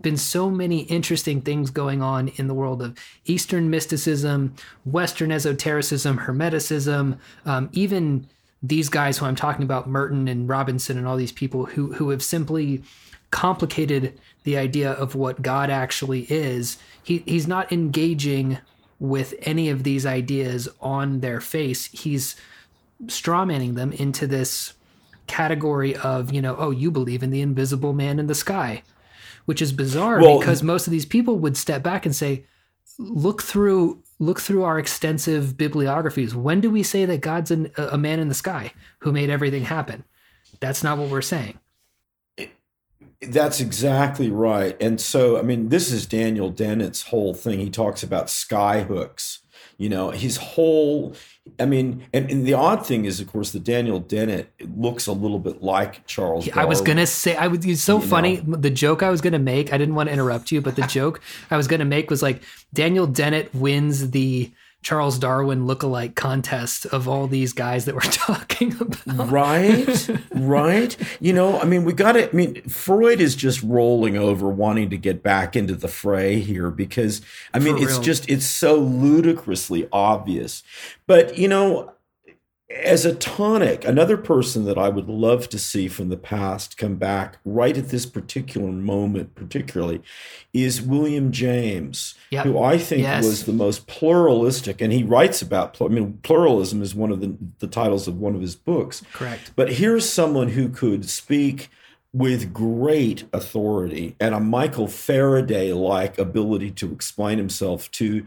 been 0.02 0.18
so 0.18 0.50
many 0.50 0.82
interesting 0.82 1.42
things 1.42 1.72
going 1.72 2.02
on 2.02 2.30
in 2.30 2.48
the 2.48 2.54
world 2.54 2.82
of 2.82 2.98
Eastern 3.26 3.70
mysticism, 3.70 4.56
Western 4.86 5.32
esotericism, 5.32 6.20
Hermeticism, 6.20 7.18
um, 7.46 7.70
even 7.74 8.28
these 8.62 8.90
guys 8.90 9.18
who 9.18 9.26
I'm 9.26 9.36
talking 9.36 9.64
about, 9.64 9.90
Merton 9.90 10.28
and 10.28 10.48
Robinson 10.48 10.98
and 10.98 11.08
all 11.08 11.18
these 11.18 11.32
people 11.32 11.66
who 11.66 11.94
who 11.94 12.10
have 12.10 12.24
simply 12.24 12.84
complicated 13.32 14.20
the 14.44 14.58
idea 14.58 14.92
of 14.92 15.16
what 15.16 15.42
God 15.42 15.70
actually 15.70 16.22
is. 16.30 16.78
He 17.04 17.24
he's 17.26 17.48
not 17.48 17.72
engaging 17.72 18.58
with 19.00 19.34
any 19.44 19.70
of 19.70 19.84
these 19.84 20.06
ideas 20.06 20.68
on 20.82 21.22
their 21.22 21.40
face. 21.40 21.86
He's 21.86 22.36
strawmanning 23.06 23.76
them 23.76 23.94
into 23.94 24.28
this 24.28 24.74
category 25.28 25.96
of, 25.96 26.34
you 26.34 26.42
know, 26.42 26.56
oh, 26.58 26.72
you 26.72 26.92
believe 26.92 27.24
in 27.24 27.30
the 27.30 27.40
invisible 27.40 27.94
man 27.94 28.20
in 28.20 28.28
the 28.28 28.36
sky 28.36 28.84
which 29.50 29.64
is 29.64 29.72
bizarre 29.72 30.22
well, 30.22 30.38
because 30.38 30.62
most 30.62 30.86
of 30.86 30.92
these 30.92 31.08
people 31.08 31.40
would 31.40 31.58
step 31.58 31.82
back 31.82 32.06
and 32.06 32.16
say, 32.16 32.46
look 33.00 33.42
through 33.42 34.00
look 34.20 34.40
through 34.40 34.62
our 34.62 34.78
extensive 34.78 35.58
bibliographies. 35.58 36.36
When 36.36 36.62
do 36.62 36.70
we 36.70 36.84
say 36.84 37.04
that 37.06 37.22
God's 37.22 37.50
an, 37.50 37.72
a 37.76 37.98
man 37.98 38.20
in 38.20 38.28
the 38.28 38.36
sky 38.36 38.74
who 39.00 39.12
made 39.12 39.32
everything 39.32 39.64
happen? 39.64 40.04
That's 40.60 40.84
not 40.84 41.00
what 41.00 41.10
we're 41.10 41.24
saying. 41.24 41.58
That's 43.24 43.60
exactly 43.60 44.30
right. 44.30 44.78
And 44.80 45.02
so, 45.02 45.40
I 45.40 45.42
mean, 45.42 45.70
this 45.70 45.92
is 45.92 46.06
Daniel 46.06 46.52
Dennett's 46.52 47.02
whole 47.08 47.34
thing. 47.34 47.58
He 47.58 47.72
talks 47.72 48.04
about 48.04 48.30
sky 48.30 48.84
hooks. 48.84 49.40
You 49.80 49.90
know, 49.90 50.12
his 50.12 50.38
whole 50.38 51.16
I 51.60 51.66
mean, 51.66 52.06
and, 52.14 52.30
and, 52.30 52.46
the 52.46 52.54
odd 52.54 52.86
thing 52.86 53.06
is, 53.06 53.20
of 53.20 53.28
course, 53.32 53.52
that 53.52 53.64
Daniel 53.64 54.00
Dennett 54.00 54.52
looks 54.78 55.08
a 55.08 55.14
little 55.14 55.40
bit 55.40 55.64
like 55.64 56.06
Charles. 56.06 56.46
Yeah, 56.46 56.60
I 56.60 56.66
was 56.66 56.82
gonna 56.82 57.08
say, 57.08 57.36
I 57.36 57.48
was. 57.48 57.66
It's 57.66 57.82
so 57.82 58.00
funny. 58.00 58.42
Know. 58.42 58.58
The 58.58 58.70
joke 58.70 59.02
I 59.02 59.10
was 59.10 59.22
gonna 59.22 59.40
make, 59.40 59.74
I 59.74 59.78
didn't 59.78 59.96
want 59.96 60.10
to 60.10 60.14
interrupt 60.14 60.52
you, 60.52 60.62
but 60.62 60.76
the 60.76 60.82
joke 60.88 61.22
I 61.50 61.58
was 61.58 61.68
gonna 61.68 61.86
make 61.86 62.10
was 62.10 62.22
like 62.22 62.44
Daniel 62.74 63.08
Dennett 63.08 63.54
wins 63.56 64.12
the 64.12 64.52
Charles 64.82 65.20
Darwin 65.20 65.66
look-alike 65.66 66.16
contest 66.16 66.86
of 66.86 67.08
all 67.08 67.28
these 67.28 67.52
guys 67.52 67.86
that 67.86 67.96
we're 67.96 68.02
talking 68.02 68.74
about. 68.80 69.30
Right, 69.30 70.10
right. 70.32 70.96
You 71.20 71.34
know, 71.34 71.60
I 71.60 71.66
mean, 71.66 71.84
we 71.84 71.94
got 71.94 72.14
to. 72.14 72.30
I 72.30 72.32
mean, 72.32 72.62
Freud 72.64 73.20
is 73.20 73.36
just 73.36 73.62
rolling 73.62 74.18
over, 74.18 74.50
wanting 74.50 74.90
to 74.92 74.98
get 74.98 75.22
back 75.22 75.56
into 75.56 75.76
the 75.76 75.90
fray 75.90 76.40
here 76.40 76.72
because 76.72 77.22
I 77.54 77.60
mean, 77.60 77.78
it's 77.78 78.00
just 78.00 78.30
it's 78.30 78.46
so 78.46 78.76
ludicrously 78.78 79.88
obvious. 79.92 80.64
But 81.08 81.38
you 81.38 81.48
know, 81.48 81.94
as 82.70 83.04
a 83.04 83.16
tonic, 83.16 83.84
another 83.84 84.16
person 84.16 84.66
that 84.66 84.78
I 84.78 84.90
would 84.90 85.10
love 85.10 85.50
to 85.50 85.58
see 85.58 85.88
from 85.88 86.10
the 86.10 86.18
past 86.18 86.78
come 86.78 86.96
back 86.96 87.40
right 87.44 87.76
at 87.76 87.90
this 87.90 88.06
particular 88.06 88.72
moment, 88.72 89.34
particularly, 89.34 90.02
is 90.54 90.80
William 90.82 91.32
James, 91.32 92.14
Yep. 92.30 92.46
who 92.46 92.60
I 92.60 92.78
think 92.78 93.02
Yes. 93.02 93.26
was 93.26 93.46
the 93.46 93.54
most 93.54 93.88
pluralistic, 93.88 94.82
and 94.82 94.94
he 94.94 95.04
writes 95.04 95.42
about, 95.42 95.82
I 95.82 95.88
mean, 95.88 96.20
pluralism 96.22 96.84
is 96.84 96.94
one 96.94 97.12
of 97.12 97.22
the, 97.22 97.36
the 97.58 97.68
titles 97.68 98.08
of 98.08 98.20
one 98.20 98.36
of 98.36 98.42
his 98.42 98.56
books. 98.56 99.02
Correct. 99.14 99.52
But 99.56 99.74
here's 99.74 100.08
someone 100.08 100.50
who 100.50 100.70
could 100.70 101.10
speak 101.10 101.70
with 102.14 102.54
great 102.54 103.24
authority 103.34 104.16
and 104.20 104.34
a 104.36 104.40
Michael 104.40 104.88
Faraday 104.88 105.74
like 105.74 106.18
ability 106.20 106.72
to 106.72 106.92
explain 106.92 107.38
himself 107.40 107.90
to 107.92 108.26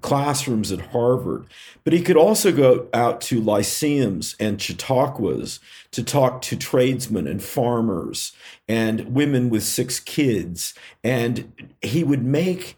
classrooms 0.00 0.72
at 0.72 0.80
Harvard. 0.80 1.46
But 1.84 1.92
he 1.92 2.02
could 2.02 2.16
also 2.16 2.52
go 2.52 2.88
out 2.92 3.20
to 3.22 3.40
lyceums 3.40 4.36
and 4.40 4.60
chautauquas 4.60 5.60
to 5.92 6.02
talk 6.02 6.42
to 6.42 6.56
tradesmen 6.56 7.26
and 7.26 7.42
farmers 7.42 8.32
and 8.68 9.14
women 9.14 9.50
with 9.50 9.62
six 9.62 10.00
kids. 10.00 10.74
And 11.02 11.72
he 11.82 12.04
would 12.04 12.24
make 12.24 12.76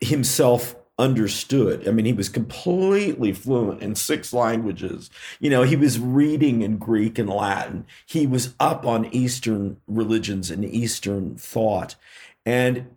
himself 0.00 0.76
understood. 0.98 1.86
I 1.86 1.92
mean, 1.92 2.06
he 2.06 2.12
was 2.12 2.28
completely 2.28 3.32
fluent 3.32 3.82
in 3.82 3.94
six 3.94 4.32
languages. 4.32 5.10
You 5.38 5.48
know, 5.50 5.62
he 5.62 5.76
was 5.76 5.98
reading 5.98 6.62
in 6.62 6.76
Greek 6.76 7.18
and 7.18 7.28
Latin. 7.28 7.86
He 8.04 8.26
was 8.26 8.54
up 8.58 8.84
on 8.84 9.06
Eastern 9.14 9.80
religions 9.86 10.50
and 10.50 10.64
Eastern 10.64 11.36
thought. 11.36 11.94
And 12.44 12.88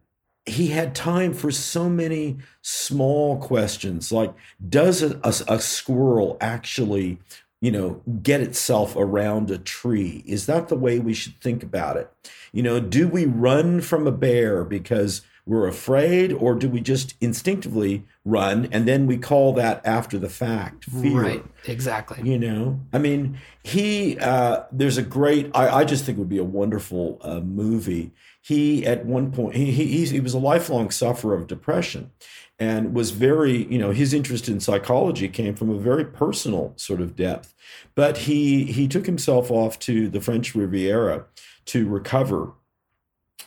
he 0.46 0.68
had 0.68 0.96
time 0.96 1.34
for 1.34 1.52
so 1.52 1.88
many 1.88 2.38
small 2.62 3.38
questions 3.38 4.12
like 4.12 4.34
does 4.68 5.02
a, 5.04 5.20
a, 5.24 5.34
a 5.56 5.60
squirrel 5.60 6.38
actually 6.42 7.20
you 7.62 7.72
know 7.72 8.02
get 8.24 8.42
itself 8.42 8.96
around 8.96 9.52
a 9.52 9.58
tree 9.58 10.24
is 10.26 10.48
that 10.48 10.68
the 10.68 10.76
way 10.76 11.00
we 11.00 11.14
should 11.14 11.39
think 11.42 11.62
about 11.64 11.96
it 11.96 12.12
you 12.52 12.64
know 12.64 12.80
do 12.80 13.08
we 13.08 13.26
run 13.26 13.82
from 13.82 14.08
a 14.08 14.12
bear 14.12 14.64
because 14.64 15.22
we're 15.46 15.68
afraid 15.68 16.32
or 16.34 16.54
do 16.54 16.70
we 16.70 16.80
just 16.80 17.16
instinctively 17.20 18.04
run 18.26 18.68
and 18.72 18.88
then 18.88 19.08
we 19.08 19.18
call 19.18 19.54
that 19.54 19.82
after 19.86 20.18
the 20.20 20.30
fact 20.30 20.86
fear 20.86 21.22
Right. 21.22 21.46
Exactly. 21.68 22.28
you 22.30 22.38
know 22.39 22.80
i 22.94 22.98
mean 22.98 23.38
he 23.64 24.18
uh 24.20 24.64
there's 24.72 24.98
a 24.98 25.04
great 25.04 25.52
i, 25.56 25.68
I 25.82 25.84
just 25.84 26.04
think 26.06 26.18
it 26.18 26.20
would 26.20 26.30
be 26.30 26.38
a 26.38 26.44
wonderful 26.44 27.20
uh, 27.22 27.39
movie 27.42 28.12
he 28.42 28.86
at 28.86 29.06
one 29.06 29.32
point 29.32 29.56
he, 29.56 29.72
he 29.72 30.06
he 30.06 30.20
was 30.20 30.34
a 30.34 30.39
lifelong 30.39 30.89
sufferer 30.89 31.36
of 31.36 31.48
depression 31.48 32.12
and 32.60 32.94
was 32.94 33.12
very 33.12 33.66
you 33.72 33.78
know 33.78 33.92
his 33.92 34.14
interest 34.14 34.48
in 34.48 34.60
psychology 34.60 35.28
came 35.28 35.56
from 35.56 35.70
a 35.70 35.80
very 35.80 36.06
personal 36.06 36.74
sort 36.76 37.02
of 37.02 37.16
depth. 37.16 37.54
But 37.96 38.20
he 38.20 38.66
he 38.66 38.88
took 38.88 39.06
himself 39.06 39.52
off 39.52 39.80
to 39.80 40.10
the 40.10 40.22
french 40.22 40.56
riviera 40.56 41.26
to 41.66 41.88
recover 41.88 42.54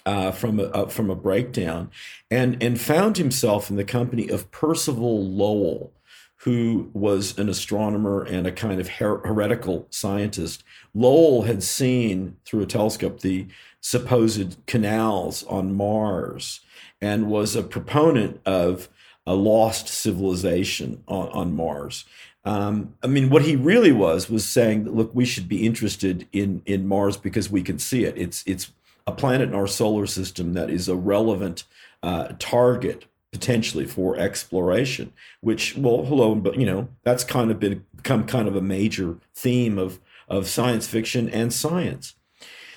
uh, 0.07 0.33
from 0.33 0.61
a 0.61 0.65
uh, 0.65 0.89
from 0.89 1.11
a 1.11 1.17
breakdown, 1.17 1.91
and 2.31 2.63
and 2.63 2.81
found 2.81 3.17
himself 3.17 3.71
in 3.71 3.77
the 3.77 3.85
company 3.85 4.29
of 4.29 4.51
Percival 4.51 5.25
Lowell, 5.25 5.93
who 6.39 6.91
was 6.93 7.39
an 7.39 7.49
astronomer 7.49 8.23
and 8.23 8.47
a 8.47 8.53
kind 8.53 8.81
of 8.81 8.89
her- 8.89 9.21
heretical 9.25 9.87
scientist. 9.91 10.63
Lowell 10.93 11.43
had 11.43 11.63
seen 11.63 12.37
through 12.45 12.63
a 12.63 12.67
telescope 12.67 13.21
the 13.21 13.47
supposed 13.81 14.57
canals 14.67 15.45
on 15.45 15.75
Mars, 15.75 16.61
and 17.01 17.29
was 17.29 17.55
a 17.55 17.63
proponent 17.63 18.41
of 18.47 18.89
a 19.27 19.35
lost 19.35 19.89
civilization 19.89 21.03
on, 21.09 21.29
on 21.29 21.57
Mars. 21.57 22.05
Um, 22.45 22.95
I 23.03 23.07
mean, 23.07 23.31
what 23.31 23.43
he 23.43 23.57
really 23.57 23.93
was 23.93 24.29
was 24.29 24.47
saying 24.47 24.85
that 24.85 24.95
look, 24.95 25.15
we 25.15 25.25
should 25.25 25.49
be 25.49 25.67
interested 25.67 26.29
in 26.33 26.63
in 26.67 26.87
Mars 26.87 27.17
because 27.17 27.51
we 27.51 27.63
can 27.63 27.79
see 27.79 28.05
it. 28.05 28.19
It's 28.19 28.43
it's 28.47 28.71
a 29.07 29.13
planet 29.13 29.49
in 29.49 29.55
our 29.55 29.67
solar 29.67 30.07
system 30.07 30.53
that 30.55 30.71
is 30.71 30.89
a 30.89 30.97
relevant 30.97 31.65
uh, 32.03 32.29
target 32.39 33.07
potentially 33.35 33.85
for 33.85 34.17
exploration. 34.17 35.13
Which, 35.41 35.77
well, 35.77 36.05
hello, 36.05 36.37
but 36.37 36.59
you 36.59 36.65
know 36.65 36.89
that's 37.03 37.25
kind 37.25 37.51
of 37.51 37.59
been 37.59 37.85
become 37.97 38.25
kind 38.25 38.47
of 38.47 38.55
a 38.55 38.63
major 38.63 39.19
theme 39.35 39.77
of 39.77 39.99
of 40.29 40.47
science 40.47 40.87
fiction 40.87 41.29
and 41.29 41.53
science. 41.53 42.15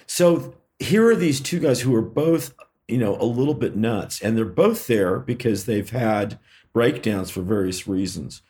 So 0.08 0.55
here 0.80 1.08
are 1.08 1.16
these 1.16 1.39
two 1.39 1.60
guys 1.60 1.82
who 1.82 1.95
are 1.95 2.01
both, 2.01 2.55
you 2.88 2.97
know, 2.97 3.16
a 3.18 3.26
little 3.26 3.53
bit 3.53 3.76
nuts, 3.76 4.20
and 4.20 4.36
they're 4.36 4.45
both 4.45 4.88
there 4.88 5.20
because 5.20 5.66
they've 5.66 5.89
had 5.89 6.39
breakdowns 6.74 7.30
for 7.30 7.41
various 7.41 7.88
reasons. 7.88 8.41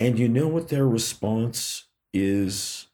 And 0.00 0.18
you 0.18 0.28
know 0.28 0.48
what 0.48 0.68
their 0.68 0.88
response 0.88 1.84
is? 2.12 2.88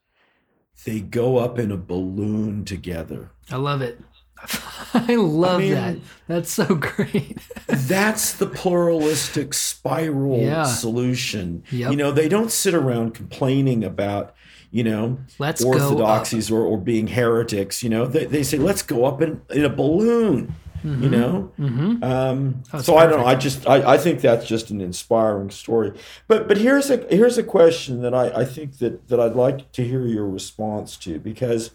They 0.84 1.00
go 1.00 1.38
up 1.38 1.58
in 1.58 1.70
a 1.70 1.76
balloon 1.76 2.64
together. 2.64 3.30
I 3.50 3.56
love 3.56 3.80
it. 3.80 4.00
I 4.94 5.14
love 5.16 5.60
mean- 5.60 5.72
that. 5.74 5.96
That's 6.28 6.50
so 6.52 6.74
great. 6.74 7.38
That's 7.66 8.32
the 8.34 8.46
pluralistic 8.46 9.52
spiral 9.54 10.38
Yeah. 10.40 10.64
solution. 10.64 11.64
Yep. 11.70 11.90
You 11.90 11.96
know, 11.96 12.12
they 12.12 12.28
don't 12.28 12.50
sit 12.52 12.74
around 12.74 13.14
complaining 13.14 13.82
about, 13.84 14.34
you 14.70 14.84
know, 14.84 15.18
Let's 15.38 15.64
orthodoxies 15.64 16.50
or, 16.50 16.62
or 16.62 16.78
being 16.78 17.08
heretics. 17.08 17.82
You 17.82 17.90
know, 17.90 18.06
they, 18.06 18.26
they 18.26 18.42
say, 18.44 18.58
let's 18.58 18.82
go 18.82 19.04
up 19.04 19.20
in, 19.22 19.40
in 19.50 19.64
a 19.64 19.68
balloon. 19.70 20.54
You 20.82 21.10
know, 21.10 21.52
Mm-hmm. 21.58 22.02
um, 22.02 22.62
so 22.82 22.96
I 22.96 23.04
don't 23.06 23.20
know. 23.20 23.26
I 23.26 23.34
just 23.34 23.68
I, 23.68 23.92
I 23.94 23.98
think 23.98 24.22
that's 24.22 24.46
just 24.46 24.70
an 24.70 24.80
inspiring 24.80 25.50
story. 25.50 25.92
But 26.26 26.48
but 26.48 26.56
here's 26.56 26.88
a 26.88 26.96
here's 27.10 27.36
a 27.36 27.42
question 27.42 28.00
that 28.00 28.14
I, 28.14 28.28
I 28.30 28.44
think 28.46 28.78
that 28.78 29.06
that 29.08 29.20
I'd 29.20 29.34
like 29.34 29.72
to 29.72 29.84
hear 29.84 30.06
your 30.06 30.26
response 30.26 30.96
to 30.98 31.18
because 31.18 31.72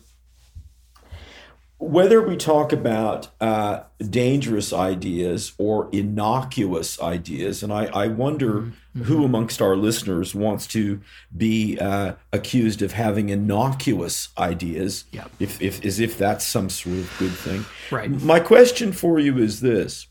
whether 1.77 2.21
we 2.21 2.37
talk 2.37 2.71
about 2.71 3.29
uh, 3.41 3.81
dangerous 4.09 4.71
ideas 4.71 5.53
or 5.57 5.89
innocuous 5.91 7.01
ideas, 7.01 7.63
and 7.63 7.73
I, 7.73 7.85
I 7.87 8.07
wonder 8.07 8.71
who 9.03 9.25
amongst 9.25 9.61
our 9.61 9.75
listeners 9.75 10.33
wants 10.33 10.67
to 10.67 11.01
be 11.35 11.77
uh, 11.79 12.13
accused 12.31 12.81
of 12.81 12.93
having 12.93 13.29
innocuous 13.29 14.29
ideas, 14.37 15.03
if, 15.39 15.61
if 15.61 15.83
as 15.83 15.99
if 15.99 16.17
that's 16.17 16.45
some 16.45 16.69
sort 16.69 16.97
of 16.97 17.15
good 17.19 17.33
thing. 17.33 17.65
Right. 17.91 18.09
My 18.09 18.39
question 18.39 18.93
for 18.93 19.19
you 19.19 19.37
is 19.37 19.59
this: 19.59 20.07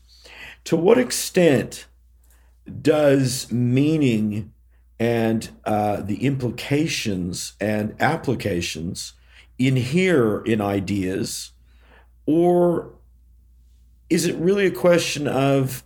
To 0.65 0.75
what 0.75 0.99
extent 0.99 1.87
does 2.81 3.51
meaning 3.51 4.51
and 4.99 5.49
uh, 5.65 6.01
the 6.01 6.23
implications 6.23 7.53
and 7.59 7.95
applications 7.99 9.13
inhere 9.57 10.41
in 10.41 10.61
ideas, 10.61 11.51
or 12.25 12.91
is 14.09 14.25
it 14.25 14.35
really 14.35 14.65
a 14.65 14.71
question 14.71 15.27
of 15.27 15.83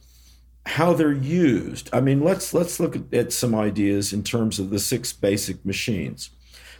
how 0.65 0.93
they're 0.93 1.11
used? 1.11 1.89
I 1.93 2.01
mean, 2.01 2.21
let's 2.21 2.53
let's 2.53 2.79
look 2.79 2.95
at, 2.95 3.13
at 3.13 3.33
some 3.33 3.55
ideas 3.55 4.13
in 4.13 4.23
terms 4.23 4.59
of 4.59 4.69
the 4.69 4.79
six 4.79 5.13
basic 5.13 5.65
machines: 5.65 6.29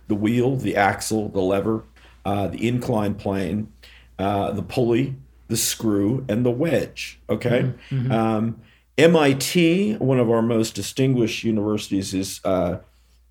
the 0.08 0.16
wheel, 0.16 0.56
the 0.56 0.76
axle, 0.76 1.30
the 1.30 1.42
lever, 1.42 1.84
uh, 2.26 2.48
the 2.48 2.68
inclined 2.68 3.18
plane, 3.18 3.72
uh, 4.18 4.52
the 4.52 4.64
pulley, 4.64 5.16
the 5.48 5.58
screw, 5.58 6.26
and 6.30 6.46
the 6.46 6.52
wedge. 6.52 7.20
Okay. 7.30 7.74
Um, 8.12 8.62
MIT, 8.98 9.96
one 9.96 10.20
of 10.20 10.30
our 10.30 10.42
most 10.42 10.76
distinguished 10.76 11.46
universities, 11.46 12.14
is 12.14 12.42
uh, 12.44 12.80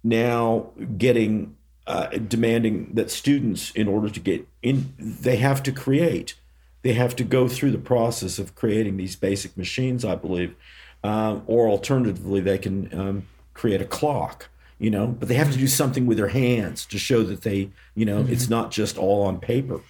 now 0.03 0.70
getting 0.97 1.55
uh, 1.89 2.07
demanding 2.18 2.91
that 2.95 3.11
students, 3.11 3.72
in 3.72 3.89
order 3.89 4.09
to 4.09 4.20
get 4.20 4.47
in, 4.62 4.95
they 4.99 5.36
have 5.36 5.62
to 5.64 5.72
create. 5.72 6.34
They 6.82 6.93
have 6.93 7.16
to 7.16 7.24
go 7.24 7.49
through 7.49 7.72
the 7.72 7.78
process 7.78 8.39
of 8.39 8.55
creating 8.55 8.99
these 8.99 9.16
basic 9.16 9.57
machines, 9.57 10.05
I 10.05 10.14
believe, 10.14 10.55
um, 11.03 11.43
or 11.47 11.68
alternatively, 11.68 12.41
they 12.41 12.59
can 12.59 12.93
um, 12.93 13.26
create 13.55 13.80
a 13.82 13.86
clock. 13.86 14.49
You 14.80 14.91
know, 14.91 15.09
but 15.09 15.26
they 15.26 15.34
have 15.34 15.51
to 15.51 15.59
do 15.59 15.66
something 15.66 16.07
with 16.07 16.18
their 16.18 16.28
hands 16.28 16.86
to 16.86 16.99
show 16.99 17.24
that 17.24 17.43
they, 17.43 17.70
you 17.97 18.05
know, 18.05 18.24
it's 18.28 18.49
not 18.49 18.70
just 18.70 18.97
all 18.97 19.24
on 19.24 19.41
paper. 19.41 19.80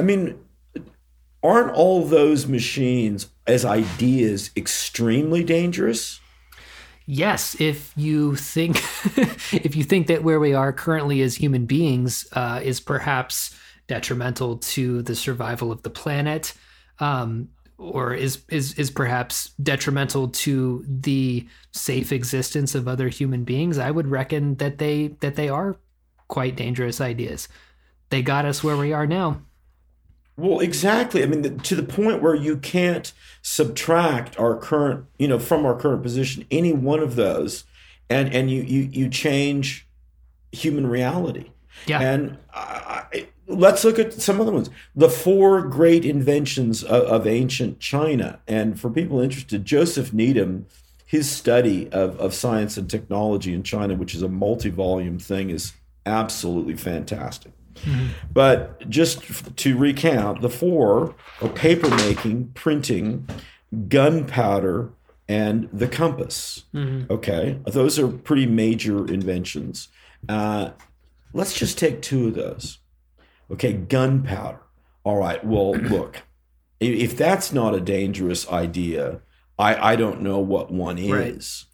I 0.00 0.02
mean, 0.02 0.36
aren't 1.44 1.72
all 1.76 2.04
those 2.04 2.48
machines 2.48 3.28
as 3.46 3.64
ideas 3.64 4.50
extremely 4.56 5.44
dangerous? 5.44 6.18
Yes, 7.12 7.60
if 7.60 7.92
you 7.96 8.36
think 8.36 8.76
if 9.52 9.74
you 9.74 9.82
think 9.82 10.06
that 10.06 10.22
where 10.22 10.38
we 10.38 10.54
are 10.54 10.72
currently 10.72 11.22
as 11.22 11.34
human 11.34 11.66
beings 11.66 12.24
uh, 12.34 12.60
is 12.62 12.78
perhaps 12.78 13.52
detrimental 13.88 14.58
to 14.58 15.02
the 15.02 15.16
survival 15.16 15.72
of 15.72 15.82
the 15.82 15.90
planet, 15.90 16.54
um, 17.00 17.48
or 17.78 18.14
is 18.14 18.44
is 18.48 18.78
is 18.78 18.92
perhaps 18.92 19.50
detrimental 19.60 20.28
to 20.28 20.84
the 20.86 21.48
safe 21.72 22.12
existence 22.12 22.76
of 22.76 22.86
other 22.86 23.08
human 23.08 23.42
beings, 23.42 23.76
I 23.76 23.90
would 23.90 24.06
reckon 24.06 24.54
that 24.58 24.78
they 24.78 25.08
that 25.18 25.34
they 25.34 25.48
are 25.48 25.74
quite 26.28 26.54
dangerous 26.54 27.00
ideas. 27.00 27.48
They 28.10 28.22
got 28.22 28.44
us 28.44 28.62
where 28.62 28.76
we 28.76 28.92
are 28.92 29.08
now. 29.08 29.42
Well, 30.40 30.60
exactly. 30.60 31.22
I 31.22 31.26
mean, 31.26 31.42
the, 31.42 31.50
to 31.50 31.74
the 31.74 31.82
point 31.82 32.22
where 32.22 32.34
you 32.34 32.56
can't 32.56 33.12
subtract 33.42 34.38
our 34.38 34.56
current, 34.56 35.04
you 35.18 35.28
know, 35.28 35.38
from 35.38 35.66
our 35.66 35.78
current 35.78 36.02
position, 36.02 36.46
any 36.50 36.72
one 36.72 37.00
of 37.00 37.14
those, 37.14 37.64
and 38.08 38.32
and 38.32 38.50
you 38.50 38.62
you 38.62 38.88
you 38.90 39.08
change 39.10 39.86
human 40.50 40.86
reality. 40.86 41.50
Yeah. 41.86 42.00
And 42.00 42.38
I, 42.54 43.28
let's 43.46 43.84
look 43.84 43.98
at 43.98 44.14
some 44.14 44.40
other 44.40 44.52
ones. 44.52 44.70
The 44.96 45.10
four 45.10 45.60
great 45.60 46.06
inventions 46.06 46.82
of, 46.82 47.02
of, 47.04 47.26
ancient 47.26 47.78
China. 47.78 48.40
And 48.48 48.80
for 48.80 48.90
people 48.90 49.20
interested, 49.20 49.64
Joseph 49.64 50.12
Needham, 50.12 50.66
his 51.06 51.30
study 51.30 51.90
of, 51.92 52.18
of 52.18 52.34
science 52.34 52.76
and 52.76 52.88
technology 52.88 53.52
in 53.52 53.62
China, 53.62 53.94
which 53.94 54.14
is 54.14 54.22
a 54.22 54.28
multi 54.28 54.70
volume 54.70 55.18
thing, 55.18 55.50
is 55.50 55.72
absolutely 56.06 56.76
fantastic. 56.76 57.52
Mm-hmm. 57.74 58.08
But 58.32 58.88
just 58.88 59.56
to 59.56 59.76
recount, 59.76 60.42
the 60.42 60.50
four 60.50 61.14
are 61.40 61.48
paper 61.48 61.88
making, 61.88 62.48
printing, 62.54 63.28
gunpowder, 63.88 64.90
and 65.28 65.68
the 65.72 65.88
compass. 65.88 66.64
Mm-hmm. 66.74 67.12
Okay, 67.12 67.60
those 67.66 67.98
are 67.98 68.08
pretty 68.08 68.46
major 68.46 69.06
inventions. 69.06 69.88
Uh, 70.28 70.70
let's 71.32 71.54
just 71.54 71.78
take 71.78 72.02
two 72.02 72.28
of 72.28 72.34
those. 72.34 72.78
Okay, 73.50 73.72
gunpowder. 73.72 74.60
All 75.04 75.16
right, 75.16 75.42
well, 75.44 75.72
look, 75.72 76.22
if 76.80 77.16
that's 77.16 77.52
not 77.52 77.74
a 77.74 77.80
dangerous 77.80 78.48
idea, 78.50 79.20
I, 79.58 79.92
I 79.92 79.96
don't 79.96 80.20
know 80.20 80.38
what 80.38 80.70
one 80.70 80.98
is. 80.98 81.10
Right. 81.10 81.66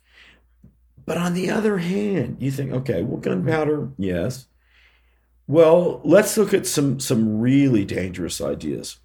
But 1.06 1.18
on 1.18 1.34
the 1.34 1.50
other 1.50 1.78
hand, 1.78 2.38
you 2.40 2.50
think, 2.50 2.72
okay, 2.72 3.02
well, 3.02 3.20
gunpowder, 3.20 3.90
yes. 3.96 4.46
Well, 5.48 6.00
let's 6.02 6.36
look 6.36 6.52
at 6.52 6.66
some 6.66 6.98
some 6.98 7.40
really 7.40 7.84
dangerous 7.84 8.40
ideas. 8.40 8.98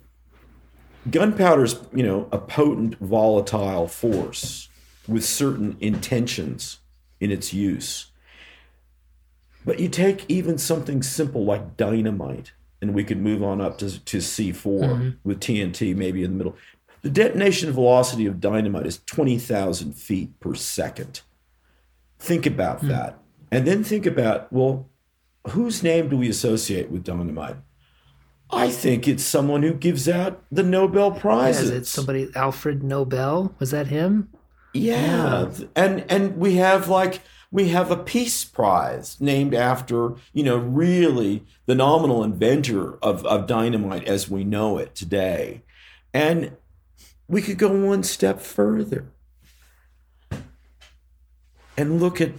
Gunpowder 1.10 1.64
is, 1.64 1.80
you 1.94 2.04
know, 2.04 2.28
a 2.32 2.38
potent 2.38 2.96
volatile 3.00 3.88
force 3.88 4.70
with 5.08 5.26
certain 5.26 5.78
intentions 5.80 6.80
in 7.20 7.32
its 7.32 7.54
use. 7.54 8.08
But 9.66 9.80
you 9.80 9.90
take 9.90 10.26
even 10.28 10.58
something 10.58 11.04
simple 11.04 11.44
like 11.44 11.78
dynamite, 11.78 12.54
and 12.82 12.94
we 12.94 13.04
could 13.04 13.20
move 13.20 13.44
on 13.44 13.62
up 13.62 13.78
to, 13.80 14.04
to 14.04 14.18
C4 14.18 14.56
mm-hmm. 14.56 15.10
with 15.24 15.40
TNT 15.40 15.96
maybe 15.96 16.24
in 16.24 16.32
the 16.32 16.38
middle. 16.38 16.56
The 17.02 17.10
detonation 17.10 17.72
velocity 17.72 18.26
of 18.26 18.40
dynamite 18.40 18.86
is 18.86 19.02
20,000 19.06 19.94
feet 19.94 20.40
per 20.40 20.54
second. 20.54 21.22
Think 22.20 22.46
about 22.46 22.80
mm-hmm. 22.80 22.90
that. 22.90 23.18
And 23.52 23.68
then 23.68 23.84
think 23.84 24.06
about, 24.06 24.52
well, 24.54 24.88
whose 25.50 25.84
name 25.84 26.10
do 26.10 26.18
we 26.18 26.30
associate 26.30 26.90
with 26.90 27.04
dynamite? 27.04 27.58
I 28.50 28.70
think 28.70 29.08
it's 29.08 29.24
someone 29.24 29.64
who 29.64 29.74
gives 29.74 30.10
out 30.10 30.44
the 30.52 30.64
Nobel 30.64 31.12
prizes. 31.12 31.70
Yeah, 31.70 31.76
is 31.76 31.82
it 31.82 31.88
somebody 31.88 32.30
Alfred 32.36 32.84
Nobel? 32.84 33.56
Was 33.60 33.72
that 33.72 33.88
him? 33.88 34.30
Yeah. 34.74 35.50
yeah. 35.58 35.68
And 35.76 36.06
and 36.10 36.38
we 36.38 36.56
have 36.56 36.90
like 36.90 37.22
we 37.52 37.70
have 37.70 37.92
a 37.92 37.98
peace 37.98 38.46
prize 38.46 39.20
named 39.20 39.54
after, 39.54 40.16
you 40.32 40.44
know, 40.44 40.58
really 40.58 41.44
the 41.66 41.76
nominal 41.76 42.24
inventor 42.24 42.98
of, 43.04 43.26
of 43.26 43.46
dynamite 43.46 44.08
as 44.08 44.30
we 44.30 44.46
know 44.46 44.78
it 44.78 44.96
today. 44.96 45.62
And 46.14 46.56
we 47.28 47.42
could 47.42 47.58
go 47.58 47.70
one 47.70 48.04
step 48.04 48.40
further 48.40 49.12
and 51.78 52.00
look 52.00 52.22
at, 52.22 52.32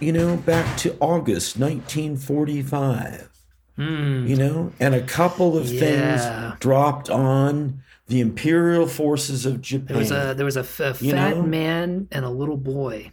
you 0.00 0.12
know, 0.12 0.36
back 0.36 0.76
to 0.78 0.96
August 1.00 1.58
1945. 1.58 3.30
Mm. 3.78 4.28
You 4.28 4.36
know, 4.36 4.72
and 4.80 4.94
a 4.94 5.02
couple 5.02 5.58
of 5.58 5.66
yeah. 5.66 5.80
things 5.80 6.60
dropped 6.60 7.10
on 7.10 7.82
the 8.06 8.20
imperial 8.20 8.86
forces 8.86 9.44
of 9.44 9.60
Japan. 9.60 9.86
There 9.88 9.98
was 9.98 10.10
a 10.10 10.34
there 10.34 10.46
was 10.46 10.56
a, 10.56 10.60
f- 10.60 10.80
a 10.80 10.94
fat 10.94 11.36
know? 11.36 11.42
man 11.42 12.08
and 12.10 12.24
a 12.24 12.30
little 12.30 12.56
boy. 12.56 13.12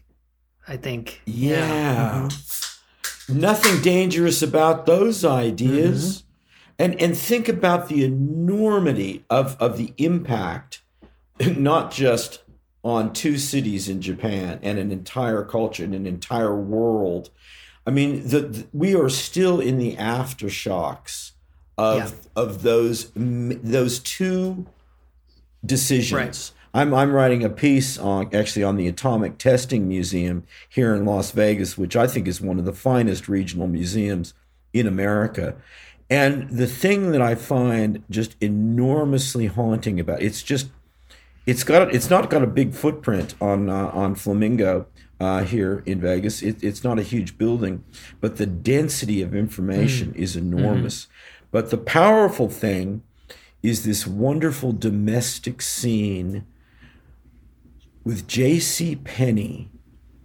I 0.67 0.77
think. 0.77 1.21
Yeah. 1.25 1.67
yeah. 1.67 2.29
Mm-hmm. 2.29 3.39
Nothing 3.39 3.81
dangerous 3.81 4.41
about 4.41 4.86
those 4.86 5.25
ideas. 5.25 6.17
Mm-hmm. 6.17 6.27
And 6.79 7.01
and 7.01 7.17
think 7.17 7.49
about 7.49 7.88
the 7.88 8.03
enormity 8.03 9.25
of, 9.29 9.55
of 9.59 9.77
the 9.77 9.93
impact, 9.97 10.81
not 11.39 11.91
just 11.91 12.39
on 12.84 13.13
two 13.13 13.38
cities 13.38 13.88
in 13.88 14.01
Japan 14.01 14.59
and 14.61 14.77
an 14.77 14.91
entire 14.91 15.43
culture 15.43 15.84
and 15.84 15.95
an 15.95 16.05
entire 16.05 16.55
world. 16.55 17.29
I 17.88 17.91
mean, 17.91 18.27
the, 18.27 18.39
the 18.41 18.67
we 18.73 18.95
are 18.95 19.09
still 19.09 19.59
in 19.59 19.77
the 19.77 19.95
aftershocks 19.95 21.31
of 21.77 21.97
yeah. 21.97 22.09
of 22.36 22.63
those 22.63 23.11
those 23.15 23.99
two 23.99 24.65
decisions. 25.65 26.13
Right. 26.13 26.51
I'm 26.73 26.93
I'm 26.93 27.11
writing 27.11 27.43
a 27.43 27.49
piece 27.49 27.97
on 27.97 28.34
actually 28.34 28.63
on 28.63 28.77
the 28.77 28.88
Atomic 28.88 29.38
Testing 29.38 29.88
Museum 29.88 30.43
here 30.67 30.95
in 30.95 31.05
Las 31.05 31.31
Vegas, 31.31 31.77
which 31.77 31.95
I 31.95 32.07
think 32.07 32.27
is 32.27 32.41
one 32.41 32.59
of 32.59 32.65
the 32.65 32.73
finest 32.73 33.29
regional 33.29 33.67
museums 33.67 34.34
in 34.73 34.88
America. 34.88 35.55
And 36.09 36.49
the 36.49 36.67
thing 36.67 37.11
that 37.11 37.21
I 37.21 37.36
find 37.36 38.03
just 38.09 38.36
enormously 38.41 39.47
haunting 39.47 39.99
about 39.99 40.21
it's 40.21 40.43
just 40.43 40.67
it's 41.45 41.63
got 41.63 41.93
it's 41.93 42.09
not 42.09 42.29
got 42.29 42.43
a 42.43 42.47
big 42.47 42.73
footprint 42.73 43.35
on 43.41 43.69
uh, 43.69 43.91
on 43.93 44.15
Flamingo 44.15 44.87
uh, 45.19 45.43
here 45.43 45.83
in 45.85 45.99
Vegas. 45.99 46.41
It, 46.41 46.63
it's 46.63 46.83
not 46.83 46.99
a 46.99 47.03
huge 47.03 47.37
building, 47.37 47.83
but 48.21 48.37
the 48.37 48.45
density 48.45 49.21
of 49.21 49.35
information 49.35 50.13
mm. 50.13 50.15
is 50.15 50.35
enormous. 50.35 51.05
Mm-hmm. 51.05 51.45
But 51.51 51.69
the 51.69 51.77
powerful 51.77 52.49
thing 52.49 53.03
is 53.61 53.85
this 53.85 54.05
wonderful 54.05 54.73
domestic 54.73 55.61
scene 55.61 56.45
with 58.03 58.27
J.C. 58.27 58.97
Penney, 58.97 59.69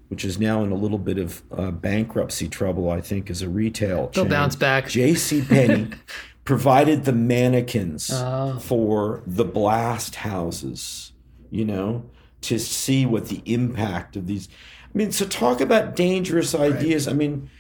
which 0.09 0.25
is 0.25 0.39
now 0.39 0.65
in 0.65 0.73
a 0.73 0.75
little 0.75 0.99
bit 0.99 1.19
of 1.19 1.43
uh, 1.53 1.71
bankruptcy 1.71 2.49
trouble, 2.49 2.91
I 2.91 3.01
think, 3.01 3.31
as 3.31 3.43
a 3.43 3.49
retail 3.49 4.09
They'll 4.09 4.25
bounce 4.25 4.57
back. 4.57 4.89
J.C. 4.89 5.43
Penney 5.43 5.91
provided 6.45 7.05
the 7.05 7.13
mannequins 7.13 8.11
oh. 8.13 8.59
for 8.59 9.23
the 9.27 9.45
blast 9.45 10.17
houses, 10.17 11.08
you 11.51 11.65
know, 11.65 12.05
to 12.43 12.59
see 12.59 13.07
what 13.07 13.29
the 13.29 13.43
impact 13.45 14.17
of 14.17 14.27
these. 14.27 14.49
I 14.95 14.99
mean, 14.99 15.13
so 15.13 15.27
talk 15.27 15.61
about 15.61 15.97
dangerous 15.97 16.55
ideas. 16.55 17.07
Right. 17.07 17.13
I 17.13 17.17
mean, 17.17 17.51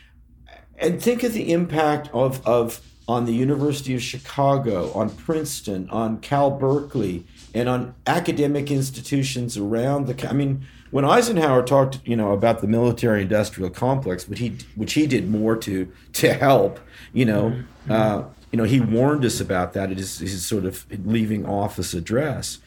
and 0.78 1.02
think 1.02 1.22
of 1.22 1.32
the 1.32 1.52
impact 1.52 2.08
of 2.12 2.46
of 2.46 2.80
on 3.08 3.24
the 3.24 3.32
University 3.32 3.94
of 3.94 4.02
Chicago, 4.02 4.92
on 4.92 5.08
Princeton, 5.08 5.88
on 5.88 6.20
Cal 6.20 6.50
Berkeley, 6.50 7.24
and 7.54 7.68
on 7.68 7.94
academic 8.06 8.70
institutions 8.70 9.56
around 9.56 10.06
the. 10.06 10.28
I 10.28 10.32
mean, 10.34 10.66
when 10.90 11.04
Eisenhower 11.04 11.62
talked, 11.62 12.00
you 12.04 12.16
know, 12.16 12.32
about 12.32 12.60
the 12.60 12.66
military-industrial 12.66 13.70
complex, 13.70 14.28
which 14.28 14.38
he 14.38 14.58
which 14.74 14.92
he 14.92 15.06
did 15.06 15.28
more 15.30 15.56
to 15.56 15.90
to 16.14 16.34
help, 16.34 16.78
you 17.12 17.24
know, 17.24 17.50
mm-hmm. 17.50 17.92
uh, 17.92 18.24
you 18.52 18.56
know, 18.56 18.64
he 18.64 18.80
warned 18.80 19.24
us 19.24 19.40
about 19.40 19.72
that 19.72 19.90
at 19.90 19.98
his, 19.98 20.18
his 20.18 20.44
sort 20.44 20.64
of 20.64 20.86
leaving 21.04 21.46
office 21.46 21.94
address. 21.94 22.58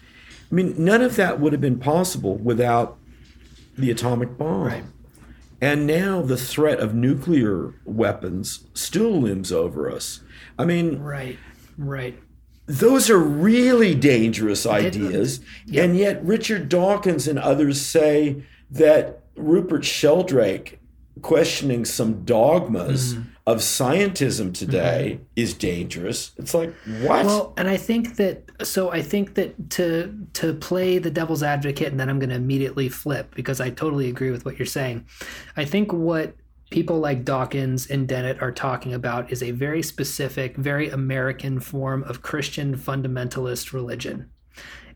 I 0.51 0.53
mean, 0.53 0.75
none 0.77 1.01
of 1.01 1.15
that 1.15 1.39
would 1.39 1.53
have 1.53 1.61
been 1.61 1.79
possible 1.79 2.37
without 2.37 2.97
the 3.77 3.89
atomic 3.89 4.37
bomb. 4.37 4.67
Right. 4.67 4.83
And 5.61 5.85
now 5.85 6.21
the 6.21 6.37
threat 6.37 6.79
of 6.79 6.93
nuclear 6.93 7.75
weapons 7.85 8.65
still 8.73 9.21
looms 9.21 9.51
over 9.51 9.89
us. 9.89 10.21
I 10.57 10.65
mean, 10.65 10.99
right, 10.99 11.37
right 11.77 12.17
those 12.71 13.09
are 13.09 13.19
really 13.19 13.93
dangerous 13.93 14.65
ideas. 14.65 15.41
Yep. 15.65 15.83
And 15.83 15.97
yet, 15.97 16.23
Richard 16.23 16.69
Dawkins 16.69 17.27
and 17.27 17.37
others 17.37 17.81
say 17.81 18.43
that 18.69 19.23
Rupert 19.35 19.83
Sheldrake 19.83 20.79
questioning 21.21 21.83
some 21.85 22.23
dogmas 22.23 23.15
mm-hmm. 23.15 23.29
Of 23.47 23.57
scientism 23.57 24.53
today 24.53 25.13
mm-hmm. 25.15 25.23
is 25.35 25.53
dangerous. 25.53 26.31
It's 26.37 26.53
like 26.53 26.73
what? 27.01 27.25
Well, 27.25 27.53
and 27.57 27.67
I 27.67 27.77
think 27.77 28.17
that 28.17 28.43
so 28.63 28.91
I 28.91 29.01
think 29.01 29.33
that 29.35 29.71
to 29.71 30.27
to 30.33 30.53
play 30.53 30.99
the 30.99 31.09
devil's 31.09 31.41
advocate 31.41 31.87
and 31.87 31.99
then 31.99 32.09
I'm 32.09 32.19
going 32.19 32.29
to 32.29 32.35
immediately 32.35 32.89
flip 32.89 33.33
because 33.33 33.59
I 33.59 33.71
totally 33.71 34.09
agree 34.09 34.31
with 34.31 34.45
what 34.45 34.59
you're 34.59 34.65
saying. 34.65 35.05
I 35.57 35.65
think 35.65 35.91
what 35.91 36.35
people 36.69 36.99
like 36.99 37.25
Dawkins 37.25 37.87
and 37.87 38.07
Dennett 38.07 38.41
are 38.41 38.51
talking 38.51 38.93
about 38.93 39.31
is 39.31 39.43
a 39.43 39.51
very 39.51 39.83
specific, 39.83 40.55
very 40.55 40.89
American 40.89 41.59
form 41.59 42.03
of 42.03 42.21
Christian 42.21 42.77
fundamentalist 42.77 43.73
religion. 43.73 44.29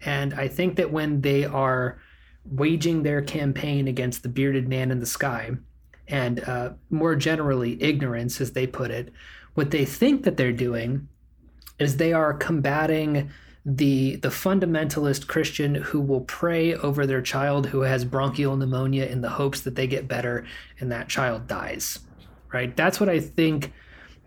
And 0.06 0.34
I 0.34 0.48
think 0.48 0.78
that 0.78 0.92
when 0.92 1.22
they 1.22 1.46
are 1.46 2.00
waging 2.46 3.04
their 3.04 3.22
campaign 3.22 3.88
against 3.88 4.24
the 4.24 4.30
bearded 4.30 4.68
man 4.70 4.92
in 4.92 5.00
the 5.00 5.06
sky, 5.06 5.52
and 6.08 6.40
uh, 6.42 6.74
more 6.90 7.16
generally, 7.16 7.82
ignorance, 7.82 8.40
as 8.42 8.52
they 8.52 8.68
put 8.68 8.92
it, 8.92 9.12
what 9.56 9.72
they 9.72 9.86
think 9.86 10.24
that 10.24 10.38
they're 10.38 10.52
doing 10.52 11.08
is 11.80 11.98
they 11.98 12.14
are 12.14 12.34
combating 12.34 13.30
the 13.66 14.18
the 14.18 14.30
fundamentalist 14.30 15.26
Christian 15.28 15.74
who 15.74 16.00
will 16.00 16.22
pray 16.22 16.76
over 16.76 17.08
their 17.08 17.22
child 17.22 17.66
who 17.66 17.82
has 17.82 18.06
bronchial 18.06 18.56
pneumonia 18.56 19.06
in 19.06 19.22
the 19.22 19.30
hopes 19.30 19.62
that 19.62 19.76
they 19.76 19.88
get 19.88 20.08
better 20.08 20.46
and 20.80 20.92
that 20.92 21.10
child 21.10 21.48
dies. 21.48 22.00
Right? 22.54 22.76
That's 22.78 23.00
what 23.00 23.10
I 23.10 23.20
think 23.20 23.74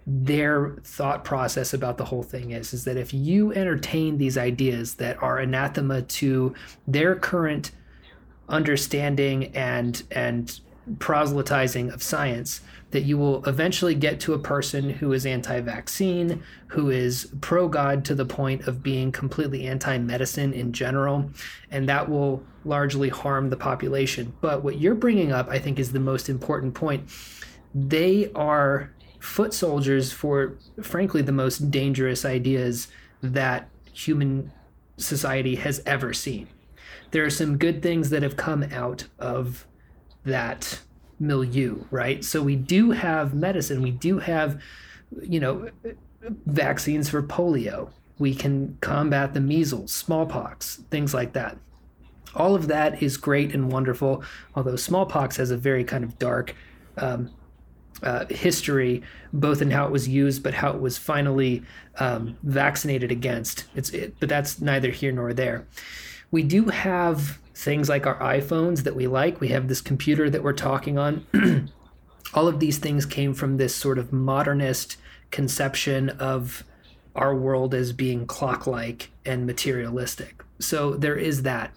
their 0.07 0.76
thought 0.85 1.22
process 1.22 1.72
about 1.72 1.99
the 1.99 2.05
whole 2.05 2.22
thing 2.22 2.51
is 2.51 2.72
is 2.72 2.85
that 2.85 2.97
if 2.97 3.12
you 3.12 3.53
entertain 3.53 4.16
these 4.16 4.39
ideas 4.39 4.95
that 4.95 5.22
are 5.22 5.39
anathema 5.39 6.01
to 6.03 6.55
their 6.87 7.14
current 7.14 7.70
understanding 8.49 9.55
and 9.55 10.03
and 10.11 10.61
proselytizing 10.99 11.91
of 11.91 12.03
science 12.03 12.61
that 12.91 13.03
you 13.03 13.18
will 13.18 13.45
eventually 13.45 13.95
get 13.95 14.18
to 14.20 14.32
a 14.32 14.39
person 14.39 14.89
who 14.89 15.12
is 15.12 15.26
anti 15.26 15.61
vaccine, 15.61 16.43
who 16.68 16.91
is 16.91 17.30
pro 17.41 17.68
God 17.68 18.05
to 18.07 18.14
the 18.14 18.24
point 18.24 18.66
of 18.66 18.82
being 18.82 19.12
completely 19.12 19.66
anti 19.66 19.99
medicine 19.99 20.53
in 20.53 20.72
general, 20.72 21.30
and 21.70 21.89
that 21.89 22.09
will 22.09 22.43
largely 22.64 23.09
harm 23.09 23.51
the 23.51 23.57
population. 23.57 24.32
But 24.41 24.62
what 24.64 24.80
you're 24.80 24.95
bringing 24.95 25.32
up, 25.32 25.49
I 25.49 25.59
think, 25.59 25.78
is 25.78 25.93
the 25.93 26.01
most 26.01 26.28
important 26.28 26.74
point. 26.74 27.09
They 27.74 28.30
are 28.34 28.93
foot 29.20 29.53
soldiers 29.53 30.12
for, 30.12 30.57
frankly, 30.82 31.22
the 31.22 31.32
most 31.32 31.70
dangerous 31.70 32.24
ideas 32.24 32.89
that 33.22 33.68
human 33.93 34.53
society 34.97 35.57
has 35.57 35.82
ever 35.84 36.12
seen. 36.14 36.49
There 37.11 37.24
are 37.24 37.30
some 37.30 37.59
good 37.59 37.82
things 37.82 38.11
that 38.11 38.22
have 38.22 38.36
come 38.36 38.62
out 38.64 39.05
of 39.18 39.66
that 40.29 40.81
milieu, 41.20 41.85
right? 41.91 42.24
So 42.24 42.43
we 42.43 42.57
do 42.57 42.93
have 42.93 43.35
medicine, 43.35 43.83
we 43.83 43.91
do 43.91 44.18
have, 44.18 44.61
you 45.20 45.41
know, 45.41 45.70
vaccines 46.47 47.09
for 47.09 47.22
polio. 47.22 47.91
We 48.18 48.35
can 48.35 48.79
combat 48.81 49.35
the 49.35 49.41
measles, 49.41 49.93
smallpox, 49.93 50.83
things 50.91 51.14
like 51.14 51.33
that. 51.35 51.57
All 52.35 52.55
of 52.55 52.68
that 52.68 53.03
is 53.03 53.16
great 53.16 53.55
and 53.55 53.72
wonderful, 53.72 54.22
although 54.55 54.76
smallpox 54.76 55.37
has 55.37 55.51
a 55.51 55.57
very 55.57 55.85
kind 55.85 56.05
of 56.05 56.18
dark 56.18 56.55
um, 56.97 57.31
uh, 58.03 58.26
history, 58.26 59.03
both 59.33 59.62
in 59.62 59.70
how 59.70 59.87
it 59.87 59.93
was 59.93 60.09
used, 60.09 60.43
but 60.43 60.55
how 60.55 60.70
it 60.70 60.81
was 60.81 60.99
finally 60.99 61.62
um, 61.99 62.37
vaccinated 62.43 63.11
against. 63.11 63.64
It's, 63.74 63.91
it, 63.91 64.14
but 64.20 64.29
that's 64.29 64.61
neither 64.61 64.91
here 64.91 65.12
nor 65.12 65.33
there. 65.33 65.66
We 66.31 66.43
do 66.43 66.66
have 66.66 67.39
things 67.55 67.89
like 67.89 68.07
our 68.07 68.18
iPhones 68.18 68.85
that 68.85 68.95
we 68.95 69.07
like. 69.07 69.41
We 69.41 69.49
have 69.49 69.68
this 69.68 69.81
computer 69.81 70.31
that 70.31 70.43
we're 70.43 70.53
talking 70.53 70.99
on. 70.99 71.26
All 72.35 72.47
of 72.47 72.61
these 72.61 72.79
things 72.79 73.07
came 73.07 73.35
from 73.35 73.57
this 73.57 73.74
sort 73.74 73.99
of 73.99 74.12
modernist 74.12 74.97
conception 75.31 76.11
of 76.11 76.64
our 77.14 77.35
world 77.35 77.74
as 77.74 77.93
being 77.93 78.26
clock 78.26 78.66
like 78.66 79.11
and 79.24 79.47
materialistic. 79.47 80.45
So 80.59 80.95
there 80.95 81.16
is 81.16 81.43
that. 81.43 81.72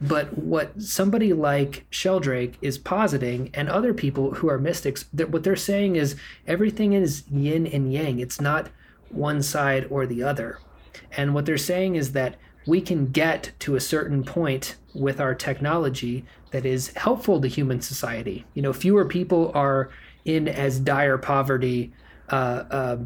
But 0.00 0.36
what 0.36 0.80
somebody 0.80 1.32
like 1.32 1.86
Sheldrake 1.90 2.58
is 2.60 2.76
positing, 2.76 3.50
and 3.54 3.68
other 3.68 3.94
people 3.94 4.34
who 4.34 4.48
are 4.48 4.58
mystics, 4.58 5.06
that 5.14 5.30
what 5.30 5.42
they're 5.42 5.56
saying 5.56 5.96
is 5.96 6.16
everything 6.46 6.92
is 6.92 7.24
yin 7.30 7.66
and 7.66 7.92
yang. 7.92 8.20
It's 8.20 8.40
not 8.40 8.68
one 9.08 9.42
side 9.42 9.86
or 9.88 10.06
the 10.06 10.22
other. 10.22 10.58
And 11.16 11.34
what 11.34 11.46
they're 11.46 11.56
saying 11.56 11.96
is 11.96 12.12
that 12.12 12.36
we 12.66 12.80
can 12.80 13.06
get 13.06 13.52
to 13.60 13.76
a 13.76 13.80
certain 13.80 14.24
point 14.24 14.76
with 14.94 15.20
our 15.20 15.34
technology 15.34 16.24
that 16.50 16.66
is 16.66 16.88
helpful 16.96 17.40
to 17.40 17.48
human 17.48 17.80
society. 17.80 18.44
You 18.54 18.62
know, 18.62 18.72
fewer 18.72 19.04
people 19.04 19.52
are 19.54 19.90
in 20.24 20.48
as 20.48 20.80
dire 20.80 21.18
poverty 21.18 21.92
uh, 22.30 22.64
uh, 22.70 22.98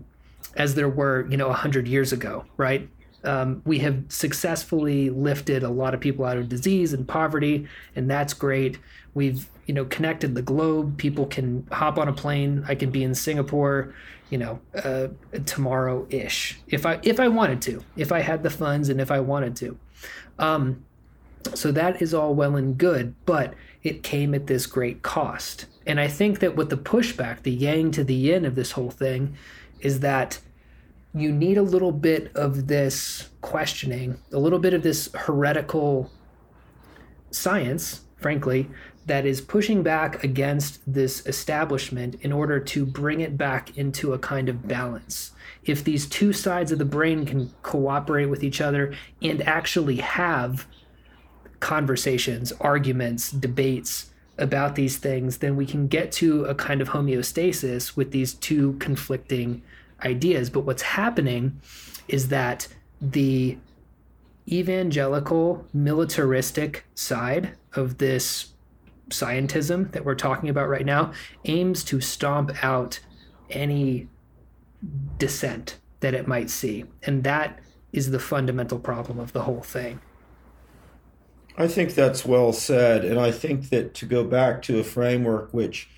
as 0.57 0.75
there 0.75 0.89
were, 0.89 1.27
you 1.31 1.37
know, 1.37 1.49
100 1.49 1.87
years 1.87 2.13
ago, 2.13 2.45
right? 2.57 2.89
Um, 3.23 3.61
we 3.67 3.81
have 3.81 4.05
successfully 4.09 5.11
lifted 5.11 5.63
a 5.63 5.69
lot 5.69 5.93
of 5.93 6.01
people 6.01 6.25
out 6.25 6.39
of 6.39 6.49
disease 6.49 6.95
and 6.95 7.07
poverty, 7.07 7.67
and 7.95 8.11
that's 8.11 8.33
great. 8.33 8.79
We've, 9.13 9.47
you 9.67 9.75
know, 9.75 9.85
connected 9.85 10.35
the 10.35 10.43
globe. 10.43 10.97
People 10.97 11.27
can 11.27 11.67
hop 11.71 11.99
on 11.99 12.09
a 12.09 12.13
plane. 12.15 12.65
I 12.67 12.75
can 12.75 12.91
be 12.91 13.05
in 13.05 13.15
Singapore 13.15 13.95
you 14.31 14.39
know, 14.39 14.61
uh, 14.85 15.09
tomorrow 15.45 16.07
ish 16.09 16.59
if 16.69 16.87
I 16.87 17.01
if 17.03 17.21
I 17.21 17.29
wanted 17.29 17.61
to, 17.63 17.85
if 17.97 18.13
I 18.13 18.21
had 18.21 18.43
the 18.43 18.51
funds 18.51 18.89
and 18.89 19.01
if 19.01 19.11
I 19.11 19.21
wanted 19.21 19.57
to. 19.57 19.79
Um, 20.39 20.85
so 21.55 21.73
that 21.73 22.01
is 22.01 22.15
all 22.15 22.35
well 22.35 22.57
and 22.57 22.77
good, 22.77 23.15
but 23.27 23.55
it 23.83 24.03
came 24.03 24.35
at 24.35 24.47
this 24.47 24.67
great 24.67 25.03
cost. 25.03 25.67
And 25.87 25.99
I 25.99 26.09
think 26.09 26.39
that 26.41 26.55
with 26.55 26.71
the 26.71 26.77
pushback, 26.77 27.43
the 27.43 27.51
yang 27.51 27.91
to 27.93 28.05
the 28.05 28.15
yin 28.15 28.45
of 28.45 28.55
this 28.55 28.73
whole 28.73 28.91
thing, 28.91 29.37
is 29.81 30.01
that 30.01 30.39
you 31.15 31.33
need 31.33 31.59
a 31.59 31.63
little 31.63 31.93
bit 31.93 32.31
of 32.37 32.69
this 32.69 33.31
questioning, 33.41 34.19
a 34.33 34.39
little 34.39 34.59
bit 34.59 34.75
of 34.75 34.83
this 34.83 35.09
heretical 35.15 36.11
science, 37.31 38.03
frankly, 38.17 38.69
that 39.07 39.27
is 39.27 39.41
pushing 39.41 39.83
back 39.83 40.23
against 40.23 40.81
this 40.87 41.27
establishment 41.27 42.17
in 42.23 42.33
order 42.33 42.61
to 42.61 42.85
bring 42.85 43.21
it 43.21 43.37
back 43.37 43.77
into 43.77 44.13
a 44.13 44.19
kind 44.19 44.49
of 44.49 44.69
balance. 44.69 45.33
If 45.65 45.85
these 45.85 46.07
two 46.07 46.33
sides 46.33 46.71
of 46.73 46.79
the 46.79 46.85
brain 46.85 47.27
can 47.27 47.53
cooperate 47.63 48.27
with 48.27 48.45
each 48.45 48.61
other 48.61 48.95
and 49.23 49.43
actually 49.43 49.97
have 49.97 50.67
conversations, 51.61 52.53
arguments, 52.61 53.31
debates 53.31 54.11
about 54.39 54.75
these 54.75 54.97
things, 54.97 55.39
then 55.39 55.57
we 55.57 55.67
can 55.67 55.87
get 55.87 56.13
to 56.13 56.45
a 56.45 56.55
kind 56.55 56.81
of 56.81 56.91
homeostasis 56.91 57.97
with 57.97 58.11
these 58.11 58.35
two 58.35 58.75
conflicting 58.75 59.63
ideas. 60.03 60.49
But 60.51 60.61
what's 60.61 60.83
happening 60.83 61.61
is 62.09 62.29
that 62.29 62.69
the 63.01 63.59
evangelical 64.49 65.67
militaristic 65.73 66.85
side 66.95 67.53
of 67.75 67.99
this 67.99 68.50
scientism 69.11 69.93
that 69.93 70.05
we're 70.05 70.15
talking 70.15 70.49
about 70.49 70.69
right 70.69 70.87
now 70.87 71.13
aims 71.45 71.85
to 71.85 72.01
stomp 72.01 72.65
out 72.65 73.01
any 73.51 74.09
dissent 75.19 75.79
that 76.01 76.15
it 76.15 76.27
might 76.27 76.51
see. 76.51 76.85
And 77.03 77.25
that 77.25 77.59
is 77.93 78.11
the 78.11 78.19
fundamental 78.19 78.79
problem 78.79 79.19
of 79.19 79.33
the 79.33 79.43
whole 79.43 79.63
thing. 79.63 80.01
I 81.57 81.69
think 81.69 81.95
that's 81.95 82.25
well 82.25 82.53
said. 82.53 83.05
And 83.05 83.21
I 83.21 83.31
think 83.31 83.69
that 83.71 83.95
to 83.95 84.07
go 84.07 84.25
back 84.25 84.63
to 84.63 84.79
a 84.79 84.85
framework 84.85 85.53
which 85.53 85.89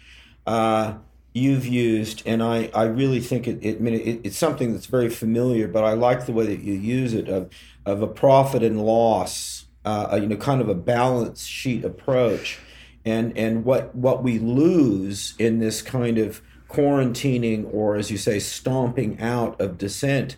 uh, 0.47 0.95
you've 1.33 1.67
used, 1.67 2.23
and 2.27 2.43
I, 2.43 2.71
I 2.75 2.85
really 2.85 3.21
think 3.21 3.47
it, 3.47 3.59
it, 3.63 3.81
it, 3.81 4.21
it's 4.25 4.39
something 4.39 4.73
that's 4.73 4.87
very 4.87 5.09
familiar, 5.09 5.69
but 5.69 5.85
I 5.85 5.93
like 5.93 6.27
the 6.27 6.33
way 6.33 6.47
that 6.47 6.61
you 6.61 6.75
use 6.75 7.15
it 7.15 7.29
of, 7.29 7.51
of 7.87 8.03
a 8.03 8.09
profit 8.09 8.63
and 8.63 8.85
loss, 8.85 9.67
uh, 9.85 10.19
you 10.21 10.27
know, 10.27 10.37
kind 10.37 10.61
of 10.61 10.69
a 10.69 10.75
balance 10.75 11.45
sheet 11.47 11.85
approach 11.85 12.59
and 13.05 13.37
and 13.37 13.65
what 13.65 13.95
what 13.95 14.23
we 14.23 14.39
lose 14.39 15.35
in 15.39 15.59
this 15.59 15.83
kind 15.83 16.19
of 16.19 16.41
quarantining 16.69 17.73
or 17.73 17.97
as 17.97 18.11
you 18.11 18.17
say 18.17 18.39
stomping 18.39 19.21
out 19.21 19.61
of 19.61 19.77
dissent 19.77 20.37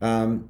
um, 0.00 0.48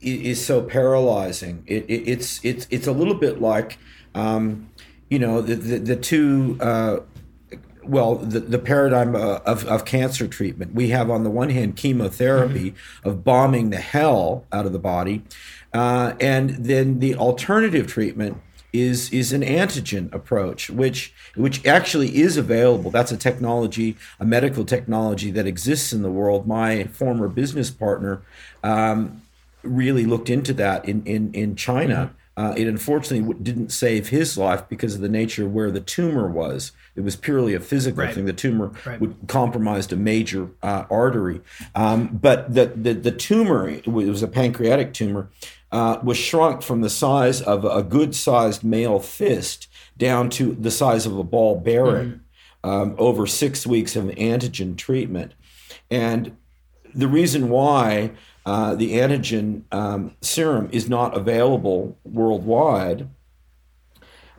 is 0.00 0.44
so 0.44 0.62
paralyzing 0.62 1.62
it, 1.66 1.84
it, 1.88 2.08
it's 2.08 2.44
it's 2.44 2.66
it's 2.70 2.86
a 2.86 2.92
little 2.92 3.14
bit 3.14 3.40
like 3.40 3.78
um, 4.14 4.70
you 5.08 5.18
know 5.18 5.40
the 5.40 5.54
the, 5.54 5.78
the 5.78 5.96
two 5.96 6.56
uh, 6.60 7.00
well, 7.82 8.16
the, 8.16 8.40
the 8.40 8.58
paradigm 8.58 9.16
uh, 9.16 9.40
of, 9.46 9.64
of 9.66 9.84
cancer 9.84 10.28
treatment. 10.28 10.74
We 10.74 10.88
have, 10.90 11.10
on 11.10 11.24
the 11.24 11.30
one 11.30 11.50
hand, 11.50 11.76
chemotherapy 11.76 12.72
mm-hmm. 12.72 13.08
of 13.08 13.24
bombing 13.24 13.70
the 13.70 13.78
hell 13.78 14.46
out 14.52 14.66
of 14.66 14.72
the 14.72 14.78
body. 14.78 15.22
Uh, 15.72 16.14
and 16.20 16.50
then 16.50 16.98
the 16.98 17.14
alternative 17.14 17.86
treatment 17.86 18.40
is 18.72 19.12
is 19.12 19.32
an 19.32 19.42
antigen 19.42 20.12
approach, 20.12 20.70
which 20.70 21.12
which 21.34 21.64
actually 21.66 22.16
is 22.18 22.36
available. 22.36 22.90
That's 22.90 23.12
a 23.12 23.16
technology, 23.16 23.96
a 24.18 24.24
medical 24.24 24.64
technology 24.64 25.30
that 25.32 25.46
exists 25.46 25.92
in 25.92 26.02
the 26.02 26.10
world. 26.10 26.46
My 26.46 26.84
former 26.84 27.28
business 27.28 27.70
partner 27.70 28.22
um, 28.62 29.22
really 29.62 30.06
looked 30.06 30.30
into 30.30 30.52
that 30.54 30.84
in 30.88 31.04
in 31.04 31.32
in 31.32 31.56
China. 31.56 31.94
Mm-hmm. 31.94 32.16
Uh, 32.36 32.54
it 32.56 32.66
unfortunately 32.66 33.34
didn't 33.42 33.70
save 33.70 34.08
his 34.08 34.38
life 34.38 34.66
because 34.68 34.94
of 34.94 35.02
the 35.02 35.10
nature 35.10 35.44
of 35.44 35.52
where 35.52 35.70
the 35.70 35.80
tumor 35.80 36.26
was. 36.26 36.72
It 36.96 37.02
was 37.02 37.14
purely 37.14 37.54
a 37.54 37.60
physical 37.60 38.04
right. 38.04 38.14
thing. 38.14 38.24
The 38.24 38.32
tumor 38.32 38.72
right. 38.86 38.98
would 38.98 39.16
compromised 39.26 39.92
a 39.92 39.96
major 39.96 40.48
uh, 40.62 40.84
artery, 40.90 41.42
um, 41.74 42.08
but 42.08 42.54
the, 42.54 42.66
the 42.66 42.94
the 42.94 43.10
tumor 43.10 43.68
it 43.68 43.86
was 43.86 44.22
a 44.22 44.28
pancreatic 44.28 44.94
tumor 44.94 45.28
uh, 45.72 45.98
was 46.02 46.16
shrunk 46.16 46.62
from 46.62 46.80
the 46.80 46.90
size 46.90 47.40
of 47.40 47.64
a 47.64 47.82
good 47.82 48.14
sized 48.14 48.64
male 48.64 48.98
fist 48.98 49.68
down 49.96 50.30
to 50.30 50.54
the 50.54 50.70
size 50.70 51.06
of 51.06 51.16
a 51.16 51.24
ball 51.24 51.58
bearing 51.58 52.20
mm-hmm. 52.64 52.70
um, 52.70 52.94
over 52.98 53.26
six 53.26 53.66
weeks 53.66 53.94
of 53.96 54.06
antigen 54.06 54.76
treatment. 54.76 55.32
And 55.90 56.36
the 56.94 57.08
reason 57.08 57.48
why 57.48 58.12
uh, 58.46 58.74
the 58.74 58.94
antigen 58.94 59.62
um, 59.70 60.16
serum 60.20 60.68
is 60.72 60.88
not 60.88 61.16
available 61.16 61.96
worldwide 62.04 63.08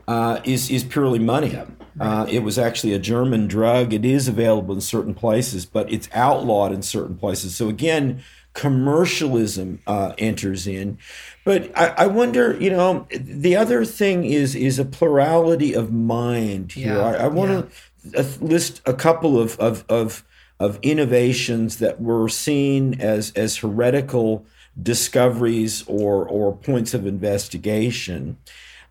uh, 0.08 0.42
is, 0.44 0.70
is 0.70 0.84
purely 0.84 1.20
money. 1.20 1.58
Uh, 2.00 2.26
it 2.30 2.40
was 2.40 2.58
actually 2.58 2.94
a 2.94 3.00
German 3.00 3.48
drug. 3.48 3.94
It 3.94 4.06
is 4.06 4.28
available 4.28 4.74
in 4.74 4.82
certain 4.82 5.14
places, 5.14 5.66
but 5.66 5.92
it's 5.92 6.10
outlawed 6.14 6.72
in 6.72 6.82
certain 6.82 7.18
places. 7.18 7.56
So, 7.56 7.70
again, 7.70 8.24
commercialism 8.54 9.80
uh, 9.88 10.14
enters 10.18 10.68
in. 10.68 10.98
But 11.44 11.72
I, 11.78 11.88
I, 11.98 12.08
wonder, 12.08 12.58
you 12.60 12.70
know, 12.70 13.08
the 13.10 13.56
other 13.56 13.86
thing 13.86 14.26
is 14.26 14.56
is 14.56 14.80
a 14.80 14.86
plurality 14.86 15.74
of 15.74 15.92
mind 15.92 16.74
here. 16.74 16.96
Yeah, 16.96 17.02
I, 17.02 17.14
I 17.14 17.28
want 17.28 17.72
to 17.72 18.12
yeah. 18.12 18.26
list 18.42 18.82
a 18.86 18.94
couple 18.94 19.40
of, 19.40 19.58
of 19.60 19.86
of 19.90 20.24
of 20.60 20.80
innovations 20.82 21.78
that 21.78 22.02
were 22.02 22.28
seen 22.30 23.00
as 23.00 23.32
as 23.34 23.58
heretical 23.58 24.46
discoveries 24.82 25.84
or 25.88 26.28
or 26.28 26.56
points 26.56 26.94
of 26.94 27.06
investigation. 27.08 28.38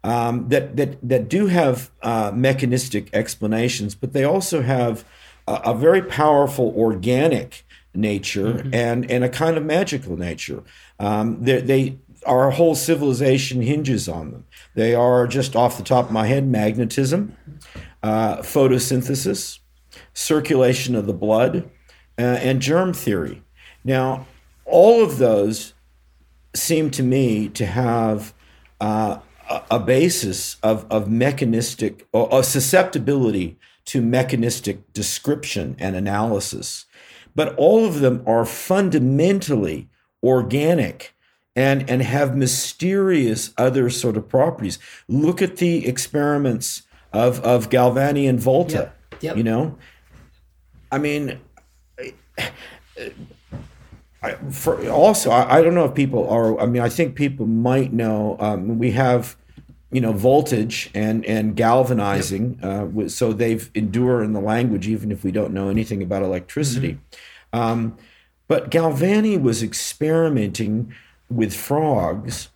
um, 0.02 0.48
that 0.48 0.76
that 0.76 1.08
that 1.08 1.28
do 1.28 1.46
have 1.46 1.90
uh, 2.02 2.32
mechanistic 2.34 3.10
explanations, 3.12 3.94
but 3.94 4.12
they 4.12 4.24
also 4.24 4.62
have 4.62 5.04
a, 5.46 5.54
a 5.66 5.74
very 5.74 6.02
powerful 6.02 6.72
organic 6.76 7.64
nature 7.94 8.54
mm-hmm. 8.54 8.74
and 8.74 9.10
and 9.10 9.24
a 9.24 9.28
kind 9.28 9.56
of 9.56 9.64
magical 9.64 10.16
nature. 10.16 10.62
Um, 10.98 11.42
they 11.42 11.98
our 12.26 12.50
whole 12.50 12.74
civilization 12.74 13.62
hinges 13.62 14.08
on 14.08 14.30
them. 14.30 14.44
They 14.74 14.94
are 14.94 15.26
just 15.26 15.56
off 15.56 15.78
the 15.78 15.82
top 15.82 16.06
of 16.06 16.12
my 16.12 16.26
head 16.26 16.46
magnetism, 16.46 17.36
uh, 18.02 18.38
photosynthesis, 18.38 19.58
circulation 20.12 20.94
of 20.94 21.06
the 21.06 21.14
blood, 21.14 21.70
uh, 22.18 22.22
and 22.22 22.60
germ 22.60 22.92
theory. 22.92 23.42
Now, 23.84 24.26
all 24.66 25.02
of 25.02 25.18
those 25.18 25.72
seem 26.54 26.90
to 26.90 27.02
me 27.02 27.48
to 27.48 27.66
have 27.66 28.34
uh, 28.80 29.18
a 29.70 29.80
basis 29.80 30.56
of, 30.62 30.86
of 30.90 31.10
mechanistic 31.10 32.06
or 32.12 32.28
a 32.30 32.42
susceptibility 32.42 33.58
to 33.86 34.00
mechanistic 34.00 34.92
description 34.92 35.74
and 35.78 35.96
analysis. 35.96 36.84
But 37.34 37.54
all 37.56 37.86
of 37.86 38.00
them 38.00 38.22
are 38.26 38.44
fundamentally 38.44 39.88
organic 40.22 41.14
and, 41.56 41.88
and 41.90 42.02
have 42.02 42.36
mysterious 42.36 43.52
other 43.56 43.90
sort 43.90 44.16
of 44.16 44.28
properties. 44.28 44.78
Look 45.08 45.42
at 45.42 45.56
the 45.56 45.86
experiments 45.86 46.82
of, 47.12 47.40
of 47.40 47.70
Galvani 47.70 48.28
and 48.28 48.38
Volta. 48.38 48.92
Yep. 49.12 49.22
Yep. 49.22 49.36
You 49.36 49.42
know, 49.42 49.78
I 50.90 50.98
mean, 50.98 51.38
I, 54.22 54.34
for, 54.50 54.88
also, 54.88 55.30
I, 55.30 55.58
I, 55.58 55.62
don't 55.62 55.74
know 55.74 55.84
if 55.84 55.94
people 55.94 56.28
are. 56.28 56.58
I 56.60 56.66
mean, 56.66 56.82
I 56.82 56.88
think 56.88 57.14
people 57.14 57.46
might 57.46 57.92
know. 57.92 58.36
Um, 58.38 58.78
we 58.78 58.92
have, 58.92 59.36
you 59.90 60.00
know, 60.00 60.12
voltage 60.12 60.90
and 60.94 61.24
and 61.26 61.56
galvanizing. 61.56 62.58
Yep. 62.62 63.06
Uh, 63.06 63.08
so 63.08 63.32
they've 63.32 63.70
endure 63.74 64.22
in 64.22 64.32
the 64.32 64.40
language, 64.40 64.88
even 64.88 65.10
if 65.10 65.24
we 65.24 65.32
don't 65.32 65.52
know 65.52 65.68
anything 65.68 66.02
about 66.02 66.22
electricity. 66.22 66.98
Mm-hmm. 67.52 67.60
Um, 67.60 67.96
but 68.48 68.70
Galvani 68.70 69.40
was 69.40 69.62
experimenting 69.62 70.92
with 71.28 71.54
frogs 71.54 72.48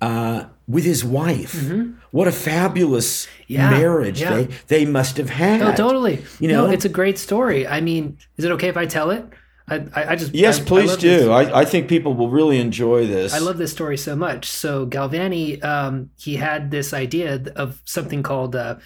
uh, 0.00 0.44
with 0.66 0.84
his 0.84 1.04
wife. 1.04 1.54
Mm-hmm. 1.54 1.92
What 2.10 2.28
a 2.28 2.32
fabulous 2.32 3.26
yeah, 3.46 3.70
marriage 3.70 4.20
yeah. 4.20 4.34
they 4.34 4.44
they 4.68 4.84
must 4.86 5.16
have 5.16 5.30
had. 5.30 5.60
No, 5.60 5.74
totally. 5.74 6.24
You 6.40 6.48
know, 6.48 6.66
no, 6.66 6.72
it's 6.72 6.84
a 6.84 6.90
great 6.90 7.18
story. 7.18 7.66
I 7.66 7.80
mean, 7.80 8.18
is 8.36 8.44
it 8.44 8.52
okay 8.52 8.68
if 8.68 8.76
I 8.76 8.86
tell 8.86 9.10
it? 9.10 9.24
I, 9.70 10.12
I 10.12 10.16
just 10.16 10.34
yes, 10.34 10.60
I, 10.60 10.64
please 10.64 10.92
I 10.92 10.96
do. 10.96 11.30
I, 11.30 11.60
I 11.60 11.64
think 11.64 11.88
people 11.88 12.14
will 12.14 12.30
really 12.30 12.58
enjoy 12.58 13.06
this. 13.06 13.34
I 13.34 13.38
love 13.38 13.58
this 13.58 13.72
story 13.72 13.96
so 13.96 14.16
much. 14.16 14.46
So 14.46 14.86
Galvani, 14.86 15.62
um, 15.62 16.10
he 16.18 16.36
had 16.36 16.70
this 16.70 16.92
idea 16.92 17.42
of 17.56 17.82
something 17.84 18.22
called 18.22 18.56
uh, 18.56 18.76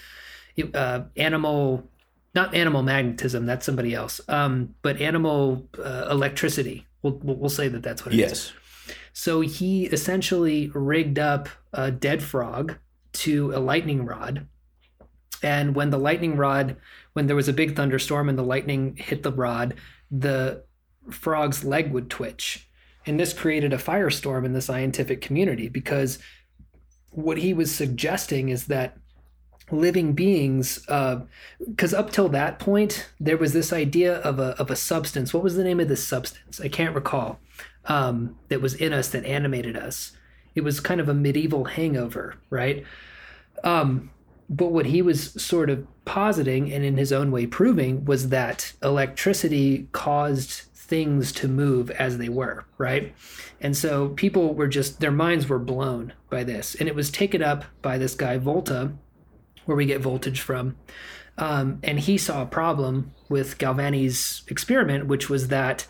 uh, 0.75 1.03
animal, 1.17 1.89
not 2.35 2.55
animal 2.55 2.83
magnetism. 2.83 3.47
That's 3.47 3.65
somebody 3.65 3.95
else. 3.95 4.21
Um, 4.29 4.75
but 4.83 5.01
animal 5.01 5.69
uh, 5.79 6.09
electricity. 6.11 6.87
We'll 7.03 7.19
we'll 7.23 7.51
say 7.51 7.69
that 7.69 7.83
that's 7.83 8.05
what 8.05 8.15
it 8.15 8.19
yes. 8.19 8.33
is. 8.33 8.53
So 9.13 9.41
he 9.41 9.87
essentially 9.87 10.71
rigged 10.75 11.19
up 11.19 11.49
a 11.73 11.91
dead 11.91 12.23
frog 12.23 12.77
to 13.13 13.53
a 13.55 13.61
lightning 13.61 14.05
rod. 14.05 14.47
And 15.43 15.75
when 15.75 15.91
the 15.91 15.99
lightning 15.99 16.37
rod, 16.37 16.77
when 17.13 17.27
there 17.27 17.37
was 17.37 17.49
a 17.49 17.53
big 17.53 17.77
thunderstorm 17.77 18.29
and 18.29 18.39
the 18.39 18.45
lightning 18.45 18.97
hit 18.97 19.23
the 19.23 19.33
rod, 19.33 19.75
the 20.11 20.65
frog's 21.11 21.65
leg 21.65 21.93
would 21.93 22.11
twitch. 22.11 22.69
And 23.07 23.19
this 23.19 23.33
created 23.33 23.73
a 23.73 23.79
firestorm 23.79 24.45
in 24.45 24.53
the 24.53 24.63
scientific 24.63 25.21
community 25.21 25.69
because 25.69 26.19
what 27.11 27.39
he 27.39 27.53
was 27.53 27.75
suggesting 27.75 28.49
is 28.49 28.67
that 28.67 28.97
living 29.71 30.13
beings 30.13 30.79
because 30.79 31.95
uh, 31.95 31.99
up 31.99 32.11
till 32.11 32.29
that 32.29 32.59
point 32.59 33.09
there 33.19 33.39
was 33.39 33.55
this 33.55 33.73
idea 33.73 34.17
of 34.19 34.39
a, 34.39 34.51
of 34.59 34.71
a 34.71 34.77
substance 34.77 35.33
what 35.33 35.43
was 35.43 35.55
the 35.55 35.65
name 35.65 35.81
of 35.81 35.89
this 35.89 36.07
substance 36.07 36.61
i 36.61 36.69
can't 36.69 36.95
recall 36.95 37.39
um, 37.87 38.37
that 38.49 38.61
was 38.61 38.75
in 38.75 38.93
us 38.93 39.09
that 39.09 39.25
animated 39.25 39.77
us. 39.77 40.13
It 40.55 40.63
was 40.63 40.81
kind 40.81 41.01
of 41.01 41.09
a 41.09 41.15
medieval 41.15 41.65
hangover, 41.65 42.37
right? 42.51 42.85
Um, 43.65 44.11
but 44.49 44.73
what 44.73 44.87
he 44.87 45.03
was 45.03 45.33
sort 45.43 45.71
of 45.71 45.87
positing 46.05 46.73
and 46.73 46.85
in 46.85 46.97
his 46.97 47.13
own 47.13 47.31
way 47.31 47.47
proving 47.47 48.05
was 48.05 48.29
that 48.29 48.73
electricity 48.83 49.89
caused 49.93 50.63
things 50.93 51.33
to 51.33 51.49
move 51.49 51.91
as 51.93 52.19
they 52.19 52.29
were, 52.29 52.67
right? 52.77 53.15
And 53.63 53.75
so 53.75 54.11
people 54.11 54.53
were 54.53 54.69
just, 54.69 55.01
their 55.01 55.11
minds 55.11 55.49
were 55.49 55.59
blown 55.59 56.13
by 56.29 56.45
this. 56.45 56.75
And 56.75 56.87
it 56.87 56.95
was 56.95 57.11
taken 57.11 57.43
up 57.43 57.65
by 57.81 57.97
this 57.97 58.15
guy, 58.15 58.37
Volta, 58.37 58.93
where 59.65 59.75
we 59.75 59.87
get 59.87 60.03
voltage 60.03 60.43
from. 60.43 60.77
Um, 61.39 61.79
and 61.83 61.99
he 61.99 62.19
saw 62.19 62.43
a 62.43 62.47
problem 62.47 63.15
with 63.31 63.57
Galvani's 63.57 64.43
experiment, 64.49 65.07
which 65.07 65.31
was 65.31 65.49
that 65.49 65.87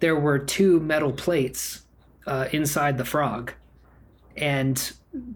there 0.00 0.16
were 0.16 0.38
two 0.38 0.80
metal 0.80 1.12
plates 1.12 1.82
uh, 2.26 2.48
inside 2.50 2.96
the 2.96 3.04
frog, 3.04 3.52
and 4.38 4.90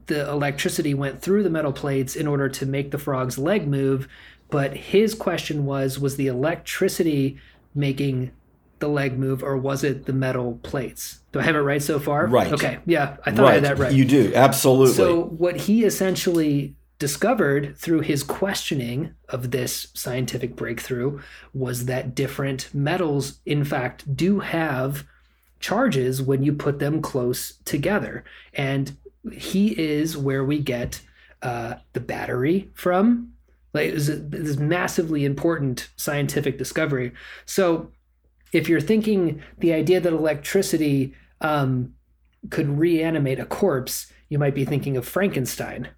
the 0.06 0.26
electricity 0.30 0.94
went 0.94 1.20
through 1.20 1.42
the 1.42 1.50
metal 1.50 1.74
plates 1.74 2.16
in 2.16 2.26
order 2.26 2.48
to 2.48 2.64
make 2.64 2.90
the 2.90 2.96
frog's 2.96 3.36
leg 3.36 3.68
move. 3.68 4.08
But 4.48 4.74
his 4.74 5.14
question 5.14 5.66
was 5.66 5.98
was 5.98 6.16
the 6.16 6.28
electricity 6.28 7.38
making 7.74 8.32
the 8.80 8.88
leg 8.88 9.18
move, 9.18 9.42
or 9.42 9.56
was 9.56 9.84
it 9.84 10.06
the 10.06 10.12
metal 10.12 10.58
plates? 10.62 11.20
Do 11.32 11.38
I 11.38 11.42
have 11.44 11.54
it 11.54 11.60
right 11.60 11.82
so 11.82 12.00
far? 12.00 12.26
Right. 12.26 12.52
Okay. 12.52 12.78
Yeah, 12.86 13.16
I 13.24 13.30
thought 13.30 13.42
right. 13.42 13.50
I 13.50 13.54
had 13.54 13.64
that 13.64 13.78
right. 13.78 13.92
You 13.92 14.04
do 14.04 14.32
absolutely. 14.34 14.94
So 14.94 15.24
what 15.24 15.56
he 15.56 15.84
essentially 15.84 16.74
discovered 16.98 17.76
through 17.78 18.00
his 18.00 18.22
questioning 18.22 19.14
of 19.30 19.50
this 19.50 19.88
scientific 19.94 20.54
breakthrough 20.54 21.20
was 21.54 21.86
that 21.86 22.14
different 22.14 22.72
metals, 22.74 23.40
in 23.46 23.64
fact, 23.64 24.16
do 24.16 24.40
have 24.40 25.04
charges 25.60 26.20
when 26.20 26.42
you 26.42 26.52
put 26.52 26.78
them 26.78 27.00
close 27.00 27.54
together. 27.64 28.22
And 28.52 28.96
he 29.32 29.78
is 29.80 30.16
where 30.16 30.44
we 30.44 30.58
get 30.58 31.00
uh, 31.42 31.74
the 31.94 32.00
battery 32.00 32.70
from. 32.74 33.32
Like, 33.72 33.92
this 33.94 34.56
massively 34.56 35.24
important 35.24 35.88
scientific 35.96 36.58
discovery. 36.58 37.12
So, 37.46 37.92
if 38.52 38.68
you're 38.68 38.80
thinking 38.80 39.42
the 39.58 39.72
idea 39.72 40.00
that 40.00 40.12
electricity 40.12 41.14
um, 41.40 41.94
could 42.50 42.78
reanimate 42.78 43.38
a 43.38 43.46
corpse, 43.46 44.12
you 44.28 44.38
might 44.38 44.54
be 44.54 44.64
thinking 44.64 44.96
of 44.96 45.06
Frankenstein 45.06 45.88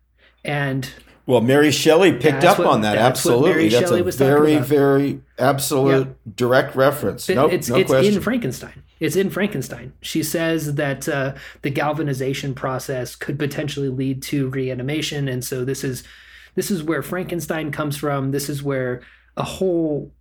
and 0.44 0.90
well, 1.24 1.40
Mary 1.40 1.70
Shelley 1.70 2.12
picked 2.12 2.42
up 2.42 2.58
what, 2.58 2.66
on 2.66 2.80
that. 2.80 2.96
That's 2.96 3.20
Absolutely, 3.20 3.68
that's 3.68 3.88
Shelley 3.88 4.00
a 4.00 4.04
very, 4.04 4.56
very 4.58 5.20
absolute 5.38 6.08
yep. 6.08 6.16
direct 6.34 6.74
reference. 6.74 7.28
No, 7.28 7.42
nope, 7.42 7.52
it's, 7.52 7.68
no 7.68 7.76
it's 7.76 7.90
question. 7.90 8.14
in 8.14 8.20
Frankenstein. 8.20 8.82
It's 8.98 9.14
in 9.14 9.30
Frankenstein. 9.30 9.92
She 10.00 10.24
says 10.24 10.74
that 10.74 11.08
uh, 11.08 11.34
the 11.62 11.70
galvanization 11.70 12.54
process 12.54 13.14
could 13.14 13.38
potentially 13.38 13.88
lead 13.88 14.20
to 14.24 14.48
reanimation, 14.48 15.28
and 15.28 15.44
so 15.44 15.64
this 15.64 15.84
is 15.84 16.02
this 16.56 16.72
is 16.72 16.82
where 16.82 17.02
Frankenstein 17.02 17.70
comes 17.70 17.96
from. 17.96 18.32
This 18.32 18.48
is 18.48 18.62
where 18.62 19.02
a 19.36 19.44
whole 19.44 20.12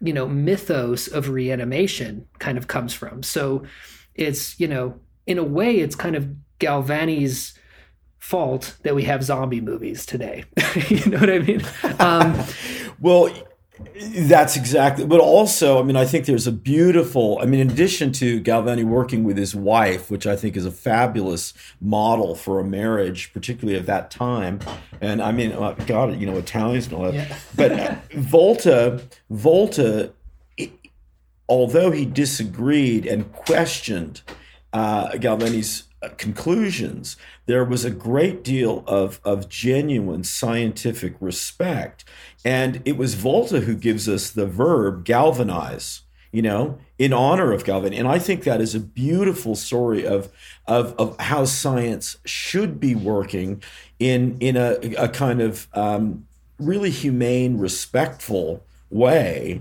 you 0.00 0.12
know 0.12 0.26
mythos 0.26 1.08
of 1.08 1.28
reanimation 1.28 2.26
kind 2.38 2.58
of 2.58 2.68
comes 2.68 2.94
from. 2.94 3.22
So 3.22 3.64
it's 4.14 4.58
you 4.58 4.68
know 4.68 4.98
in 5.26 5.38
a 5.38 5.44
way 5.44 5.78
it's 5.78 5.94
kind 5.94 6.16
of 6.16 6.28
Galvani's 6.58 7.54
fault 8.18 8.76
that 8.82 8.94
we 8.94 9.04
have 9.04 9.24
zombie 9.24 9.60
movies 9.60 10.04
today. 10.06 10.44
you 10.88 11.04
know 11.06 11.18
what 11.18 11.30
I 11.30 11.38
mean? 11.38 11.62
Um, 11.98 12.44
well, 13.00 13.30
that's 14.00 14.56
exactly. 14.56 15.06
But 15.06 15.20
also, 15.20 15.78
I 15.78 15.82
mean, 15.82 15.96
I 15.96 16.04
think 16.04 16.26
there's 16.26 16.46
a 16.46 16.52
beautiful. 16.52 17.38
I 17.40 17.46
mean, 17.46 17.60
in 17.60 17.70
addition 17.70 18.12
to 18.12 18.40
Galvani 18.40 18.84
working 18.84 19.24
with 19.24 19.36
his 19.36 19.54
wife, 19.54 20.10
which 20.10 20.26
I 20.26 20.36
think 20.36 20.56
is 20.56 20.64
a 20.64 20.70
fabulous 20.70 21.54
model 21.80 22.34
for 22.34 22.60
a 22.60 22.64
marriage, 22.64 23.32
particularly 23.32 23.78
of 23.78 23.86
that 23.86 24.10
time. 24.10 24.60
And 25.00 25.22
I 25.22 25.32
mean, 25.32 25.52
uh, 25.52 25.72
God, 25.86 26.18
you 26.20 26.26
know, 26.26 26.36
Italians 26.36 26.86
and 26.86 26.94
all 26.94 27.04
that. 27.04 27.14
Yeah. 27.14 27.36
but 27.56 27.72
uh, 27.72 27.96
Volta, 28.12 29.02
Volta, 29.28 30.12
it, 30.56 30.72
although 31.48 31.90
he 31.90 32.04
disagreed 32.04 33.06
and 33.06 33.32
questioned 33.32 34.22
uh, 34.72 35.10
Galvani's 35.12 35.84
conclusions, 36.16 37.16
there 37.46 37.64
was 37.64 37.84
a 37.84 37.90
great 37.90 38.42
deal 38.42 38.84
of, 38.86 39.20
of 39.24 39.48
genuine 39.48 40.24
scientific 40.24 41.14
respect. 41.20 42.04
And 42.44 42.82
it 42.84 42.96
was 42.96 43.14
Volta 43.14 43.60
who 43.60 43.74
gives 43.74 44.08
us 44.08 44.30
the 44.30 44.46
verb 44.46 45.04
galvanize, 45.04 46.02
you 46.32 46.42
know, 46.42 46.78
in 46.98 47.12
honor 47.12 47.52
of 47.52 47.64
Galvin. 47.64 47.92
And 47.92 48.08
I 48.08 48.18
think 48.18 48.44
that 48.44 48.60
is 48.60 48.74
a 48.74 48.80
beautiful 48.80 49.54
story 49.54 50.06
of, 50.06 50.30
of, 50.66 50.94
of 50.98 51.18
how 51.20 51.44
science 51.44 52.16
should 52.24 52.80
be 52.80 52.94
working 52.94 53.62
in, 53.98 54.36
in 54.40 54.56
a, 54.56 54.78
a 54.96 55.08
kind 55.08 55.40
of 55.40 55.68
um, 55.74 56.26
really 56.58 56.90
humane, 56.90 57.58
respectful 57.58 58.64
way 58.88 59.60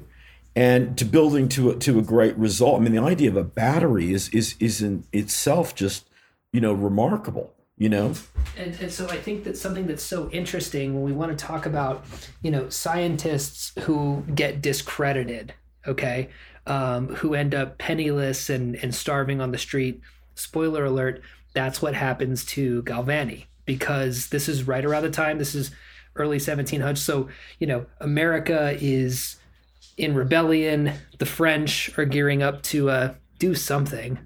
and 0.56 0.98
to 0.98 1.06
building 1.06 1.48
to 1.50 1.72
a, 1.72 1.76
to 1.76 2.00
a 2.00 2.02
great 2.02 2.36
result. 2.38 2.80
I 2.80 2.84
mean, 2.84 2.94
the 2.94 3.02
idea 3.02 3.30
of 3.30 3.38
a 3.38 3.44
battery 3.44 4.12
is 4.12 4.30
is 4.30 4.56
is 4.60 4.82
in 4.82 5.06
itself 5.14 5.76
just 5.76 6.10
you 6.52 6.62
know, 6.62 6.74
remarkable. 6.74 7.54
You 7.80 7.90
know? 7.90 8.14
And, 8.56 8.80
and 8.80 8.92
so 8.92 9.08
i 9.10 9.18
think 9.18 9.44
that 9.46 9.58
something 9.58 9.88
that's 9.88 10.04
so 10.04 10.30
interesting 10.30 10.94
when 10.94 11.04
we 11.04 11.12
want 11.12 11.36
to 11.36 11.46
talk 11.46 11.66
about 11.66 12.06
you 12.44 12.52
know 12.52 12.70
scientists 12.70 13.74
who 13.82 14.24
get 14.36 14.62
discredited 14.62 15.54
okay? 15.88 16.30
Um, 16.68 17.08
who 17.16 17.34
end 17.34 17.56
up 17.56 17.80
penniless 17.80 18.50
and, 18.50 18.76
and 18.76 18.94
starving 18.94 19.42
on 19.42 19.52
the 19.52 19.58
street. 19.58 20.02
Spoiler 20.36 20.86
alert 20.86 21.24
that's 21.56 21.82
what 21.82 21.96
happens 21.96 22.46
to 22.46 22.84
galvani 22.84 23.46
because 23.66 24.28
this 24.28 24.48
is 24.48 24.68
right 24.68 24.86
around 24.86 25.02
the 25.02 25.10
time 25.10 25.40
this 25.40 25.56
is 25.56 25.72
early 26.16 26.38
1700s 26.38 26.98
so 26.98 27.28
you 27.60 27.66
know 27.66 27.86
america 28.00 28.78
is 28.80 29.40
in 30.00 30.16
rebellion. 30.16 30.94
The 31.20 31.26
french 31.26 31.96
are 31.98 32.06
gearing 32.06 32.42
up 32.42 32.64
to 32.64 32.90
uh, 32.90 33.14
do 33.38 33.54
something 33.54 34.18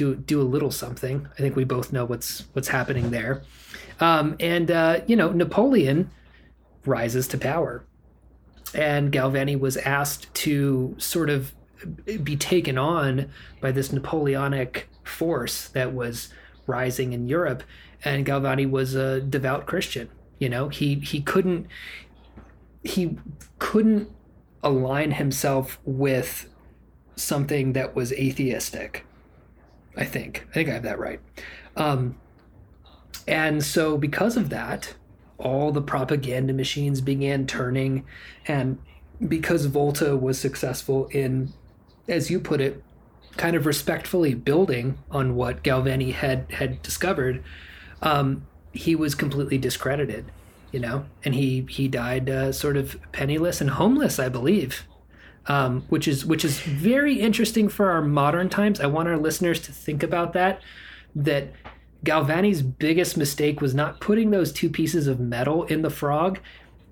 do 0.00 0.14
do 0.16 0.40
a 0.40 0.42
little 0.42 0.70
something. 0.70 1.28
I 1.34 1.42
think 1.42 1.56
we 1.56 1.64
both 1.64 1.92
know 1.92 2.06
what's 2.06 2.44
what's 2.54 2.68
happening 2.68 3.10
there. 3.10 3.42
Um, 4.00 4.36
and 4.40 4.70
uh, 4.70 5.00
you 5.06 5.14
know, 5.14 5.30
Napoleon 5.30 6.10
rises 6.86 7.28
to 7.28 7.38
power, 7.38 7.84
and 8.74 9.12
Galvani 9.12 9.60
was 9.60 9.76
asked 9.76 10.32
to 10.46 10.94
sort 10.96 11.28
of 11.28 11.52
be 12.24 12.36
taken 12.36 12.78
on 12.78 13.30
by 13.60 13.72
this 13.72 13.92
Napoleonic 13.92 14.88
force 15.04 15.68
that 15.68 15.92
was 15.92 16.30
rising 16.66 17.12
in 17.12 17.28
Europe. 17.28 17.62
And 18.02 18.24
Galvani 18.24 18.68
was 18.68 18.94
a 18.94 19.20
devout 19.20 19.66
Christian. 19.66 20.08
You 20.38 20.48
know, 20.48 20.70
he 20.70 20.94
he 20.94 21.20
couldn't 21.20 21.66
he 22.82 23.18
couldn't 23.58 24.08
align 24.62 25.12
himself 25.12 25.78
with 25.84 26.48
something 27.16 27.74
that 27.74 27.94
was 27.94 28.12
atheistic 28.12 29.04
I 29.96 30.04
think. 30.04 30.46
I 30.50 30.54
think 30.54 30.68
I 30.68 30.72
have 30.72 30.82
that 30.84 30.98
right. 30.98 31.20
Um, 31.76 32.16
and 33.26 33.62
so, 33.62 33.96
because 33.96 34.36
of 34.36 34.50
that, 34.50 34.94
all 35.38 35.72
the 35.72 35.82
propaganda 35.82 36.52
machines 36.52 37.00
began 37.00 37.46
turning. 37.46 38.04
And 38.46 38.78
because 39.26 39.66
Volta 39.66 40.16
was 40.16 40.38
successful 40.38 41.06
in, 41.08 41.52
as 42.08 42.30
you 42.30 42.40
put 42.40 42.60
it, 42.60 42.82
kind 43.36 43.56
of 43.56 43.66
respectfully 43.66 44.34
building 44.34 44.98
on 45.10 45.34
what 45.36 45.62
Galvani 45.62 46.12
had 46.12 46.50
had 46.50 46.82
discovered, 46.82 47.42
um, 48.02 48.46
he 48.72 48.94
was 48.94 49.14
completely 49.14 49.58
discredited, 49.58 50.26
you 50.72 50.80
know, 50.80 51.04
and 51.24 51.34
he 51.34 51.66
he 51.68 51.88
died 51.88 52.28
uh, 52.28 52.52
sort 52.52 52.76
of 52.76 52.98
penniless 53.12 53.60
and 53.60 53.70
homeless, 53.70 54.18
I 54.18 54.28
believe, 54.28 54.84
um, 55.46 55.82
which 55.88 56.06
is 56.06 56.24
which 56.24 56.44
is 56.44 56.60
very 56.60 57.14
interesting 57.14 57.68
for 57.68 57.90
our 57.90 58.02
modern 58.02 58.48
times. 58.48 58.80
I 58.80 58.86
want 58.86 59.08
our 59.08 59.18
listeners 59.18 59.60
to 59.62 59.72
think 59.72 60.02
about 60.02 60.32
that. 60.34 60.60
That 61.14 61.52
Galvani's 62.04 62.62
biggest 62.62 63.16
mistake 63.16 63.60
was 63.60 63.74
not 63.74 64.00
putting 64.00 64.30
those 64.30 64.52
two 64.52 64.70
pieces 64.70 65.06
of 65.06 65.20
metal 65.20 65.64
in 65.64 65.82
the 65.82 65.90
frog. 65.90 66.38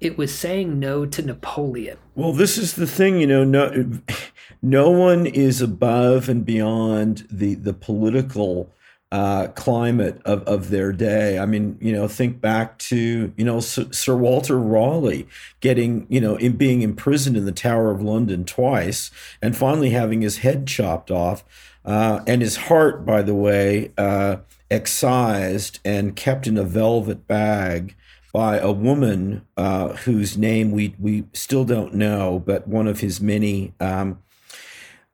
It 0.00 0.16
was 0.16 0.36
saying 0.36 0.78
no 0.78 1.06
to 1.06 1.22
Napoleon. 1.22 1.98
Well, 2.14 2.32
this 2.32 2.56
is 2.56 2.74
the 2.74 2.86
thing, 2.86 3.18
you 3.20 3.26
know, 3.26 3.44
no 3.44 4.00
no 4.62 4.90
one 4.90 5.26
is 5.26 5.60
above 5.60 6.28
and 6.28 6.44
beyond 6.44 7.26
the 7.30 7.54
the 7.54 7.74
political 7.74 8.70
uh, 9.10 9.48
climate 9.48 10.20
of, 10.24 10.42
of 10.42 10.70
their 10.70 10.92
day. 10.92 11.38
I 11.38 11.46
mean, 11.46 11.78
you 11.80 11.92
know, 11.92 12.06
think 12.08 12.40
back 12.40 12.78
to, 12.78 13.32
you 13.36 13.44
know, 13.44 13.60
Sir, 13.60 13.86
Sir, 13.90 14.14
Walter 14.16 14.58
Raleigh 14.58 15.26
getting, 15.60 16.06
you 16.10 16.20
know, 16.20 16.36
in 16.36 16.56
being 16.56 16.82
imprisoned 16.82 17.36
in 17.36 17.46
the 17.46 17.52
Tower 17.52 17.90
of 17.90 18.02
London 18.02 18.44
twice 18.44 19.10
and 19.40 19.56
finally 19.56 19.90
having 19.90 20.20
his 20.20 20.38
head 20.38 20.66
chopped 20.66 21.10
off 21.10 21.42
uh, 21.84 22.20
and 22.26 22.42
his 22.42 22.56
heart, 22.56 23.06
by 23.06 23.22
the 23.22 23.34
way, 23.34 23.92
uh, 23.96 24.36
excised 24.70 25.80
and 25.84 26.14
kept 26.14 26.46
in 26.46 26.58
a 26.58 26.64
velvet 26.64 27.26
bag 27.26 27.96
by 28.32 28.58
a 28.58 28.70
woman 28.70 29.46
uh, 29.56 29.88
whose 29.94 30.36
name 30.36 30.70
we, 30.70 30.94
we 30.98 31.24
still 31.32 31.64
don't 31.64 31.94
know, 31.94 32.42
but 32.44 32.68
one 32.68 32.86
of 32.86 33.00
his 33.00 33.22
many 33.22 33.72
um, 33.80 34.18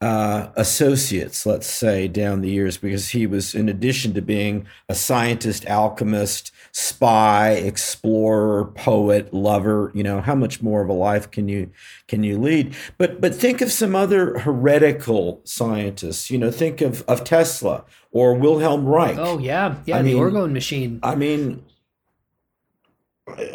uh, 0.05 0.51
associates, 0.55 1.47
let's 1.47 1.67
say, 1.67 2.07
down 2.07 2.43
the 2.43 2.51
years, 2.51 2.77
because 2.77 3.09
he 3.09 3.27
was, 3.27 3.55
in 3.55 3.71
addition 3.71 4.13
to 4.13 4.21
being 4.21 4.67
a 4.87 4.95
scientist, 4.95 5.67
alchemist, 5.67 6.53
spy, 6.73 7.53
explorer, 7.53 8.67
poet, 8.67 9.33
lover, 9.33 9.91
you 9.95 10.03
know, 10.03 10.21
how 10.21 10.35
much 10.35 10.61
more 10.61 10.83
of 10.83 10.91
a 10.91 10.93
life 10.93 11.31
can 11.31 11.49
you 11.49 11.71
can 12.07 12.23
you 12.23 12.37
lead? 12.39 12.77
But 12.99 13.23
but 13.23 13.35
think 13.35 13.63
of 13.63 13.73
some 13.73 13.97
other 13.97 14.41
heretical 14.41 15.41
scientists. 15.45 16.31
You 16.31 16.37
know, 16.37 16.51
think 16.51 16.83
of 16.83 17.03
of 17.09 17.25
Tesla 17.25 17.85
or 18.13 18.35
Wilhelm 18.35 18.85
Reich. 18.85 19.17
Oh 19.19 19.39
yeah, 19.39 19.77
yeah, 19.87 19.97
I 19.97 20.03
the 20.03 20.13
mean, 20.13 20.23
orgone 20.23 20.53
machine. 20.53 21.01
I 21.03 21.15
mean, 21.15 21.65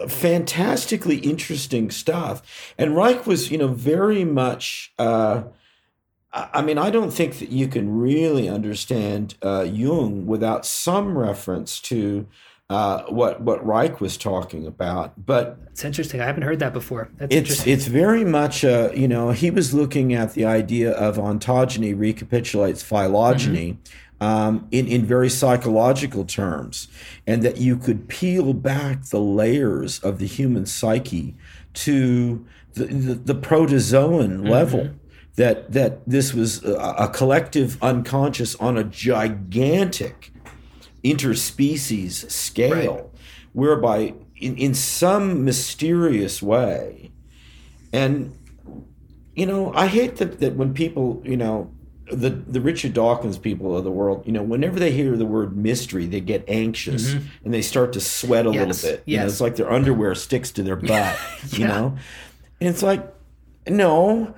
fantastically 0.08 1.18
interesting 1.18 1.92
stuff. 1.92 2.74
And 2.76 2.96
Reich 2.96 3.28
was, 3.28 3.52
you 3.52 3.60
know, 3.60 3.68
very 3.68 4.26
much. 4.26 4.94
Uh, 4.98 5.44
I 6.32 6.62
mean, 6.62 6.78
I 6.78 6.92
don't 6.92 7.12
think 7.12 7.40
that 7.40 7.50
you 7.50 7.68
can 7.68 8.00
really 8.00 8.48
understand 8.48 9.36
uh, 9.42 9.66
Jung 9.68 10.28
without 10.28 10.66
some 10.66 11.18
reference 11.18 11.80
to 11.82 12.28
uh, 12.70 13.02
what 13.06 13.42
what 13.42 13.66
Reich 13.66 14.00
was 14.00 14.16
talking 14.16 14.68
about. 14.68 15.26
But 15.26 15.58
it's 15.72 15.84
interesting. 15.84 16.22
I 16.22 16.26
haven't 16.26 16.44
heard 16.44 16.60
that 16.60 16.72
before. 16.72 17.10
That's 17.18 17.34
it's, 17.34 17.40
interesting. 17.40 17.74
It's 17.74 17.88
very 17.88 18.24
much, 18.24 18.64
uh, 18.64 18.92
you 18.94 19.08
know, 19.08 19.32
he 19.32 19.50
was 19.50 19.74
looking 19.74 20.14
at 20.14 20.34
the 20.34 20.46
idea 20.46 20.92
of 20.92 21.18
ontogeny 21.18 21.98
recapitulates 21.98 22.84
phylogeny. 22.84 23.74
Mm-hmm. 23.74 24.06
Um, 24.22 24.68
in, 24.70 24.86
in 24.86 25.06
very 25.06 25.30
psychological 25.30 26.26
terms, 26.26 26.90
and 27.26 27.42
that 27.42 27.56
you 27.56 27.78
could 27.78 28.10
peel 28.10 28.52
back 28.52 29.06
the 29.06 29.20
layers 29.22 29.98
of 30.00 30.20
the 30.20 30.28
human 30.28 30.66
psyche 30.66 31.38
to 31.76 32.46
the, 32.74 32.84
the, 32.84 33.14
the 33.14 33.34
protozoan 33.34 34.40
mm-hmm. 34.40 34.48
level 34.48 34.90
that 35.36 35.72
that 35.72 36.08
this 36.08 36.34
was 36.34 36.64
a, 36.64 36.76
a 36.76 37.08
collective 37.08 37.82
unconscious 37.82 38.56
on 38.56 38.78
a 38.78 38.84
gigantic 38.84 40.32
interspecies 41.04 42.30
scale, 42.30 42.96
right. 42.96 43.06
whereby 43.54 44.14
in, 44.36 44.58
in 44.58 44.74
some 44.74 45.46
mysterious 45.46 46.42
way, 46.42 47.12
and 47.94 48.38
you 49.36 49.46
know, 49.46 49.72
I 49.74 49.88
hate 49.88 50.18
that 50.18 50.40
that 50.40 50.56
when 50.56 50.74
people, 50.74 51.22
you 51.24 51.38
know, 51.38 51.72
the 52.12 52.30
the 52.30 52.60
Richard 52.60 52.94
Dawkins 52.94 53.38
people 53.38 53.78
of 53.78 53.84
the 53.84 53.92
world, 53.92 54.24
you 54.26 54.32
know, 54.32 54.44
whenever 54.44 54.80
they 54.80 54.92
hear 54.92 55.16
the 55.16 55.26
word 55.26 55.56
mystery, 55.56 56.06
they 56.06 56.20
get 56.20 56.44
anxious 56.48 57.12
mm-hmm. 57.12 57.28
and 57.46 57.54
they 57.54 57.62
start 57.62 57.94
to 57.94 58.02
sweat 58.02 58.46
a 58.46 58.52
yes. 58.52 58.84
little 58.84 58.92
bit. 58.92 59.04
You 59.06 59.18
know, 59.18 59.26
it's 59.26 59.42
like 59.42 59.56
their 59.56 59.72
underwear 59.72 60.16
sticks 60.16 60.52
to 60.52 60.64
their 60.64 60.76
butt, 60.88 60.90
yeah. 60.90 61.18
you 61.52 61.68
know? 61.68 61.98
And 62.60 62.70
it's 62.70 62.84
like, 62.84 63.14
no, 63.68 64.36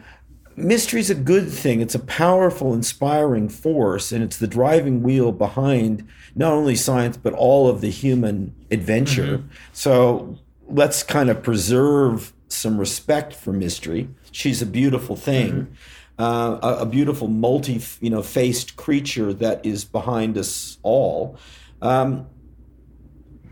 mystery 0.56 1.00
is 1.00 1.10
a 1.10 1.16
good 1.16 1.50
thing. 1.50 1.82
It's 1.82 1.96
a 1.96 2.00
powerful, 2.00 2.74
inspiring 2.74 3.50
force, 3.50 4.12
and 4.12 4.24
it's 4.24 4.38
the 4.38 4.48
driving 4.48 5.04
wheel 5.04 5.32
behind 5.32 6.08
not 6.36 6.54
only 6.54 6.76
science 6.76 7.18
but 7.18 7.34
all 7.34 7.68
of 7.68 7.82
the 7.82 7.90
human 7.90 8.56
adventure. 8.70 9.40
Mm-hmm. 9.40 9.48
So 9.74 10.38
let's 10.68 11.04
kind 11.04 11.30
of 11.30 11.44
preserve 11.44 12.34
some 12.48 12.78
respect 12.78 13.34
for 13.34 13.52
mystery. 13.54 14.10
She's 14.32 14.62
a 14.62 14.66
beautiful 14.66 15.16
thing. 15.16 15.52
Mm-hmm. 15.52 15.74
Uh, 16.20 16.60
a, 16.62 16.82
a, 16.82 16.86
beautiful 16.86 17.28
multi 17.28 17.82
you 18.00 18.10
know 18.10 18.22
faced 18.22 18.76
creature 18.76 19.34
that 19.34 19.66
is 19.66 19.84
behind 19.86 20.38
us 20.38 20.78
all 20.84 21.36
um, 21.82 22.28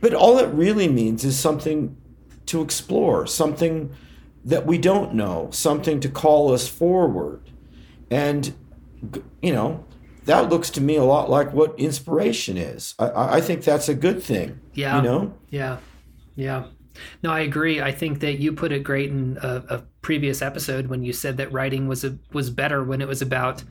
but 0.02 0.14
all 0.14 0.38
it 0.38 0.47
really 0.50 0.88
means 0.88 1.26
is 1.26 1.39
something 1.39 1.97
to 2.45 2.62
explore 2.62 3.26
something 3.26 3.91
that 4.46 4.66
we 4.66 4.78
don't 4.78 5.14
know, 5.14 5.50
something 5.52 6.00
to 6.00 6.10
call 6.10 6.54
us 6.54 6.68
forward. 6.68 7.50
And, 8.10 8.54
you 9.42 9.52
know, 9.54 9.86
that 10.26 10.50
looks 10.50 10.70
to 10.72 10.82
me 10.82 10.96
a 10.96 11.04
lot 11.04 11.30
like 11.30 11.54
what 11.54 11.80
inspiration 11.80 12.58
is. 12.58 12.96
I, 13.00 13.38
I 13.38 13.42
think 13.42 13.64
that's 13.64 13.90
a 13.90 13.94
good 13.94 14.24
thing. 14.24 14.60
Yeah. 14.74 14.98
You 14.98 15.02
know? 15.02 15.34
Yeah. 15.50 15.78
Yeah. 16.36 16.66
No, 17.24 17.32
I 17.32 17.42
agree. 17.42 17.82
I 17.82 17.92
think 17.92 18.20
that 18.22 18.40
you 18.40 18.54
put 18.54 18.72
it 18.72 18.84
great 18.84 19.10
in 19.10 19.38
a, 19.42 19.64
a 19.70 19.84
previous 20.02 20.42
episode 20.42 20.88
when 20.88 21.04
you 21.04 21.14
said 21.14 21.38
that 21.38 21.52
writing 21.52 21.88
was 21.88 22.04
a, 22.04 22.18
was 22.34 22.50
better 22.50 22.84
when 22.84 23.02
it 23.02 23.08
was 23.08 23.22
about, 23.22 23.64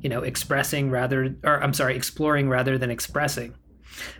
you 0.00 0.08
know, 0.08 0.22
expressing 0.22 0.90
rather, 0.90 1.34
or 1.44 1.62
I'm 1.62 1.74
sorry, 1.74 1.96
exploring 1.96 2.48
rather 2.48 2.78
than 2.78 2.90
expressing. 2.90 3.54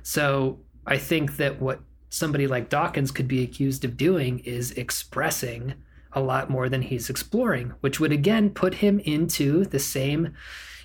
So 0.03 0.61
I 0.87 0.99
think 0.99 1.37
that 1.39 1.61
what 1.61 1.81
somebody 2.13 2.47
like 2.47 2.69
Dawkins 2.69 3.11
could 3.11 3.27
be 3.27 3.43
accused 3.43 3.87
of 3.87 3.97
doing 3.97 4.41
is 4.41 4.71
expressing 4.73 5.73
a 6.13 6.21
lot 6.21 6.51
more 6.51 6.69
than 6.69 6.83
he's 6.83 7.09
exploring, 7.09 7.73
which 7.81 7.99
would 7.99 8.13
again 8.13 8.51
put 8.51 8.75
him 8.75 9.01
into 9.01 9.65
the 9.65 9.79
same, 9.79 10.35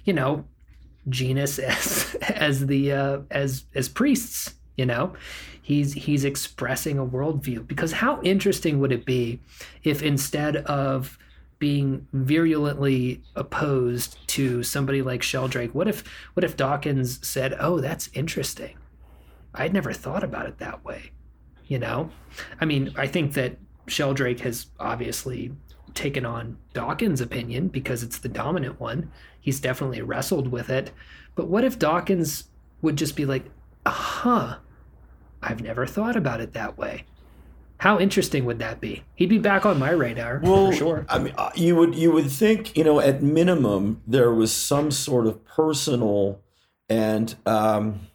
you 0.06 0.14
know, 0.14 0.46
genus 1.10 1.60
as 1.60 2.16
as 2.22 2.68
the 2.68 2.94
uh, 2.94 3.20
as 3.30 3.66
as 3.76 3.90
priests. 3.90 4.54
You 4.78 4.86
know, 4.86 5.16
he's 5.62 5.92
he's 5.94 6.24
expressing 6.24 6.98
a 6.98 7.06
worldview 7.06 7.68
because 7.68 7.92
how 7.92 8.22
interesting 8.22 8.80
would 8.80 8.94
it 8.94 9.06
be 9.06 9.42
if 9.84 10.02
instead 10.02 10.56
of 10.58 11.20
being 11.60 12.08
virulently 12.14 13.22
opposed 13.36 14.26
to 14.28 14.64
somebody 14.64 15.02
like 15.02 15.24
Sheldrake, 15.24 15.76
what 15.76 15.90
if 15.90 16.06
what 16.36 16.46
if 16.46 16.56
Dawkins 16.56 17.20
said, 17.28 17.54
"Oh, 17.60 17.82
that's 17.82 18.10
interesting. 18.14 18.78
I'd 19.54 19.74
never 19.74 19.92
thought 19.92 20.24
about 20.24 20.46
it 20.46 20.60
that 20.60 20.86
way. 20.86 21.12
You 21.68 21.80
know, 21.80 22.10
I 22.62 22.66
mean, 22.66 22.94
I 22.96 23.08
think 23.08 23.34
that 23.34 23.58
Sheldrake 23.88 24.40
has 24.42 24.68
obviously 24.80 25.52
taken 25.94 26.26
on 26.26 26.58
Dawkins' 26.74 27.22
opinion 27.22 27.68
because 27.68 28.04
it's 28.04 28.20
the 28.20 28.30
dominant 28.30 28.80
one. 28.80 29.12
He's 29.42 29.60
definitely 29.60 30.02
wrestled 30.02 30.50
with 30.50 30.70
it. 30.70 30.92
But 31.36 31.48
what 31.48 31.64
if 31.64 31.80
Dawkins 31.80 32.46
would 32.82 32.96
just 32.96 33.16
be 33.16 33.26
like, 33.26 33.46
huh, 33.86 34.58
I've 35.42 35.62
never 35.62 35.86
thought 35.86 36.16
about 36.16 36.42
it 36.42 36.54
that 36.54 36.78
way. 36.78 37.06
How 37.80 38.00
interesting 38.00 38.46
would 38.46 38.60
that 38.60 38.82
be? 38.82 39.04
He'd 39.16 39.30
be 39.30 39.38
back 39.38 39.66
on 39.66 39.78
my 39.78 39.92
radar 39.92 40.42
well, 40.44 40.72
for 40.72 40.78
sure. 40.78 41.06
I 41.10 41.20
mean, 41.20 41.34
uh, 41.38 41.52
you 41.56 41.76
would 41.76 41.94
you 41.94 42.12
would 42.12 42.32
think 42.32 42.76
you 42.76 42.84
know 42.84 43.00
at 43.00 43.22
minimum 43.22 44.02
there 44.08 44.34
was 44.34 44.52
some 44.52 44.90
sort 44.90 45.28
of 45.28 45.46
personal 45.46 46.42
and 46.90 47.36
um, 47.46 48.08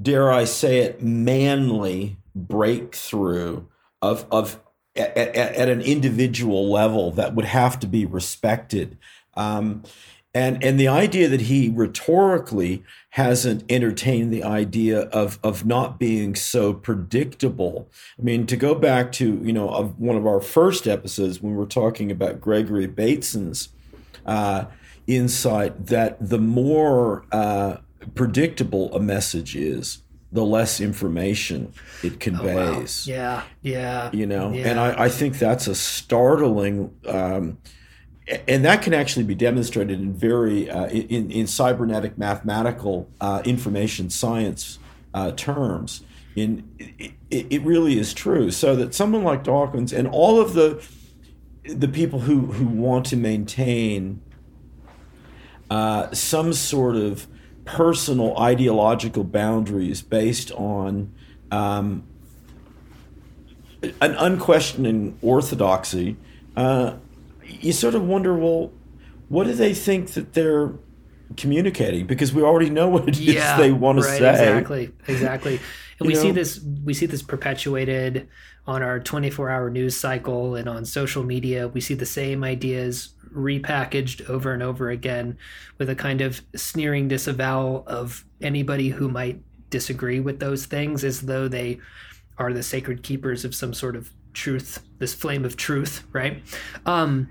dare 0.00 0.32
I 0.32 0.44
say 0.44 0.78
it 0.78 1.02
manly 1.02 2.16
breakthrough 2.34 3.64
of 4.02 4.26
of 4.30 4.60
at, 4.96 5.16
at, 5.16 5.36
at, 5.36 5.68
an 5.68 5.80
individual 5.80 6.70
level 6.70 7.10
that 7.12 7.34
would 7.34 7.44
have 7.44 7.78
to 7.80 7.86
be 7.86 8.04
respected. 8.04 8.98
Um, 9.34 9.84
and 10.34 10.62
and 10.62 10.78
the 10.78 10.88
idea 10.88 11.28
that 11.28 11.42
he 11.42 11.70
rhetorically 11.70 12.84
hasn't 13.10 13.64
entertained 13.70 14.32
the 14.32 14.44
idea 14.44 15.02
of 15.08 15.38
of 15.42 15.64
not 15.64 15.98
being 15.98 16.34
so 16.34 16.74
predictable. 16.74 17.90
I 18.18 18.22
mean, 18.22 18.46
to 18.46 18.56
go 18.56 18.74
back 18.74 19.10
to 19.12 19.40
you 19.42 19.52
know 19.52 19.68
of 19.70 19.98
one 19.98 20.16
of 20.16 20.26
our 20.26 20.40
first 20.40 20.86
episodes 20.86 21.40
when 21.40 21.52
we 21.52 21.58
were 21.58 21.66
talking 21.66 22.10
about 22.10 22.40
Gregory 22.40 22.86
Bateson's 22.86 23.70
uh, 24.26 24.66
insight 25.06 25.86
that 25.86 26.16
the 26.20 26.38
more 26.38 27.24
uh, 27.32 27.78
predictable 28.14 28.94
a 28.94 29.00
message 29.00 29.56
is, 29.56 30.02
the 30.30 30.44
less 30.44 30.80
information 30.80 31.72
it 32.02 32.20
conveys. 32.20 33.08
Oh, 33.08 33.12
wow. 33.12 33.16
Yeah, 33.16 33.42
yeah. 33.62 34.10
You 34.12 34.26
know, 34.26 34.52
yeah. 34.52 34.68
and 34.68 34.80
I, 34.80 35.04
I 35.04 35.08
think 35.08 35.38
that's 35.38 35.66
a 35.66 35.74
startling. 35.74 36.94
Um, 37.06 37.58
and 38.46 38.64
that 38.64 38.82
can 38.82 38.92
actually 38.92 39.24
be 39.24 39.34
demonstrated 39.34 40.00
in 40.00 40.12
very 40.12 40.70
uh, 40.70 40.86
in, 40.88 41.30
in 41.30 41.46
cybernetic 41.46 42.18
mathematical 42.18 43.08
uh, 43.20 43.42
information 43.44 44.10
science 44.10 44.78
uh, 45.14 45.32
terms. 45.32 46.02
In 46.36 46.68
it, 46.78 47.12
it, 47.50 47.62
really 47.62 47.98
is 47.98 48.14
true. 48.14 48.50
So 48.50 48.76
that 48.76 48.94
someone 48.94 49.24
like 49.24 49.42
Dawkins 49.42 49.92
and 49.92 50.06
all 50.06 50.40
of 50.40 50.52
the 50.52 50.86
the 51.64 51.88
people 51.88 52.20
who 52.20 52.46
who 52.52 52.66
want 52.66 53.06
to 53.06 53.16
maintain 53.16 54.20
uh, 55.70 56.12
some 56.12 56.52
sort 56.52 56.96
of 56.96 57.26
personal 57.68 58.36
ideological 58.38 59.24
boundaries 59.24 60.02
based 60.02 60.50
on 60.52 61.12
um, 61.50 62.02
an 64.00 64.14
unquestioning 64.14 65.18
orthodoxy 65.22 66.16
uh, 66.56 66.96
you 67.44 67.72
sort 67.72 67.94
of 67.94 68.02
wonder, 68.02 68.34
well, 68.34 68.72
what 69.28 69.44
do 69.44 69.52
they 69.52 69.72
think 69.74 70.10
that 70.10 70.32
they're 70.32 70.72
communicating? 71.36 72.06
Because 72.06 72.32
we 72.32 72.42
already 72.42 72.70
know 72.70 72.88
what 72.88 73.08
it 73.08 73.18
yeah, 73.18 73.52
is 73.54 73.58
they 73.60 73.70
want 73.70 73.98
to 74.00 74.04
right, 74.04 74.18
say. 74.18 74.30
Exactly, 74.30 74.92
exactly. 75.06 75.60
And 76.00 76.06
we 76.06 76.14
know? 76.14 76.22
see 76.22 76.30
this 76.30 76.60
we 76.84 76.94
see 76.94 77.06
this 77.06 77.22
perpetuated 77.22 78.28
on 78.68 78.84
our 78.84 79.00
24-hour 79.00 79.68
news 79.68 79.96
cycle 79.96 80.54
and 80.54 80.68
on 80.68 80.84
social 80.84 81.24
media. 81.24 81.66
We 81.66 81.80
see 81.80 81.94
the 81.94 82.06
same 82.06 82.44
ideas 82.44 83.08
repackaged 83.34 84.28
over 84.28 84.52
and 84.52 84.62
over 84.62 84.90
again 84.90 85.36
with 85.78 85.88
a 85.90 85.94
kind 85.94 86.20
of 86.20 86.42
sneering 86.54 87.08
disavowal 87.08 87.84
of 87.86 88.24
anybody 88.40 88.88
who 88.88 89.08
might 89.08 89.40
disagree 89.70 90.20
with 90.20 90.40
those 90.40 90.66
things 90.66 91.04
as 91.04 91.22
though 91.22 91.48
they 91.48 91.78
are 92.38 92.52
the 92.52 92.62
sacred 92.62 93.02
keepers 93.02 93.44
of 93.44 93.54
some 93.54 93.74
sort 93.74 93.96
of 93.96 94.10
truth, 94.32 94.80
this 94.98 95.14
flame 95.14 95.44
of 95.44 95.56
truth, 95.56 96.04
right? 96.12 96.42
Um, 96.86 97.28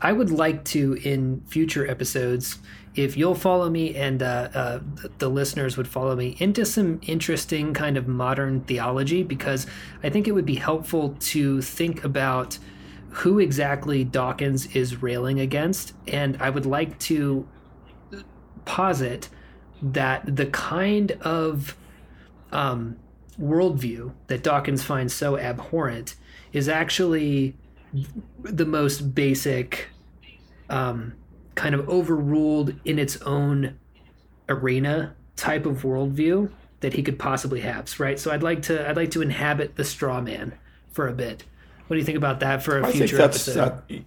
I 0.00 0.12
would 0.12 0.30
like 0.30 0.64
to 0.66 0.94
in 1.02 1.42
future 1.46 1.86
episodes, 1.86 2.58
if 2.94 3.16
you'll 3.16 3.34
follow 3.34 3.70
me 3.70 3.94
and 3.94 4.22
uh, 4.22 4.48
uh, 4.54 4.80
the 5.18 5.28
listeners 5.28 5.76
would 5.76 5.86
follow 5.86 6.16
me 6.16 6.36
into 6.38 6.64
some 6.64 7.00
interesting 7.06 7.72
kind 7.72 7.96
of 7.96 8.08
modern 8.08 8.62
theology, 8.62 9.22
because 9.22 9.66
I 10.02 10.10
think 10.10 10.26
it 10.26 10.32
would 10.32 10.46
be 10.46 10.56
helpful 10.56 11.16
to 11.20 11.62
think 11.62 12.04
about 12.04 12.58
who 13.10 13.38
exactly 13.38 14.04
Dawkins 14.04 14.74
is 14.74 15.02
railing 15.02 15.40
against, 15.40 15.94
and 16.06 16.36
I 16.40 16.50
would 16.50 16.66
like 16.66 16.98
to 17.00 17.46
posit 18.64 19.28
that 19.82 20.36
the 20.36 20.46
kind 20.46 21.12
of 21.22 21.76
um, 22.52 22.96
worldview 23.40 24.12
that 24.28 24.42
Dawkins 24.42 24.82
finds 24.82 25.14
so 25.14 25.38
abhorrent 25.38 26.14
is 26.52 26.68
actually 26.68 27.56
the 28.42 28.66
most 28.66 29.14
basic, 29.14 29.88
um, 30.68 31.14
kind 31.54 31.74
of 31.74 31.88
overruled 31.88 32.74
in 32.84 32.98
its 32.98 33.20
own 33.22 33.78
arena 34.48 35.14
type 35.36 35.66
of 35.66 35.82
worldview 35.82 36.50
that 36.80 36.94
he 36.94 37.02
could 37.02 37.18
possibly 37.18 37.60
have. 37.60 37.98
Right. 37.98 38.18
So 38.18 38.30
I'd 38.30 38.42
like 38.42 38.62
to 38.62 38.88
I'd 38.88 38.96
like 38.96 39.10
to 39.12 39.22
inhabit 39.22 39.76
the 39.76 39.84
straw 39.84 40.20
man 40.20 40.54
for 40.92 41.08
a 41.08 41.12
bit. 41.12 41.44
What 41.90 41.96
do 41.96 41.98
you 41.98 42.06
think 42.06 42.18
about 42.18 42.38
that 42.38 42.62
for 42.62 42.78
a 42.78 42.86
I 42.86 42.92
future 42.92 43.20
episode? 43.20 43.54
That, 43.88 44.04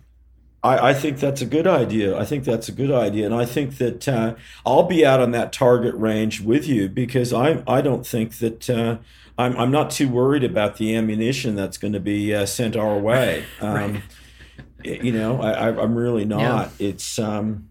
I, 0.64 0.92
I, 0.92 0.94
think 0.94 1.20
that's 1.20 1.42
a 1.42 1.46
good 1.46 1.68
idea. 1.68 2.18
I 2.18 2.24
think 2.24 2.46
that's 2.46 2.70
a 2.70 2.72
good 2.72 2.94
idea, 2.94 3.26
and 3.26 3.36
I 3.36 3.44
think 3.44 3.78
that 3.80 4.08
uh, 4.08 4.36
I'll 4.66 4.84
be 4.84 5.06
out 5.06 5.20
on 5.20 5.32
that 5.32 5.52
target 5.52 5.94
range 5.96 6.40
with 6.40 6.66
you 6.66 6.88
because 6.88 7.34
I 7.34 7.62
I 7.68 7.82
don't 7.82 8.08
think 8.08 8.38
that 8.38 8.70
uh, 8.70 9.00
I'm 9.38 9.58
I'm 9.58 9.70
not 9.70 9.92
too 9.92 10.08
worried 10.08 10.46
about 10.46 10.78
the 10.78 10.96
ammunition 10.96 11.58
that's 11.58 11.78
going 11.78 11.92
to 11.92 12.00
be 12.00 12.34
uh, 12.34 12.46
sent 12.46 12.78
our 12.78 12.98
way. 12.98 13.44
Um, 13.60 13.74
right. 13.76 15.04
You 15.04 15.12
know, 15.12 15.42
I, 15.42 15.78
I'm 15.78 15.96
really 15.96 16.24
not. 16.24 16.72
Yeah. 16.80 16.88
It's 16.88 17.20
um, 17.20 17.68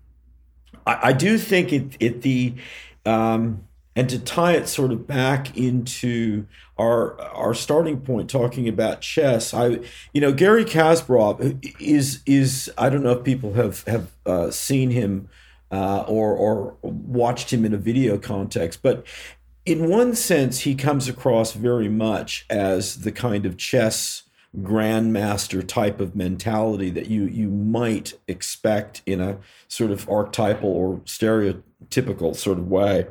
I, 0.87 0.99
I, 1.05 1.13
do 1.15 1.39
think 1.39 1.73
it 1.73 1.97
it 2.01 2.21
the 2.21 2.53
um, 3.07 3.67
and 3.95 4.09
to 4.09 4.19
tie 4.19 4.53
it 4.53 4.69
sort 4.69 4.93
of 4.93 5.07
back 5.07 5.57
into 5.57 6.47
our 6.79 7.21
our 7.21 7.55
starting 7.55 8.01
point 8.01 8.31
talking 8.31 8.69
about 8.69 9.01
chess 9.01 9.53
i 9.53 9.79
you 10.13 10.21
know 10.21 10.33
Gary 10.33 10.65
kasparov 10.65 11.65
is 11.81 12.23
is 12.27 12.71
i 12.79 12.89
don't 12.89 13.03
know 13.03 13.13
if 13.13 13.25
people 13.25 13.55
have 13.55 13.85
have 13.85 14.11
uh, 14.27 14.51
seen 14.51 14.91
him 14.91 15.29
uh, 15.71 16.05
or 16.07 16.35
or 16.35 16.77
watched 16.83 17.53
him 17.53 17.65
in 17.65 17.75
a 17.75 17.79
video 17.79 18.19
context 18.19 18.83
but 18.83 19.05
in 19.65 19.89
one 19.89 20.15
sense, 20.15 20.61
he 20.61 20.75
comes 20.75 21.09
across 21.09 21.53
very 21.53 21.89
much 21.89 22.47
as 22.51 23.03
the 23.03 23.13
kind 23.13 23.47
of 23.47 23.57
chess 23.57 24.25
grandmaster 24.59 25.67
type 25.67 25.99
of 26.01 26.15
mentality 26.15 26.91
that 26.91 27.07
you 27.07 27.25
you 27.25 27.49
might 27.49 28.13
expect 28.29 29.01
in 29.07 29.21
a 29.21 29.39
sort 29.69 29.91
of 29.91 30.09
archetypal 30.11 30.69
or 30.69 30.97
stereotypical 31.07 32.37
sort 32.37 32.59
of 32.59 32.69
way. 32.69 33.07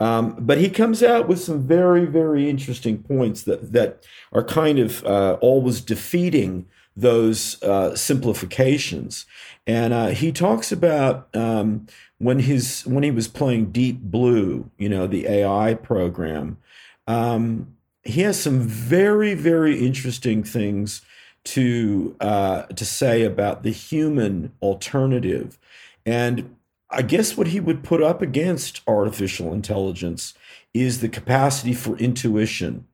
Um, 0.00 0.34
but 0.38 0.58
he 0.58 0.70
comes 0.70 1.02
out 1.02 1.28
with 1.28 1.40
some 1.40 1.66
very 1.66 2.06
very 2.06 2.48
interesting 2.48 3.02
points 3.02 3.42
that 3.44 3.72
that 3.72 4.04
are 4.32 4.42
kind 4.42 4.78
of 4.78 5.04
uh, 5.04 5.36
always 5.40 5.80
defeating 5.80 6.66
those 6.96 7.62
uh, 7.62 7.94
simplifications. 7.94 9.26
And 9.66 9.92
uh, 9.92 10.08
he 10.08 10.32
talks 10.32 10.72
about 10.72 11.28
um, 11.34 11.86
when 12.18 12.40
his 12.40 12.82
when 12.86 13.02
he 13.04 13.10
was 13.10 13.28
playing 13.28 13.72
Deep 13.72 14.00
Blue, 14.00 14.70
you 14.78 14.88
know, 14.88 15.06
the 15.06 15.26
AI 15.26 15.74
program, 15.74 16.58
um, 17.06 17.74
he 18.02 18.22
has 18.22 18.40
some 18.40 18.60
very 18.60 19.34
very 19.34 19.78
interesting 19.84 20.42
things 20.42 21.02
to 21.44 22.16
uh, 22.20 22.62
to 22.62 22.84
say 22.84 23.22
about 23.22 23.62
the 23.62 23.70
human 23.70 24.52
alternative, 24.62 25.58
and 26.04 26.56
I 26.90 27.02
guess 27.02 27.36
what 27.36 27.48
he 27.48 27.60
would 27.60 27.84
put 27.84 28.02
up 28.02 28.20
against 28.20 28.80
artificial 28.86 29.52
intelligence 29.52 30.34
is 30.74 31.00
the 31.00 31.08
capacity 31.08 31.72
for 31.72 31.96
intuition, 31.98 32.86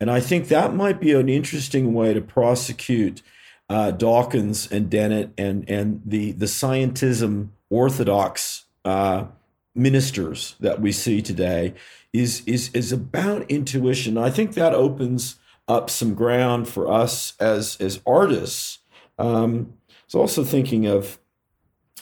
and 0.00 0.10
I 0.10 0.20
think 0.20 0.48
that 0.48 0.74
might 0.74 1.00
be 1.00 1.12
an 1.12 1.28
interesting 1.28 1.94
way 1.94 2.14
to 2.14 2.20
prosecute 2.20 3.22
uh, 3.68 3.90
Dawkins 3.92 4.70
and 4.70 4.90
Dennett 4.90 5.30
and 5.38 5.68
and 5.68 6.02
the 6.04 6.32
the 6.32 6.46
scientism 6.46 7.50
orthodox 7.70 8.64
uh, 8.84 9.26
ministers 9.74 10.54
that 10.60 10.80
we 10.80 10.92
see 10.92 11.22
today 11.22 11.74
is 12.12 12.42
is 12.46 12.70
is 12.74 12.92
about 12.92 13.50
intuition. 13.50 14.18
I 14.18 14.30
think 14.30 14.54
that 14.54 14.74
opens 14.74 15.36
up 15.66 15.90
some 15.90 16.14
ground 16.14 16.68
for 16.68 16.90
us 16.90 17.34
as 17.40 17.76
as 17.80 18.00
artists. 18.06 18.78
Um, 19.18 19.74
I 19.88 19.94
was 20.06 20.14
also 20.14 20.44
thinking 20.44 20.86
of 20.86 21.18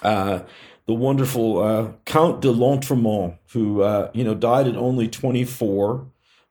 uh, 0.03 0.41
the 0.87 0.95
wonderful 0.95 1.59
uh, 1.59 1.93
Count 2.05 2.41
de 2.41 2.49
Lautréamont, 2.49 3.37
who 3.53 3.83
uh, 3.83 4.11
you 4.13 4.25
know 4.25 4.35
died 4.35 4.67
at 4.67 4.77
only 4.77 5.09
24, 5.09 6.07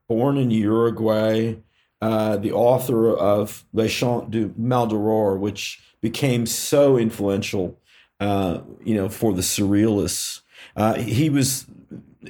born 0.08 0.38
in 0.38 0.52
Uruguay, 0.52 1.56
uh, 2.02 2.38
the 2.38 2.52
author 2.52 3.16
of 3.16 3.66
Les 3.74 3.90
Chants 3.90 4.30
de 4.30 4.48
Maldoror, 4.50 5.38
which 5.38 5.82
became 6.02 6.46
so 6.46 6.98
influential 6.98 7.78
uh, 8.22 8.62
you 8.84 8.94
know, 8.94 9.10
for 9.10 9.34
the 9.34 9.42
surrealists. 9.42 10.42
Uh, 10.76 10.94
he 10.94 11.30
was. 11.30 11.66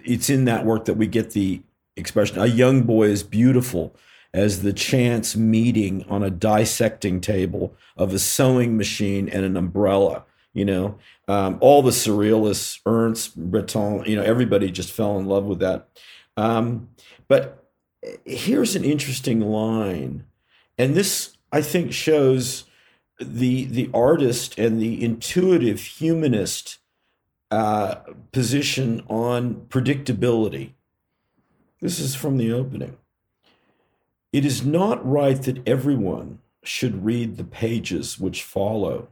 It's 0.05 0.29
in 0.29 0.45
that 0.45 0.65
work 0.65 0.85
that 0.85 0.93
we 0.93 1.05
get 1.05 1.31
the 1.31 1.61
expression. 1.97 2.39
A 2.39 2.45
young 2.45 2.83
boy 2.83 3.09
is 3.09 3.23
beautiful 3.23 3.93
as 4.33 4.61
the 4.61 4.71
chance 4.71 5.35
meeting 5.35 6.05
on 6.07 6.23
a 6.23 6.29
dissecting 6.29 7.19
table 7.19 7.75
of 7.97 8.13
a 8.13 8.19
sewing 8.19 8.77
machine 8.77 9.27
and 9.27 9.43
an 9.43 9.57
umbrella. 9.57 10.23
You 10.53 10.65
know, 10.65 10.99
um, 11.27 11.57
all 11.61 11.81
the 11.81 11.91
surrealists, 11.91 12.79
Ernst, 12.85 13.37
Breton, 13.37 14.03
you 14.05 14.17
know, 14.17 14.23
everybody 14.23 14.69
just 14.69 14.91
fell 14.91 15.17
in 15.17 15.25
love 15.25 15.45
with 15.45 15.59
that. 15.59 15.87
Um, 16.35 16.89
but 17.27 17.69
here's 18.25 18.75
an 18.75 18.83
interesting 18.83 19.39
line, 19.39 20.25
and 20.77 20.93
this 20.93 21.37
I 21.51 21.61
think 21.61 21.93
shows 21.93 22.65
the 23.19 23.65
the 23.65 23.89
artist 23.93 24.57
and 24.57 24.81
the 24.81 25.03
intuitive 25.03 25.79
humanist 25.79 26.79
uh, 27.51 27.95
position 28.31 29.03
on 29.07 29.67
predictability. 29.69 30.71
This 31.81 31.99
is 31.99 32.15
from 32.15 32.37
the 32.37 32.51
opening. 32.51 32.97
It 34.31 34.45
is 34.45 34.65
not 34.65 35.05
right 35.05 35.41
that 35.43 35.67
everyone 35.67 36.39
should 36.63 37.03
read 37.03 37.37
the 37.37 37.43
pages 37.43 38.19
which 38.19 38.43
follow. 38.43 39.09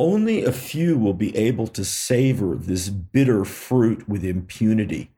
Only 0.00 0.42
a 0.42 0.50
few 0.50 0.96
will 0.96 1.12
be 1.12 1.36
able 1.36 1.66
to 1.66 1.84
savor 1.84 2.56
this 2.56 2.88
bitter 2.88 3.44
fruit 3.44 4.08
with 4.08 4.24
impunity. 4.24 5.10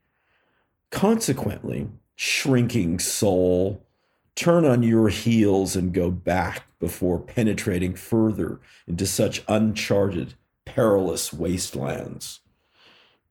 Consequently, 0.90 1.86
shrinking 2.16 2.98
soul, 2.98 3.86
turn 4.34 4.64
on 4.64 4.82
your 4.82 5.08
heels 5.08 5.76
and 5.76 5.94
go 5.94 6.10
back 6.10 6.64
before 6.80 7.20
penetrating 7.20 7.94
further 7.94 8.58
into 8.88 9.06
such 9.06 9.44
uncharted, 9.46 10.34
perilous 10.64 11.32
wastelands. 11.32 12.40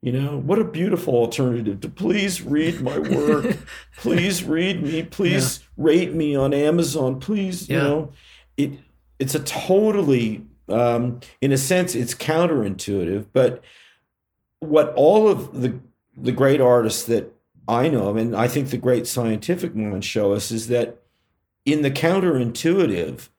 You 0.01 0.13
know, 0.13 0.37
what 0.37 0.57
a 0.57 0.63
beautiful 0.63 1.15
alternative 1.15 1.81
to 1.81 1.89
please 1.89 2.41
read 2.41 2.79
my 2.79 2.97
work. 2.97 3.57
please 3.97 4.45
read 4.45 4.81
me. 4.81 5.03
Please 5.03 5.59
yeah. 5.59 5.65
rate 5.75 6.13
me 6.13 6.33
on 6.33 6.53
Amazon. 6.53 7.19
Please, 7.19 7.67
yeah. 7.67 7.75
you 7.75 7.83
know, 7.83 8.13
it 8.55 8.71
it's 9.19 9.35
a 9.35 9.43
totally 9.43 10.45
um, 10.71 11.19
in 11.41 11.51
a 11.51 11.57
sense 11.57 11.95
it's 11.95 12.13
counterintuitive, 12.13 13.27
but 13.33 13.63
what 14.59 14.93
all 14.95 15.27
of 15.27 15.61
the 15.61 15.79
the 16.15 16.31
great 16.31 16.61
artists 16.61 17.03
that 17.05 17.33
I 17.67 17.87
know 17.87 18.09
of, 18.09 18.17
and 18.17 18.35
I 18.35 18.47
think 18.47 18.69
the 18.69 18.77
great 18.77 19.07
scientific 19.07 19.73
ones 19.73 20.05
show 20.05 20.33
us 20.33 20.51
is 20.51 20.67
that 20.67 21.01
in 21.65 21.83
the 21.83 21.91
counterintuitive, 21.91 23.29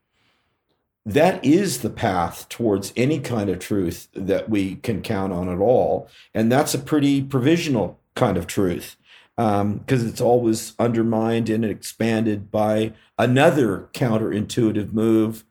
that 1.05 1.45
is 1.45 1.81
the 1.81 1.91
path 1.91 2.49
towards 2.49 2.93
any 2.97 3.19
kind 3.19 3.51
of 3.51 3.59
truth 3.59 4.09
that 4.15 4.49
we 4.49 4.77
can 4.77 5.03
count 5.03 5.33
on 5.33 5.49
at 5.49 5.59
all. 5.59 6.09
And 6.33 6.51
that's 6.51 6.75
a 6.75 6.79
pretty 6.79 7.23
provisional 7.23 8.01
kind 8.15 8.37
of 8.37 8.47
truth 8.47 8.97
because 9.37 9.61
um, 9.61 9.85
it's 9.89 10.21
always 10.21 10.75
undermined 10.79 11.49
and 11.49 11.65
expanded 11.65 12.51
by 12.51 12.93
another 13.19 13.89
counterintuitive 13.93 14.93
move 14.93 15.45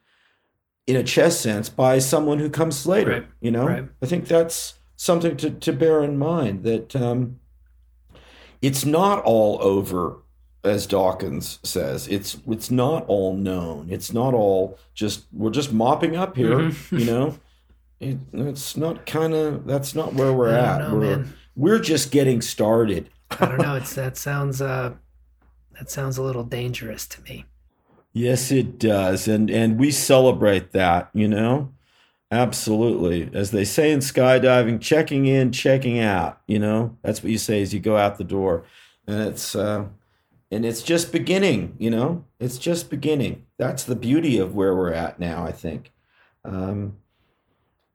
in 0.91 0.97
a 0.97 1.03
chess 1.03 1.39
sense 1.39 1.69
by 1.69 1.99
someone 1.99 2.39
who 2.39 2.49
comes 2.49 2.85
later. 2.85 3.11
Right. 3.11 3.27
You 3.39 3.51
know, 3.51 3.65
right. 3.65 3.85
I 4.01 4.05
think 4.05 4.27
that's 4.27 4.75
something 4.97 5.37
to, 5.37 5.49
to 5.49 5.71
bear 5.71 6.03
in 6.03 6.17
mind 6.17 6.63
that 6.63 6.95
um, 6.95 7.39
it's 8.61 8.85
not 8.85 9.23
all 9.23 9.57
over 9.61 10.17
as 10.63 10.85
Dawkins 10.85 11.59
says, 11.63 12.07
it's 12.07 12.37
it's 12.47 12.69
not 12.69 13.05
all 13.07 13.35
known. 13.35 13.87
It's 13.89 14.13
not 14.13 14.33
all 14.35 14.77
just 14.93 15.25
we're 15.31 15.49
just 15.49 15.73
mopping 15.73 16.15
up 16.15 16.35
here, 16.35 16.57
mm-hmm. 16.57 16.97
you 16.99 17.05
know. 17.05 17.39
It, 17.99 18.17
it's 18.33 18.75
not 18.75 19.05
kind 19.05 19.33
of 19.33 19.65
that's 19.65 19.95
not 19.95 20.13
where 20.13 20.33
we're 20.33 20.49
at. 20.49 20.81
Know, 20.81 20.95
we're 20.95 21.17
man. 21.17 21.33
we're 21.55 21.79
just 21.79 22.11
getting 22.11 22.41
started. 22.41 23.09
I 23.31 23.45
don't 23.45 23.61
know. 23.61 23.75
It's 23.75 23.95
that 23.95 24.17
sounds 24.17 24.61
uh 24.61 24.93
that 25.79 25.89
sounds 25.89 26.19
a 26.19 26.21
little 26.21 26.43
dangerous 26.43 27.07
to 27.07 27.21
me. 27.23 27.45
Yes, 28.13 28.51
it 28.51 28.77
does, 28.77 29.27
and 29.27 29.49
and 29.49 29.79
we 29.79 29.91
celebrate 29.91 30.71
that, 30.71 31.09
you 31.13 31.27
know. 31.27 31.71
Absolutely, 32.31 33.29
as 33.33 33.51
they 33.51 33.65
say 33.65 33.91
in 33.91 33.99
skydiving, 33.99 34.81
checking 34.81 35.25
in, 35.27 35.51
checking 35.51 35.99
out. 35.99 36.41
You 36.47 36.59
know, 36.59 36.97
that's 37.03 37.23
what 37.23 37.31
you 37.31 37.37
say 37.37 37.61
as 37.61 37.73
you 37.73 37.79
go 37.79 37.97
out 37.97 38.17
the 38.17 38.23
door, 38.23 38.65
and 39.07 39.21
it's. 39.21 39.55
Uh, 39.55 39.87
and 40.51 40.65
it's 40.65 40.83
just 40.83 41.11
beginning 41.11 41.75
you 41.79 41.89
know 41.89 42.25
it's 42.39 42.57
just 42.57 42.89
beginning 42.89 43.45
that's 43.57 43.83
the 43.85 43.95
beauty 43.95 44.37
of 44.37 44.53
where 44.53 44.75
we're 44.75 44.93
at 44.93 45.19
now 45.19 45.45
i 45.45 45.51
think 45.51 45.91
um, 46.43 46.97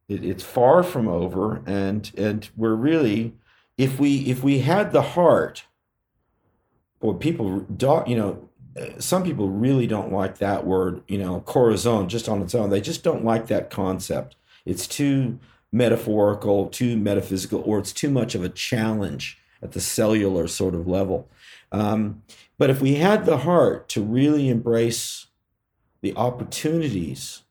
it, 0.08 0.24
it's 0.24 0.42
far 0.44 0.82
from 0.82 1.08
over 1.08 1.62
and 1.66 2.12
and 2.16 2.50
we're 2.56 2.74
really 2.74 3.34
if 3.76 3.98
we 3.98 4.18
if 4.26 4.42
we 4.42 4.60
had 4.60 4.92
the 4.92 5.02
heart 5.02 5.64
or 7.00 7.14
people 7.14 7.66
you 8.06 8.16
know 8.16 8.45
some 8.98 9.24
people 9.24 9.48
really 9.48 9.86
don't 9.86 10.12
like 10.12 10.38
that 10.38 10.66
word 10.66 11.02
you 11.08 11.18
know 11.18 11.40
corazon 11.40 12.08
just 12.08 12.28
on 12.28 12.42
its 12.42 12.54
own. 12.54 12.70
They 12.70 12.80
just 12.80 13.02
don't 13.02 13.24
like 13.24 13.46
that 13.46 13.70
concept. 13.70 14.36
It's 14.64 14.86
too 14.86 15.38
metaphorical 15.72 16.68
too 16.68 16.96
metaphysical 16.96 17.62
or 17.64 17.78
it's 17.78 17.92
too 17.92 18.10
much 18.10 18.34
of 18.34 18.42
a 18.42 18.48
challenge 18.48 19.38
at 19.62 19.72
the 19.72 19.80
cellular 19.80 20.46
sort 20.48 20.74
of 20.74 20.86
level. 20.86 21.28
Um, 21.72 22.22
but 22.58 22.70
if 22.70 22.80
we 22.80 22.94
had 22.94 23.26
the 23.26 23.38
heart 23.38 23.88
to 23.90 24.02
really 24.02 24.48
embrace 24.48 25.26
the 26.00 26.14
opportunities 26.16 27.42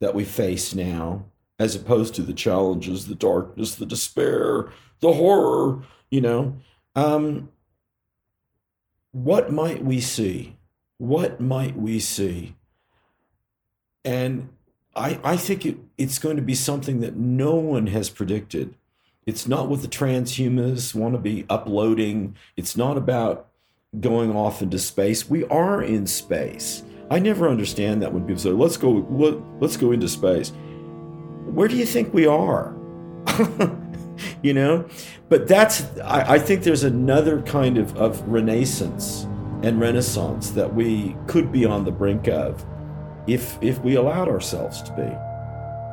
that 0.00 0.14
we 0.14 0.24
face 0.24 0.74
now, 0.74 1.24
as 1.58 1.74
opposed 1.74 2.14
to 2.14 2.22
the 2.22 2.32
challenges, 2.32 3.06
the 3.06 3.14
darkness, 3.14 3.74
the 3.74 3.86
despair, 3.86 4.68
the 5.00 5.12
horror, 5.12 5.82
you 6.10 6.20
know, 6.20 6.56
um, 6.94 7.50
what 9.12 9.52
might 9.52 9.84
we 9.84 10.00
see? 10.00 10.56
What 10.98 11.40
might 11.40 11.76
we 11.76 11.98
see? 11.98 12.56
And 14.04 14.50
I, 14.94 15.18
I 15.22 15.36
think 15.36 15.66
it, 15.66 15.78
it's 15.98 16.18
going 16.18 16.36
to 16.36 16.42
be 16.42 16.54
something 16.54 17.00
that 17.00 17.16
no 17.16 17.54
one 17.54 17.88
has 17.88 18.10
predicted. 18.10 18.74
It's 19.26 19.46
not 19.46 19.68
what 19.68 19.82
the 19.82 19.88
transhumanists 19.88 20.94
want 20.94 21.14
to 21.14 21.20
be 21.20 21.44
uploading. 21.48 22.36
It's 22.56 22.76
not 22.76 22.96
about 22.96 23.48
going 23.98 24.34
off 24.34 24.62
into 24.62 24.78
space. 24.78 25.28
We 25.28 25.44
are 25.46 25.82
in 25.82 26.06
space. 26.06 26.82
I 27.10 27.18
never 27.18 27.48
understand 27.48 28.02
that 28.02 28.12
when 28.12 28.22
people 28.22 28.40
say, 28.40 28.50
"Let's 28.50 28.76
go, 28.76 29.06
let, 29.10 29.34
let's 29.60 29.76
go 29.76 29.92
into 29.92 30.08
space." 30.08 30.52
Where 31.46 31.66
do 31.66 31.76
you 31.76 31.86
think 31.86 32.14
we 32.14 32.26
are? 32.26 32.74
you 34.42 34.54
know, 34.54 34.86
but 35.28 35.48
that's. 35.48 35.84
I, 36.00 36.34
I, 36.34 36.38
think 36.38 36.62
there's 36.62 36.84
another 36.84 37.42
kind 37.42 37.78
of 37.78 37.96
of 37.96 38.20
renaissance 38.28 39.24
and 39.62 39.80
renaissance 39.80 40.50
that 40.50 40.74
we 40.74 41.16
could 41.26 41.52
be 41.52 41.64
on 41.64 41.84
the 41.84 41.92
brink 41.92 42.28
of, 42.28 42.64
if 43.26 43.58
if 43.62 43.78
we 43.80 43.96
allowed 43.96 44.28
ourselves 44.28 44.82
to 44.82 44.92
be. 44.92 45.08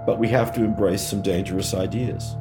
But 0.05 0.19
we 0.19 0.27
have 0.29 0.53
to 0.53 0.63
embrace 0.63 1.01
some 1.01 1.21
dangerous 1.21 1.73
ideas. 1.73 2.35